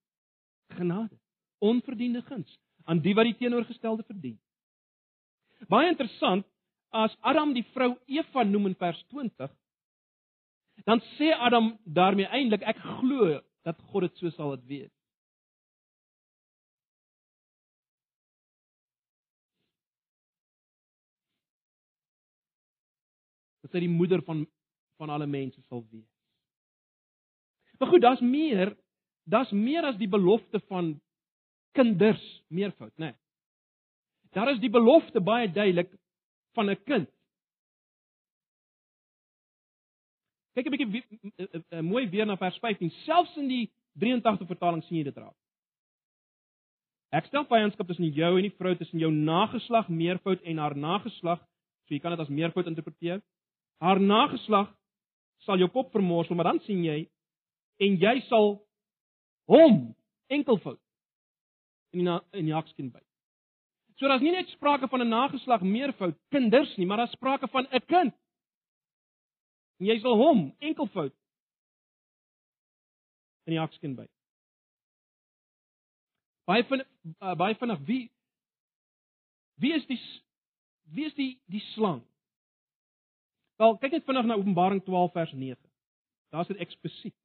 genade, 0.71 1.19
onverdiende 1.59 2.23
guns 2.23 2.59
aan 2.85 3.03
die 3.05 3.15
wat 3.15 3.29
die 3.29 3.37
teenoorgestelde 3.37 4.05
verdien. 4.07 4.39
Baie 5.69 5.91
interessant, 5.93 6.47
as 6.91 7.15
Adam 7.21 7.53
die 7.55 7.67
vrou 7.75 7.93
Eva 8.11 8.43
noem 8.45 8.71
in 8.71 8.79
vers 8.79 8.99
20, 9.13 9.51
dan 10.89 11.03
sê 11.17 11.31
Adam 11.37 11.75
daarmee 11.85 12.31
eintlik 12.33 12.65
ek 12.67 12.81
glo 13.01 13.37
dat 13.63 13.81
God 13.91 14.09
dit 14.09 14.17
so 14.17 14.31
sal 14.31 14.57
dit 14.57 14.67
wees. 14.67 14.95
Dat 23.61 23.73
sy 23.73 23.85
die 23.85 23.93
moeder 23.93 24.23
van 24.25 24.47
van 25.01 25.11
alle 25.11 25.27
mense 25.27 25.63
sal 25.63 25.87
wees. 25.89 26.09
Maar 27.79 27.89
goed, 27.89 28.03
daar's 28.05 28.21
meer 28.21 28.77
Daar's 29.31 29.51
meer 29.51 29.85
as 29.87 29.99
die 30.01 30.09
belofte 30.09 30.61
van 30.67 30.95
kinders, 31.77 32.23
meervoud, 32.49 32.93
né? 32.97 33.13
Nee. 33.13 33.15
Daar 34.35 34.53
is 34.53 34.61
die 34.63 34.71
belofte 34.71 35.21
baie 35.21 35.51
duidelik 35.51 35.91
van 36.55 36.71
'n 36.71 36.83
kind. 36.85 37.09
Kyk 40.55 40.67
'n 40.67 40.91
bietjie 40.91 41.83
mooi 41.83 42.09
weer 42.11 42.27
na 42.27 42.37
vers 42.37 42.59
15. 42.59 42.91
Selfs 43.05 43.37
in 43.37 43.49
die 43.49 43.71
83 43.99 44.47
vertaling 44.47 44.83
sien 44.85 44.99
jy 44.99 45.05
dit 45.05 45.17
raak. 45.17 45.37
Ek 47.11 47.27
stel 47.27 47.45
vyandskap 47.45 47.89
tussen 47.91 48.13
jou 48.15 48.37
en 48.39 48.47
die 48.47 48.55
vrou 48.55 48.75
tussen 48.79 49.01
jou 49.03 49.11
nageslag 49.11 49.89
meervoud 49.89 50.43
en 50.47 50.59
haar 50.59 50.77
nageslag, 50.77 51.41
so 51.87 51.95
jy 51.95 52.01
kan 52.01 52.15
dit 52.15 52.21
as 52.21 52.31
meervoud 52.31 52.67
interpreteer. 52.71 53.23
Haar 53.83 54.01
nageslag 54.01 54.71
sal 55.47 55.59
jou 55.59 55.69
kop 55.69 55.91
vermorsel, 55.93 56.37
maar 56.37 56.53
dan 56.53 56.61
sien 56.67 56.85
jy 56.85 57.09
en 57.81 57.97
jy 57.99 58.21
sal 58.29 58.61
hom 59.51 59.95
enkelvoud 60.31 60.79
in 61.93 62.05
die 62.05 62.39
in 62.39 62.51
die 62.51 62.55
hakskien 62.55 62.93
by. 62.93 63.03
So 63.99 64.09
daar's 64.09 64.23
nie 64.23 64.33
net 64.33 64.49
sprake 64.55 64.89
van 64.89 65.03
'n 65.03 65.11
nageslag 65.11 65.63
meervoud 65.63 66.17
kinders 66.31 66.77
nie, 66.79 66.87
maar 66.87 66.99
daar's 66.99 67.17
sprake 67.19 67.49
van 67.49 67.67
'n 67.73 67.81
kind. 67.87 68.15
En 69.81 69.89
jy 69.89 69.97
sal 70.03 70.16
hom 70.20 70.51
enkelvoud 70.61 71.14
in 73.49 73.55
die 73.55 73.61
hakskien 73.61 73.97
by. 73.97 74.05
Baie 76.51 76.66
van 76.68 76.83
uh, 76.85 77.35
baie 77.41 77.57
vinnig 77.57 77.81
wie 77.89 78.03
wie 79.61 79.72
is 79.76 79.87
die 79.89 79.99
wie 80.93 81.07
is 81.09 81.16
die 81.16 81.33
die 81.49 81.62
slang? 81.72 82.03
Wel, 83.61 83.76
kyk 83.81 83.97
net 83.97 84.07
vinnig 84.09 84.28
na 84.28 84.37
Openbaring 84.41 84.85
12 84.85 85.12
vers 85.16 85.33
9. 85.37 85.57
Daar's 86.33 86.49
dit 86.49 86.61
eksplisiet. 86.64 87.16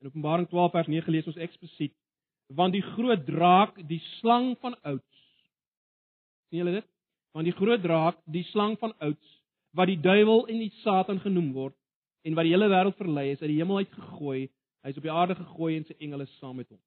In 0.00 0.10
Openbaring 0.10 0.48
12 0.48 0.70
vers 0.72 0.90
9 0.92 1.12
lees 1.12 1.26
ons 1.26 1.40
eksplisiet: 1.40 1.94
Want 2.46 2.76
die 2.76 2.84
groot 2.94 3.24
draak, 3.26 3.78
die 3.88 4.00
slang 4.18 4.54
van 4.60 4.76
ouds. 4.82 5.22
sien 6.48 6.60
julle 6.62 6.76
dit? 6.78 6.88
Want 7.34 7.48
die 7.48 7.56
groot 7.56 7.82
draak, 7.82 8.18
die 8.24 8.44
slang 8.52 8.76
van 8.78 8.94
ouds, 9.02 9.32
wat 9.76 9.90
die 9.90 10.00
duiwel 10.00 10.46
en 10.46 10.60
die 10.62 10.72
Satan 10.82 11.20
genoem 11.20 11.50
word 11.52 11.74
en 12.26 12.34
wat 12.34 12.46
die 12.46 12.52
hele 12.54 12.68
wêreld 12.70 12.96
verlei 12.98 13.30
is 13.32 13.42
uit 13.42 13.50
die 13.52 13.58
hemel 13.58 13.82
uit 13.82 13.92
gegooi, 13.92 14.46
hy 14.82 14.90
is 14.90 14.96
op 14.98 15.04
die 15.06 15.12
aarde 15.12 15.36
gegooi 15.38 15.76
en 15.76 15.84
sy 15.86 15.94
engele 16.02 16.26
saam 16.38 16.56
met 16.58 16.70
hom. 16.72 16.80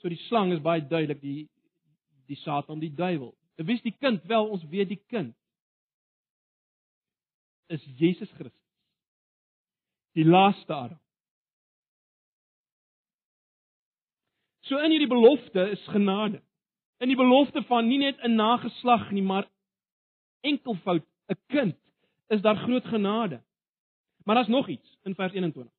So 0.00 0.08
die 0.08 0.20
slang 0.28 0.54
is 0.54 0.62
baie 0.62 0.84
duidelik 0.84 1.20
die 1.20 1.48
die 2.30 2.38
Satan, 2.40 2.80
die 2.80 2.92
duiwel. 2.94 3.32
Wie 3.60 3.74
is 3.76 3.84
die 3.84 3.94
kind? 3.98 4.22
Wel, 4.30 4.46
ons 4.54 4.62
weet 4.70 4.88
die 4.88 5.00
kind 5.10 5.34
is 7.72 7.82
Jesus 7.98 8.30
Christus. 8.36 8.61
Die 10.12 10.24
laaste 10.24 10.74
Adam. 10.74 11.00
So 14.68 14.78
in 14.78 14.90
hierdie 14.90 15.10
belofte 15.10 15.70
is 15.72 15.86
genade. 15.90 16.42
In 17.02 17.10
die 17.10 17.18
belofte 17.18 17.62
van 17.66 17.88
nie 17.88 17.98
net 17.98 18.20
'n 18.22 18.34
nageslag 18.34 19.10
nie, 19.10 19.22
maar 19.22 19.48
enkelvoud 20.40 21.04
'n 21.28 21.38
kind 21.46 21.76
is 22.28 22.40
daar 22.40 22.56
groot 22.56 22.84
genade. 22.84 23.42
Maar 24.24 24.34
daar's 24.34 24.48
nog 24.48 24.68
iets 24.68 24.98
in 25.02 25.14
vers 25.14 25.32
21. 25.32 25.72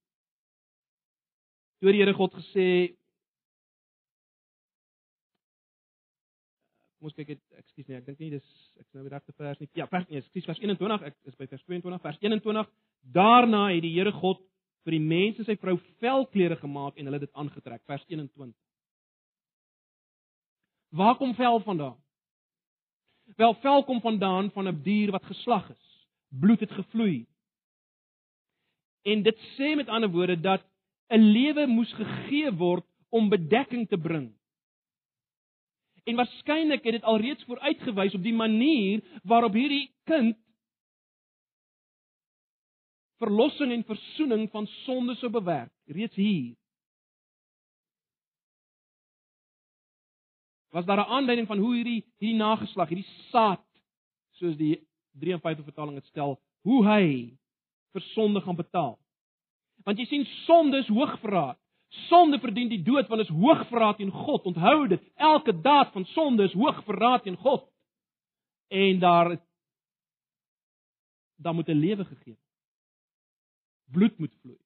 Toe 1.80 1.92
die 1.92 2.02
Here 2.02 2.14
God 2.14 2.34
gesê 2.34 2.96
Moes 7.04 7.16
kyk, 7.18 7.34
ekskuus 7.60 7.88
nee, 7.90 7.98
ek 8.00 8.06
dink 8.08 8.20
nie 8.24 8.30
dis 8.32 8.46
ek 8.80 8.86
is 8.86 8.94
nou 8.96 9.02
by 9.04 9.10
die 9.10 9.16
regte 9.18 9.34
vers 9.36 9.60
nie. 9.60 9.68
Ja, 9.76 9.88
vers 9.92 10.06
nee, 10.08 10.22
ekskuus 10.24 10.46
vers 10.48 10.62
21, 10.64 11.02
ek 11.10 11.18
is 11.28 11.36
by 11.36 11.48
vers 11.52 11.64
22, 11.68 12.02
vers 12.06 12.22
21. 12.24 12.70
Daarna 13.18 13.64
het 13.74 13.84
die 13.84 13.92
Here 13.98 14.14
God 14.16 14.40
vir 14.88 14.96
die 14.96 15.04
mense 15.04 15.44
sy 15.48 15.58
vrou 15.60 15.76
velklere 16.04 16.56
gemaak 16.62 16.96
en 17.00 17.10
hulle 17.10 17.20
dit 17.26 17.34
aangetrek, 17.40 17.84
vers 17.92 18.06
21. 18.08 18.56
Waar 20.96 21.18
kom 21.20 21.34
vel 21.36 21.60
vandaan? 21.66 22.00
Wel, 23.40 23.54
vel 23.64 23.84
kom 23.84 24.00
vandaan 24.02 24.52
van 24.56 24.68
'n 24.68 24.82
dier 24.84 25.12
wat 25.12 25.26
geslag 25.26 25.70
is. 25.70 25.86
Bloed 26.30 26.60
het 26.60 26.72
gevloei. 26.72 27.26
En 29.04 29.24
dit 29.24 29.38
sê 29.58 29.76
met 29.76 29.90
ander 29.90 30.10
woorde 30.10 30.40
dat 30.40 30.64
'n 31.10 31.20
lewe 31.20 31.68
moes 31.68 31.94
gegee 31.94 32.52
word 32.52 32.86
om 33.10 33.30
bedekking 33.30 33.88
te 33.90 33.98
bring. 33.98 34.32
En 36.04 36.16
waarskynlik 36.16 36.84
het 36.84 36.98
dit 37.00 37.04
alreeds 37.04 37.44
vooruitgewys 37.48 38.14
op 38.14 38.24
die 38.24 38.36
manier 38.36 39.04
waarop 39.24 39.54
hierdie 39.54 39.88
kind 40.04 40.38
verlossing 43.24 43.72
en 43.72 43.86
verzoening 43.88 44.50
van 44.52 44.68
sonde 44.84 45.16
sou 45.16 45.32
bewerk, 45.32 45.72
reeds 45.86 46.16
hier. 46.16 46.56
Was 50.74 50.86
daar 50.86 50.98
'n 50.98 51.14
aanduiding 51.18 51.48
van 51.48 51.58
hoe 51.58 51.76
hierdie 51.76 52.04
hierdie 52.18 52.38
nageslag, 52.38 52.90
hierdie 52.90 53.12
saad, 53.30 53.66
soos 54.32 54.58
die 54.58 54.88
53 55.12 55.64
vertaling 55.64 55.96
dit 55.96 56.06
stel, 56.06 56.42
hoe 56.62 56.86
hy 56.86 57.38
vir 57.92 58.02
sonde 58.02 58.42
gaan 58.42 58.56
betaal? 58.56 59.00
Want 59.84 59.98
jy 59.98 60.06
sien 60.06 60.26
sonde 60.26 60.78
is 60.78 60.88
hoogverraad. 60.88 61.63
Sonde 61.94 62.40
verdien 62.40 62.70
die 62.72 62.82
dood 62.82 63.08
want 63.08 63.22
dit 63.22 63.30
is 63.30 63.36
hoogverraad 63.36 63.98
teen 63.98 64.12
God. 64.12 64.46
Onthou 64.50 64.88
dit, 64.88 65.02
elke 65.16 65.54
daad 65.62 65.92
van 65.94 66.06
sonde 66.06 66.44
is 66.44 66.54
hoogverraad 66.58 67.24
teen 67.24 67.38
God. 67.38 67.68
En 68.68 69.00
daar 69.00 69.38
dan 71.36 71.56
moet 71.56 71.68
'n 71.68 71.84
lewe 71.86 72.06
gegee 72.06 72.34
word. 72.34 72.52
Bloed 73.92 74.18
moet 74.18 74.36
vloei. 74.42 74.62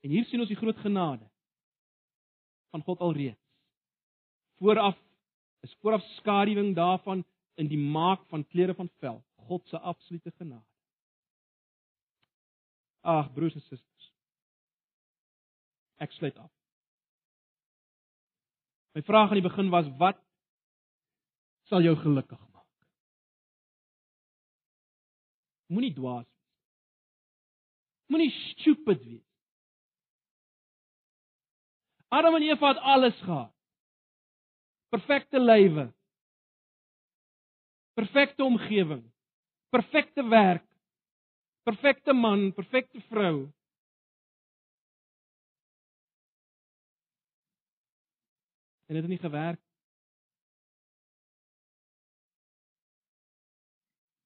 En 0.00 0.10
hier 0.10 0.24
sien 0.24 0.40
ons 0.40 0.48
die 0.48 0.56
groot 0.56 0.76
genade 0.76 1.30
van 2.70 2.82
God 2.82 2.98
alreeds. 2.98 3.42
Vooraf 4.58 4.98
is 5.60 5.74
vooraf 5.80 6.02
skaduwing 6.02 6.74
daarvan 6.74 7.24
in 7.54 7.68
die 7.68 7.78
maak 7.78 8.24
van 8.26 8.46
klere 8.46 8.74
van 8.74 8.88
vel, 8.98 9.24
God 9.34 9.68
se 9.68 9.78
absolute 9.78 10.30
genade. 10.30 10.66
Ag 13.00 13.32
broers 13.32 13.54
en 13.54 13.60
susters. 13.60 13.91
Ek 16.02 16.12
sluit 16.18 16.36
af. 16.38 16.50
My 18.92 19.02
vraag 19.06 19.30
aan 19.30 19.40
die 19.40 19.46
begin 19.46 19.70
was 19.72 19.88
wat 20.00 20.18
sal 21.70 21.84
jou 21.84 21.94
gelukkig 21.96 22.40
maak? 22.50 22.68
Moenie 25.72 25.94
dwaas 25.96 26.26
wees. 26.26 26.40
Moenie 28.12 28.32
stupid 28.50 29.00
wees. 29.06 29.28
Adam 32.12 32.36
en 32.36 32.44
Eva 32.50 32.74
het 32.74 32.82
alles 32.94 33.16
gehad. 33.24 33.54
Perfekte 34.92 35.40
lywe. 35.40 35.86
Perfekte 37.96 38.44
omgewing. 38.44 39.06
Perfekte 39.72 40.28
werk. 40.28 40.66
Perfekte 41.64 42.12
man, 42.12 42.50
perfekte 42.52 43.00
vrou. 43.08 43.48
En 48.92 49.00
dit 49.00 49.08
het 49.08 49.12
nie 49.12 49.30
gewerk. 49.30 49.60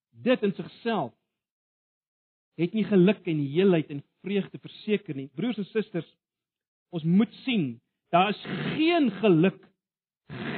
Dit 0.09 0.41
in 0.43 0.51
sigself 0.57 1.13
het 2.59 2.73
nie 2.75 2.83
geluk 2.83 3.21
en 3.31 3.39
heelheid 3.47 3.87
en 3.93 4.03
vreugde 4.25 4.59
verseker 4.59 5.15
nie. 5.15 5.29
Broers 5.39 5.61
en 5.61 5.67
susters, 5.69 6.07
ons 6.91 7.05
moet 7.07 7.31
sien, 7.45 7.77
daar 8.11 8.33
is 8.33 8.41
geen 8.73 9.07
geluk, 9.21 9.61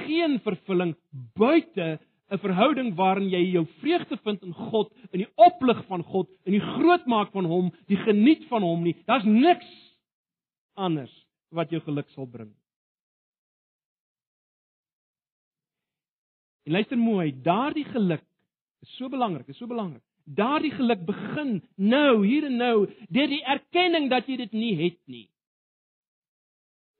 geen 0.07 0.39
vervulling 0.41 0.95
buite 1.37 1.99
'n 2.31 2.41
verhouding 2.41 2.95
waarin 2.95 3.29
jy 3.29 3.43
jou 3.51 3.65
vreugde 3.65 4.17
vind 4.23 4.41
in 4.41 4.53
God, 4.53 4.89
in 5.11 5.19
die 5.19 5.31
oplig 5.35 5.85
van 5.85 6.03
God, 6.03 6.29
in 6.45 6.51
die 6.57 6.65
grootmaak 6.65 7.31
van 7.31 7.45
hom, 7.45 7.69
die 7.85 7.97
geniet 7.97 8.47
van 8.47 8.61
hom 8.61 8.83
nie. 8.83 8.95
Daar's 9.05 9.25
niks 9.25 9.69
anders 10.73 11.13
wat 11.49 11.69
jou 11.69 11.81
geluk 11.81 12.09
sal 12.09 12.25
bring. 12.25 12.55
En 16.69 16.75
luister 16.75 16.97
mooi, 16.97 17.31
daardie 17.41 17.85
geluk 17.85 18.21
is 18.85 18.91
so 18.97 19.09
belangrik, 19.09 19.47
is 19.47 19.57
so 19.57 19.65
belangrik. 19.67 20.03
Daardie 20.23 20.69
geluk 20.71 21.01
begin 21.05 21.63
nou, 21.75 22.25
hier 22.27 22.45
en 22.45 22.59
nou, 22.61 22.75
deur 23.09 23.31
die 23.31 23.41
erkenning 23.41 24.05
dat 24.11 24.29
jy 24.29 24.35
dit 24.37 24.53
nie 24.53 24.75
het 24.77 24.99
nie. 25.09 25.23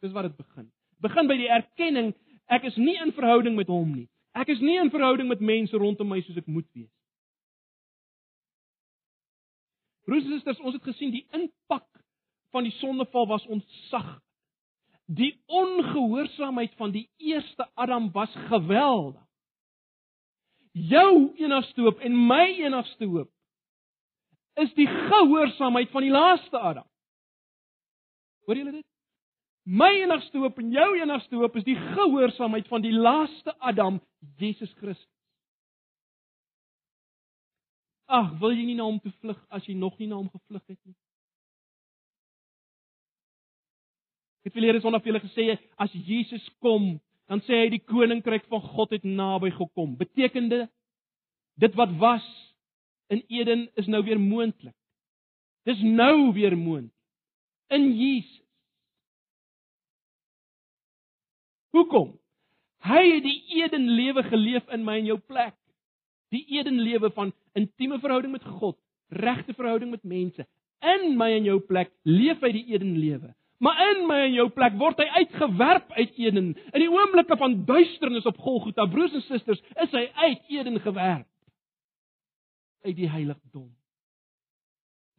Dis 0.01 0.15
wat 0.15 0.25
dit 0.25 0.39
begin. 0.39 0.71
Begin 1.05 1.29
by 1.29 1.37
die 1.37 1.51
erkenning 1.53 2.09
ek 2.49 2.65
is 2.65 2.81
nie 2.81 2.97
in 2.97 3.13
verhouding 3.13 3.53
met 3.59 3.69
hom 3.69 3.93
nie. 3.93 4.07
Ek 4.33 4.49
is 4.49 4.65
nie 4.65 4.79
in 4.81 4.89
verhouding 4.89 5.29
met 5.29 5.45
mense 5.51 5.77
rondom 5.77 6.09
my 6.09 6.23
soos 6.25 6.41
ek 6.41 6.49
moet 6.49 6.65
wees. 6.73 6.89
Broers 10.09 10.25
en 10.25 10.33
susters, 10.39 10.65
ons 10.65 10.81
het 10.81 10.89
gesien 10.89 11.13
die 11.13 11.27
impak 11.37 11.85
van 12.49 12.65
die 12.65 12.73
sondeval 12.81 13.29
was 13.35 13.45
ontsag. 13.45 14.15
Die 15.05 15.35
ongehoorsaamheid 15.45 16.73
van 16.81 16.97
die 16.97 17.05
eerste 17.21 17.69
Adam 17.77 18.09
was 18.17 18.33
geweldig. 18.49 19.28
Jou 20.71 21.33
enigste 21.37 21.81
hoop 21.81 21.99
en 22.05 22.15
my 22.27 22.45
enigste 22.61 23.05
hoop 23.05 23.31
is 24.59 24.73
die 24.75 24.87
gehoorsaamheid 24.87 25.89
van 25.89 26.03
die 26.03 26.11
laaste 26.11 26.59
Adam. 26.59 26.87
Hoor 28.45 28.57
julle 28.57 28.71
dit? 28.71 28.85
My 29.69 29.91
enigste 30.01 30.37
hoop 30.41 30.57
en 30.57 30.71
jou 30.73 30.89
enigste 30.97 31.35
hoop 31.35 31.55
is 31.55 31.65
die 31.67 31.77
gehoorsaamheid 31.77 32.67
van 32.67 32.81
die 32.81 32.93
laaste 32.93 33.53
Adam, 33.59 33.99
Jesus 34.37 34.73
Christus. 34.73 35.07
Ag, 38.09 38.31
wil 38.41 38.55
jy 38.57 38.63
nie 38.65 38.77
na 38.79 38.87
hom 38.87 38.97
toe 39.03 39.11
vlug 39.21 39.37
as 39.53 39.67
jy 39.69 39.75
nog 39.77 39.99
nie 40.01 40.07
na 40.09 40.17
hom 40.17 40.31
gevlug 40.33 40.63
het 40.65 40.79
nie? 40.81 40.95
Ek 44.39 44.49
het 44.49 44.55
verlede 44.55 44.81
Sondag 44.81 45.03
vir 45.03 45.11
julle 45.11 45.21
gesê 45.27 45.45
as 45.77 45.93
Jesus 46.07 46.47
kom, 46.63 46.95
dan 47.29 47.41
sê 47.45 47.63
hy 47.63 47.69
die 47.75 47.83
koninkryk 47.85 48.47
van 48.49 48.61
God 48.73 48.93
het 48.95 49.05
naby 49.05 49.51
gekom. 49.53 49.93
Betekende 49.99 50.65
dit 51.61 51.75
wat 51.77 51.93
was 52.01 52.25
in 53.13 53.21
Eden 53.27 53.67
is 53.77 53.87
nou 53.87 54.01
weer 54.03 54.19
moontlik. 54.19 54.75
Dis 55.69 55.81
nou 55.83 56.33
weer 56.33 56.57
moontlik 56.57 56.95
in 57.69 57.91
Jesus. 57.93 58.41
Hoekom? 61.69 62.15
Hy 62.81 63.01
het 63.13 63.25
die 63.25 63.61
Eden 63.61 63.89
lewe 63.93 64.23
geleef 64.25 64.69
in 64.73 64.85
my 64.87 64.97
en 64.97 65.09
jou 65.11 65.19
plek. 65.19 65.53
Die 66.33 66.45
Eden 66.57 66.79
lewe 66.81 67.11
van 67.13 67.33
intieme 67.57 67.99
verhouding 68.01 68.33
met 68.33 68.45
God, 68.45 68.77
regte 69.09 69.53
verhouding 69.53 69.91
met 69.93 70.03
mense. 70.03 70.45
In 70.81 71.13
my 71.17 71.29
en 71.35 71.45
jou 71.45 71.59
plek 71.61 71.91
leef 72.07 72.41
hy 72.41 72.51
die 72.55 72.65
Eden 72.73 72.95
lewe. 72.97 73.33
Maar 73.59 73.79
in 73.89 74.05
my 74.07 74.19
en 74.23 74.35
jou 74.37 74.45
plek 74.55 74.77
word 74.79 75.01
hy 75.03 75.07
uitgewerp 75.19 75.91
uit 75.97 76.15
Eden. 76.15 76.53
In 76.71 76.79
die 76.79 76.91
oomblikke 76.91 77.35
van 77.37 77.57
duisternis 77.67 78.27
op 78.29 78.39
Golgotha, 78.39 78.85
broers 78.87 79.17
en 79.19 79.25
susters, 79.25 79.59
is 79.83 79.95
hy 79.95 80.05
uit 80.15 80.53
Eden 80.55 80.79
gewerp. 80.79 81.27
Uit 82.87 82.95
die 82.95 83.09
heiligdom. 83.11 83.67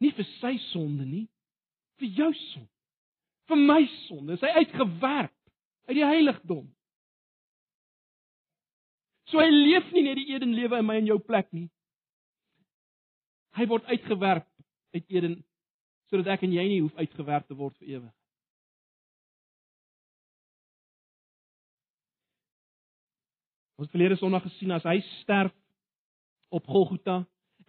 Nie 0.01 0.09
vir 0.17 0.25
sy 0.39 0.55
sonde 0.71 1.05
nie, 1.05 1.27
vir 2.01 2.15
jou 2.17 2.31
sonde. 2.33 2.69
Vir 3.51 3.59
my 3.61 3.81
sonde 4.07 4.33
is 4.33 4.45
hy 4.45 4.49
uitgewerp 4.63 5.35
uit 5.89 5.97
die 5.99 6.07
heiligdom. 6.07 6.63
So 9.29 9.37
hy 9.37 9.51
leef 9.51 9.91
nie 9.93 10.05
net 10.07 10.17
die 10.17 10.31
Eden 10.33 10.55
lewe 10.57 10.79
in 10.81 10.87
my 10.87 10.97
en 10.97 11.11
jou 11.11 11.19
plek 11.21 11.51
nie. 11.53 11.67
Hy 13.59 13.67
word 13.69 13.85
uitgewerp 13.91 14.47
uit 14.97 15.05
Eden 15.13 15.37
sodat 16.09 16.33
ek 16.33 16.47
en 16.47 16.57
jy 16.57 16.65
nie 16.67 16.81
hoef 16.81 16.97
uitgewerp 16.97 17.45
te 17.47 17.55
word 17.55 17.77
vir 17.77 17.99
ewig. 17.99 18.15
Ons 23.81 23.89
het 23.89 23.95
verlede 23.95 24.15
Sondag 24.19 24.43
gesien 24.45 24.69
as 24.75 24.83
hy 24.85 24.99
sterf 25.23 25.53
op 26.53 26.67
Golgotha, 26.69 27.23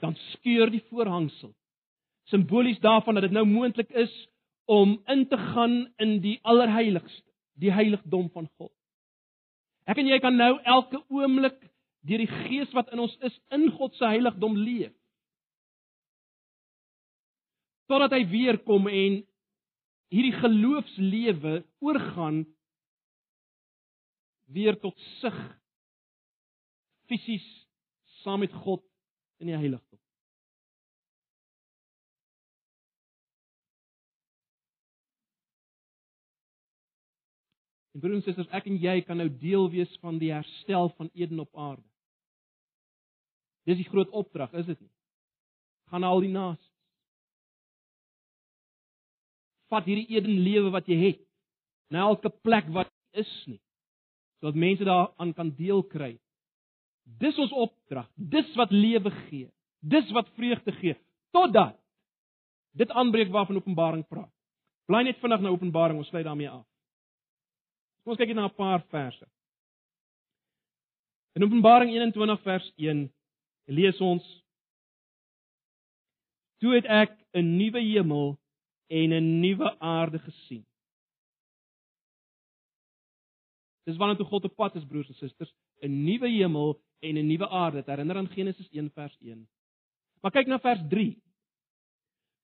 dan 0.05 0.13
skeur 0.35 0.69
die 0.69 0.83
voorhangsel. 0.91 1.55
Simbolies 2.29 2.83
daarvan 2.85 3.17
dat 3.17 3.25
dit 3.25 3.33
nou 3.33 3.47
moontlik 3.49 3.89
is 3.97 4.13
om 4.69 4.99
in 5.09 5.23
te 5.31 5.39
gaan 5.41 5.79
in 6.05 6.19
die 6.21 6.35
allerheiligste, 6.45 7.25
die 7.57 7.73
heiligdom 7.73 8.29
van 8.35 8.51
God. 8.61 8.69
Ek 9.89 10.03
en 10.03 10.11
jy 10.11 10.19
kan 10.21 10.37
nou 10.37 10.51
elke 10.75 11.01
oomblik 11.09 11.57
deur 12.05 12.21
die 12.27 12.29
Gees 12.29 12.77
wat 12.77 12.93
in 12.93 13.01
ons 13.07 13.17
is 13.25 13.41
in 13.57 13.71
God 13.79 13.97
se 13.97 14.05
heiligdom 14.05 14.61
leef. 14.61 14.93
Totdat 17.89 18.19
hy 18.19 18.27
weer 18.29 18.61
kom 18.69 18.85
en 18.93 19.23
hierdie 20.13 20.37
geloofslewe 20.45 21.57
oorgaan 21.81 22.45
weer 24.53 24.77
tot 24.77 25.01
sig 25.23 25.41
fisies 27.13 27.45
saam 28.23 28.41
met 28.41 28.53
God 28.65 28.85
in 29.43 29.51
die 29.51 29.57
heiligdom. 29.59 30.01
En 37.93 38.01
broers 38.01 38.23
en 38.23 38.25
susters, 38.25 38.49
ek 38.57 38.69
en 38.71 38.79
jy 38.81 39.01
kan 39.05 39.19
nou 39.21 39.29
deel 39.43 39.69
wees 39.75 39.91
van 40.01 40.17
die 40.21 40.33
herstel 40.33 40.89
van 40.97 41.11
Eden 41.13 41.43
op 41.45 41.51
aarde. 41.53 41.85
Dis 43.69 43.79
die 43.79 43.89
groot 43.91 44.11
opdrag, 44.17 44.55
is 44.59 44.67
dit 44.67 44.81
nie? 44.81 44.91
Gaan 45.93 46.01
na 46.03 46.13
al 46.15 46.25
die 46.25 46.33
nasies. 46.33 46.71
Vat 49.69 49.85
hierdie 49.89 50.09
Eden 50.17 50.41
lewe 50.41 50.73
wat 50.73 50.89
jy 50.89 50.99
het 51.03 51.21
na 51.93 52.07
elke 52.09 52.33
plek 52.33 52.71
wat 52.73 52.89
jy 52.89 53.23
is 53.23 53.33
nie, 53.51 53.61
sodat 54.41 54.57
mense 54.57 54.89
daaraan 54.89 55.35
kan 55.37 55.53
deel 55.59 55.85
kry. 55.93 56.15
Dis 57.05 57.39
ons 57.39 57.53
opdrag. 57.53 58.09
Dis 58.15 58.55
wat 58.55 58.71
lewe 58.71 59.11
gee. 59.29 59.51
Dis 59.81 60.11
wat 60.11 60.29
vreugde 60.37 60.73
gee 60.73 60.97
totdat 61.33 61.79
dit 62.77 62.91
aanbreek 62.91 63.31
waarvan 63.33 63.57
Openbaring 63.57 64.05
praat. 64.09 64.33
Bly 64.87 65.03
net 65.07 65.21
vinnig 65.21 65.41
na 65.41 65.49
Openbaring, 65.49 65.99
ons 65.99 66.09
sluit 66.09 66.25
daarmee 66.25 66.51
af. 66.51 66.65
Kom 68.03 68.13
ons 68.13 68.21
kyk 68.21 68.33
net 68.33 68.37
na 68.37 68.47
'n 68.49 68.55
paar 68.55 68.83
verse. 68.91 69.27
In 71.35 71.45
Openbaring 71.45 71.91
21 71.91 72.43
vers 72.43 72.73
1 72.77 73.13
lees 73.65 74.01
ons: 74.01 74.25
Toe 76.61 76.75
het 76.75 76.85
ek 76.85 77.17
'n 77.33 77.57
nuwe 77.57 77.81
hemel 77.81 78.39
en 78.89 79.13
'n 79.13 79.41
nuwe 79.41 79.79
aarde 79.79 80.19
gesien. 80.19 80.67
Dis 83.85 83.97
wanneer 83.97 84.17
toe 84.17 84.27
God 84.27 84.45
op 84.45 84.57
pad 84.57 84.75
is, 84.75 84.85
broers 84.85 85.09
en 85.09 85.15
susters, 85.15 85.55
'n 85.83 86.05
nuwe 86.05 86.29
hemel 86.29 86.81
en 87.03 87.19
'n 87.19 87.27
nuwe 87.27 87.49
aarde. 87.49 87.77
Dit 87.77 87.87
herinner 87.87 88.17
aan 88.17 88.29
Genesis 88.29 88.69
1 88.71 88.91
vers 88.95 89.17
1. 89.21 89.49
Maar 90.21 90.31
kyk 90.31 90.47
na 90.47 90.59
vers 90.59 90.81
3. 90.89 91.17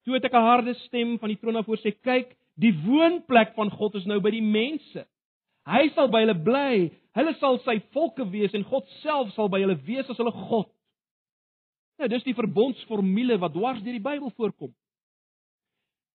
Toe 0.03 0.15
het 0.15 0.25
ek 0.25 0.33
'n 0.33 0.49
harde 0.51 0.75
stem 0.75 1.19
van 1.19 1.29
die 1.29 1.39
troon 1.39 1.57
af 1.57 1.67
hoor 1.67 1.79
sê: 1.79 1.93
"Kyk, 2.01 2.37
die 2.55 2.75
woonplek 2.85 3.55
van 3.55 3.71
God 3.71 3.95
is 3.95 4.05
nou 4.05 4.21
by 4.21 4.31
die 4.31 4.43
mense." 4.43 5.07
Hy 5.69 5.89
sal 5.89 6.09
by 6.09 6.23
hulle 6.25 6.43
bly. 6.43 6.91
Hulle 7.13 7.35
sal 7.35 7.59
sy 7.59 7.81
volke 7.93 8.25
wees 8.31 8.55
en 8.55 8.65
God 8.65 8.89
self 9.03 9.33
sal 9.35 9.49
by 9.49 9.61
hulle 9.61 9.77
wees 9.85 10.09
as 10.09 10.17
hulle 10.17 10.33
God. 10.33 10.71
Nou, 11.99 12.09
dis 12.09 12.25
die 12.25 12.35
verbondsformule 12.35 13.39
wat 13.39 13.53
dwars 13.53 13.83
deur 13.83 13.93
die 13.93 14.09
Bybel 14.11 14.31
voorkom. 14.31 14.75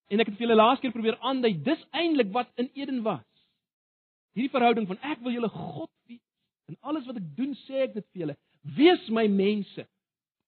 En 0.09 0.19
ek 0.19 0.27
het 0.27 0.37
vir 0.37 0.47
julle 0.47 0.55
laas 0.55 0.79
keer 0.79 0.91
probeer 0.91 1.19
aandui, 1.19 1.53
dis 1.63 1.85
eintlik 1.91 2.31
wat 2.33 2.49
in 2.55 2.69
Eden 2.73 3.03
was. 3.03 3.25
Hierdie 4.33 4.53
verhouding 4.53 4.87
van 4.87 4.97
ek 5.11 5.19
wil 5.21 5.35
julle 5.35 5.49
God 5.49 5.91
wees. 6.09 6.32
En 6.71 6.77
alles 6.79 7.05
wat 7.05 7.19
ek 7.19 7.27
doen, 7.37 7.53
sê 7.65 7.83
ek 7.87 7.97
dit 7.97 8.07
vir 8.13 8.25
julle. 8.25 8.37
Wees 8.77 9.07
my 9.11 9.25
mense. 9.27 9.85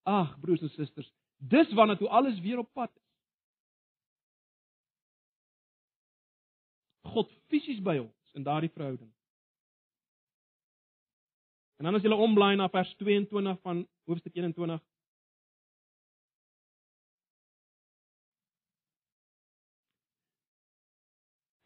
Ag, 0.05 0.35
broers 0.39 0.63
en 0.63 0.71
susters, 0.75 1.09
dis 1.41 1.73
waarna 1.75 1.95
toe 1.97 2.07
alles 2.07 2.37
weer 2.43 2.61
op 2.61 2.69
pad 2.73 2.91
is. 2.93 3.03
God 7.15 7.31
fisies 7.51 7.81
by 7.83 7.97
ons 8.01 8.37
in 8.37 8.45
daardie 8.45 8.71
verhouding. 8.73 9.09
En 11.79 11.87
dan 11.87 11.97
as 11.97 12.05
jy 12.05 12.11
omblaai 12.11 12.55
na 12.55 12.69
vers 12.71 12.91
22 13.01 13.59
van 13.65 13.83
hoofstuk 14.07 14.35
21 14.37 14.79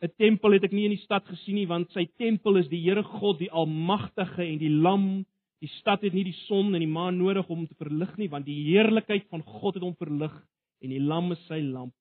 'n 0.02 0.14
tempel 0.18 0.52
het 0.52 0.64
ek 0.64 0.72
nie 0.72 0.86
in 0.86 0.96
die 0.96 1.06
stad 1.06 1.26
gesien 1.28 1.56
nie 1.56 1.68
want 1.68 1.92
sy 1.92 2.06
tempel 2.18 2.58
is 2.58 2.70
die 2.70 2.82
Here 2.82 3.04
God 3.04 3.40
die 3.40 3.52
almagtige 3.52 4.44
en 4.44 4.58
die 4.60 4.70
lam 4.70 5.26
die 5.60 5.72
stad 5.80 6.02
het 6.02 6.14
nie 6.14 6.24
die 6.24 6.40
son 6.48 6.74
en 6.74 6.80
die 6.80 6.88
maan 6.88 7.18
nodig 7.18 7.50
om 7.50 7.68
te 7.68 7.76
verlig 7.76 8.18
nie 8.18 8.30
want 8.30 8.46
die 8.46 8.64
heerlikheid 8.72 9.28
van 9.30 9.44
God 9.44 9.76
het 9.76 9.84
hom 9.84 9.96
verlig 9.96 10.36
en 10.82 10.90
die 10.90 11.04
lam 11.04 11.32
is 11.32 11.48
sy 11.48 11.60
lamp 11.60 11.94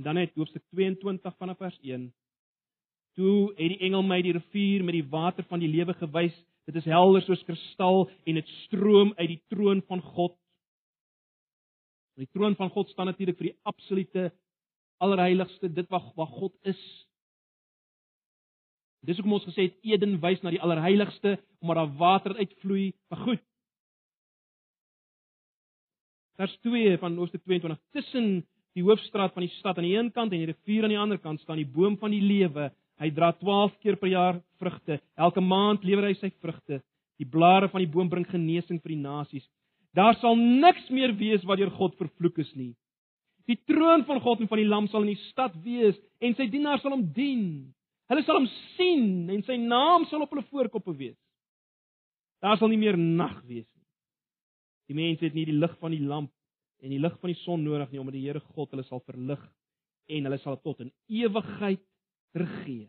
En 0.00 0.06
dan 0.06 0.16
het 0.16 0.34
hoofstuk 0.34 0.62
22 0.70 1.36
vanaf 1.36 1.56
vers 1.56 1.78
1. 1.80 2.14
Toe 3.12 3.52
het 3.56 3.68
die 3.68 3.82
engel 3.84 4.00
my 4.02 4.16
die 4.24 4.32
rivier 4.32 4.84
met 4.84 4.96
die 4.96 5.08
water 5.12 5.44
van 5.44 5.60
die 5.60 5.68
lewe 5.68 5.92
gewys. 5.92 6.36
Dit 6.64 6.78
is 6.80 6.88
helder 6.88 7.20
soos 7.26 7.42
kristal 7.44 8.06
en 8.24 8.38
dit 8.38 8.48
stroom 8.62 9.12
uit 9.18 9.28
die 9.28 9.42
troon 9.52 9.82
van 9.90 10.00
God. 10.00 10.38
Die 12.16 12.30
troon 12.32 12.56
van 12.56 12.72
God 12.72 12.88
staan 12.88 13.10
natuurlik 13.12 13.36
vir 13.36 13.50
die 13.50 13.58
absolute 13.68 14.30
allerheiligste, 15.00 15.72
dit 15.72 15.88
wat 15.92 16.12
wat 16.18 16.34
God 16.36 16.54
is. 16.68 16.80
Dis 19.06 19.16
hoekom 19.16 19.38
ons 19.38 19.46
gesê 19.48 19.70
het 19.70 19.78
Eden 19.86 20.18
wys 20.20 20.42
na 20.44 20.52
die 20.52 20.60
allerheiligste 20.60 21.38
omdat 21.60 21.80
daar 21.80 21.94
water 22.00 22.36
uitvloei. 22.36 22.90
Maar 23.08 23.22
goed. 23.24 23.44
Vers 26.40 26.56
2 26.64 26.98
van 27.00 27.16
Hoofstuk 27.20 27.44
22 27.44 27.80
tussen 27.96 28.28
die 28.76 28.84
hoofstraat 28.84 29.32
van 29.34 29.44
die 29.44 29.54
stad 29.58 29.78
aan 29.78 29.88
die 29.88 29.96
een 29.96 30.12
kant 30.12 30.32
en 30.32 30.40
die 30.40 30.52
rivier 30.52 30.86
aan 30.86 30.94
die 30.94 31.00
ander 31.00 31.18
kant 31.20 31.40
staan 31.40 31.60
die 31.60 31.68
boom 31.68 31.96
van 32.00 32.12
die 32.14 32.22
lewe. 32.22 32.70
Hy 33.00 33.08
dra 33.16 33.32
12 33.40 33.78
keer 33.80 33.96
per 33.96 34.12
jaar 34.12 34.40
vrugte. 34.60 35.00
Elke 35.16 35.40
maand 35.40 35.84
lewer 35.84 36.10
hy 36.10 36.14
sy 36.20 36.30
vrugte. 36.40 36.82
Die 37.20 37.28
blare 37.28 37.68
van 37.72 37.82
die 37.82 37.90
boom 37.90 38.08
bring 38.12 38.26
genesing 38.28 38.80
vir 38.80 38.94
die 38.94 39.00
nasies. 39.00 39.46
Daar 39.96 40.14
sal 40.20 40.36
niks 40.36 40.86
meer 40.92 41.12
wees 41.18 41.44
wat 41.48 41.58
deur 41.58 41.72
God 41.74 41.96
vervloek 41.98 42.38
is 42.44 42.52
nie. 42.54 42.74
Die 43.50 43.58
troon 43.66 44.04
van 44.06 44.20
God 44.22 44.44
en 44.44 44.50
van 44.50 44.60
die 44.60 44.68
Lam 44.68 44.86
sal 44.90 45.02
in 45.02 45.14
die 45.14 45.24
stad 45.30 45.56
wees 45.64 45.98
en 46.22 46.36
sy 46.38 46.46
dienaars 46.52 46.84
sal 46.84 46.94
hom 46.94 47.08
dien. 47.16 47.72
Hulle 48.10 48.22
sal 48.26 48.38
hom 48.38 48.48
sien 48.76 49.30
en 49.32 49.42
sy 49.46 49.56
naam 49.58 50.06
sal 50.10 50.22
op 50.22 50.30
hulle 50.34 50.46
voorkoppe 50.50 50.94
wees. 50.98 51.18
Daar 52.42 52.60
sal 52.60 52.70
nie 52.72 52.80
meer 52.80 52.98
nag 52.98 53.40
wees 53.48 53.66
nie. 53.66 53.86
Die 54.90 54.98
mense 54.98 55.26
het 55.26 55.34
nie 55.34 55.48
die 55.48 55.58
lig 55.58 55.74
van 55.82 55.94
die 55.94 56.02
lamp 56.02 56.30
en 56.80 56.94
die 56.94 57.02
lig 57.02 57.16
van 57.20 57.32
die 57.32 57.40
son 57.42 57.64
nodig 57.66 57.90
nie 57.90 58.00
omdat 58.02 58.16
die 58.16 58.24
Here 58.24 58.40
God 58.54 58.70
hulle 58.74 58.86
sal 58.86 59.02
verlig 59.04 59.42
en 60.10 60.26
hulle 60.26 60.40
sal 60.42 60.58
tot 60.62 60.80
in 60.86 60.94
ewigheid 61.10 61.82
regeer. 62.38 62.88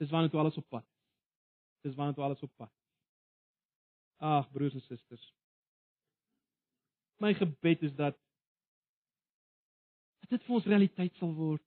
Dis 0.00 0.10
wanneer 0.10 0.32
toe 0.32 0.40
alles 0.40 0.56
op 0.56 0.68
pad. 0.72 0.86
Dis 1.84 1.94
wanneer 1.98 2.14
toe 2.16 2.24
alles 2.24 2.42
op 2.46 2.52
pad. 2.56 2.72
Ag 4.20 4.50
broers 4.52 4.74
en 4.74 4.82
susters. 4.84 5.34
My 7.16 7.34
gebed 7.34 7.82
is 7.82 7.94
dat 7.96 8.16
dit 10.28 10.44
vir 10.44 10.54
ons 10.54 10.66
realiteit 10.68 11.16
sal 11.18 11.32
word. 11.34 11.62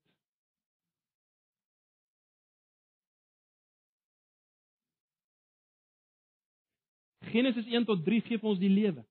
Genesis 7.34 7.66
1 7.66 7.90
tot 7.90 8.06
3 8.06 8.22
gee 8.28 8.38
vir 8.38 8.52
ons 8.54 8.62
die 8.62 8.72
lewe. 8.72 9.02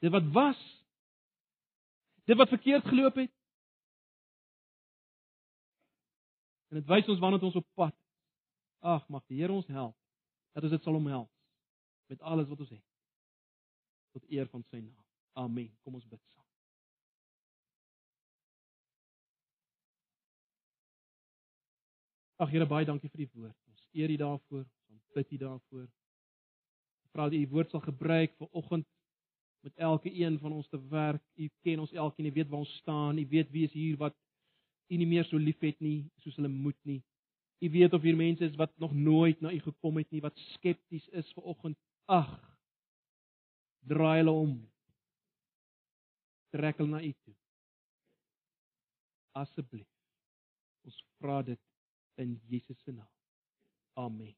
Dit 0.00 0.16
wat 0.16 0.32
was. 0.32 0.64
Dit 2.24 2.40
wat 2.40 2.48
verkeerd 2.48 2.88
geloop 2.88 3.20
het. 3.20 3.36
En 6.72 6.80
dit 6.80 6.88
wys 6.88 7.12
ons 7.12 7.20
wanneer 7.20 7.44
ons 7.44 7.60
op 7.60 7.68
pad. 7.76 7.96
Ag, 8.80 9.04
mag 9.12 9.26
die 9.28 9.42
Here 9.42 9.52
ons 9.52 9.68
help 9.68 9.99
dat 10.52 10.66
ons 10.66 10.74
dit 10.74 10.82
sal 10.82 10.98
omhels 10.98 11.30
met 12.10 12.22
alles 12.22 12.48
wat 12.48 12.60
ons 12.60 12.72
het. 12.74 12.86
Tot 14.16 14.26
eer 14.30 14.48
van 14.50 14.64
sy 14.70 14.80
naam. 14.82 15.06
Amen. 15.38 15.70
Kom 15.84 15.94
ons 15.94 16.08
bid 16.10 16.22
saam. 16.34 16.46
Ag 22.40 22.50
Here, 22.50 22.66
baie 22.66 22.88
dankie 22.88 23.10
vir 23.12 23.26
die 23.26 23.32
woord. 23.34 23.56
Ons 23.70 23.86
eer 23.94 24.10
U 24.10 24.16
daarvoor 24.16 24.66
bid 25.14 25.32
U 25.32 25.36
daarvoor. 25.36 25.88
Vra 27.12 27.28
dat 27.28 27.38
U 27.38 27.46
woord 27.48 27.70
sal 27.70 27.80
gebruik 27.80 28.34
vir 28.38 28.48
oggend 28.50 28.86
met 29.60 29.76
elke 29.76 30.12
een 30.14 30.38
van 30.38 30.52
ons 30.52 30.68
te 30.68 30.80
werk. 30.88 31.22
U 31.34 31.50
ken 31.62 31.78
ons 31.78 31.92
elkeen, 31.92 32.26
U 32.26 32.32
weet 32.32 32.48
waar 32.48 32.58
ons 32.58 32.76
staan, 32.76 33.18
U 33.18 33.26
weet 33.28 33.50
wie 33.50 33.64
is 33.64 33.72
hier 33.72 33.96
wat 33.96 34.16
U 34.88 34.96
nie 34.96 35.06
meer 35.06 35.24
so 35.24 35.38
liefhet 35.38 35.80
nie 35.80 36.10
soos 36.22 36.36
hulle 36.36 36.48
moet 36.48 36.78
nie. 36.82 37.02
U 37.60 37.68
weet 37.70 37.92
of 37.92 38.02
hier 38.02 38.16
mense 38.16 38.44
is 38.44 38.56
wat 38.56 38.72
nog 38.80 38.94
nooit 38.96 39.40
na 39.40 39.52
U 39.52 39.58
gekom 39.60 40.00
het 40.00 40.10
nie, 40.10 40.22
wat 40.24 40.38
skepties 40.54 41.08
is 41.08 41.32
vir 41.36 41.44
oggend. 41.52 41.78
Ag. 42.08 42.30
Draai 43.88 44.16
hulle 44.22 44.32
om. 44.32 44.56
Trek 46.50 46.80
hulle 46.80 46.96
na 46.96 47.02
U 47.04 47.12
toe. 47.24 47.34
asseblief. 49.32 49.88
Ons 50.86 51.00
vra 51.20 51.40
dit 51.46 51.60
in 52.20 52.36
Jesus 52.50 52.78
se 52.84 52.92
naam. 52.92 53.10
Amen. 53.98 54.34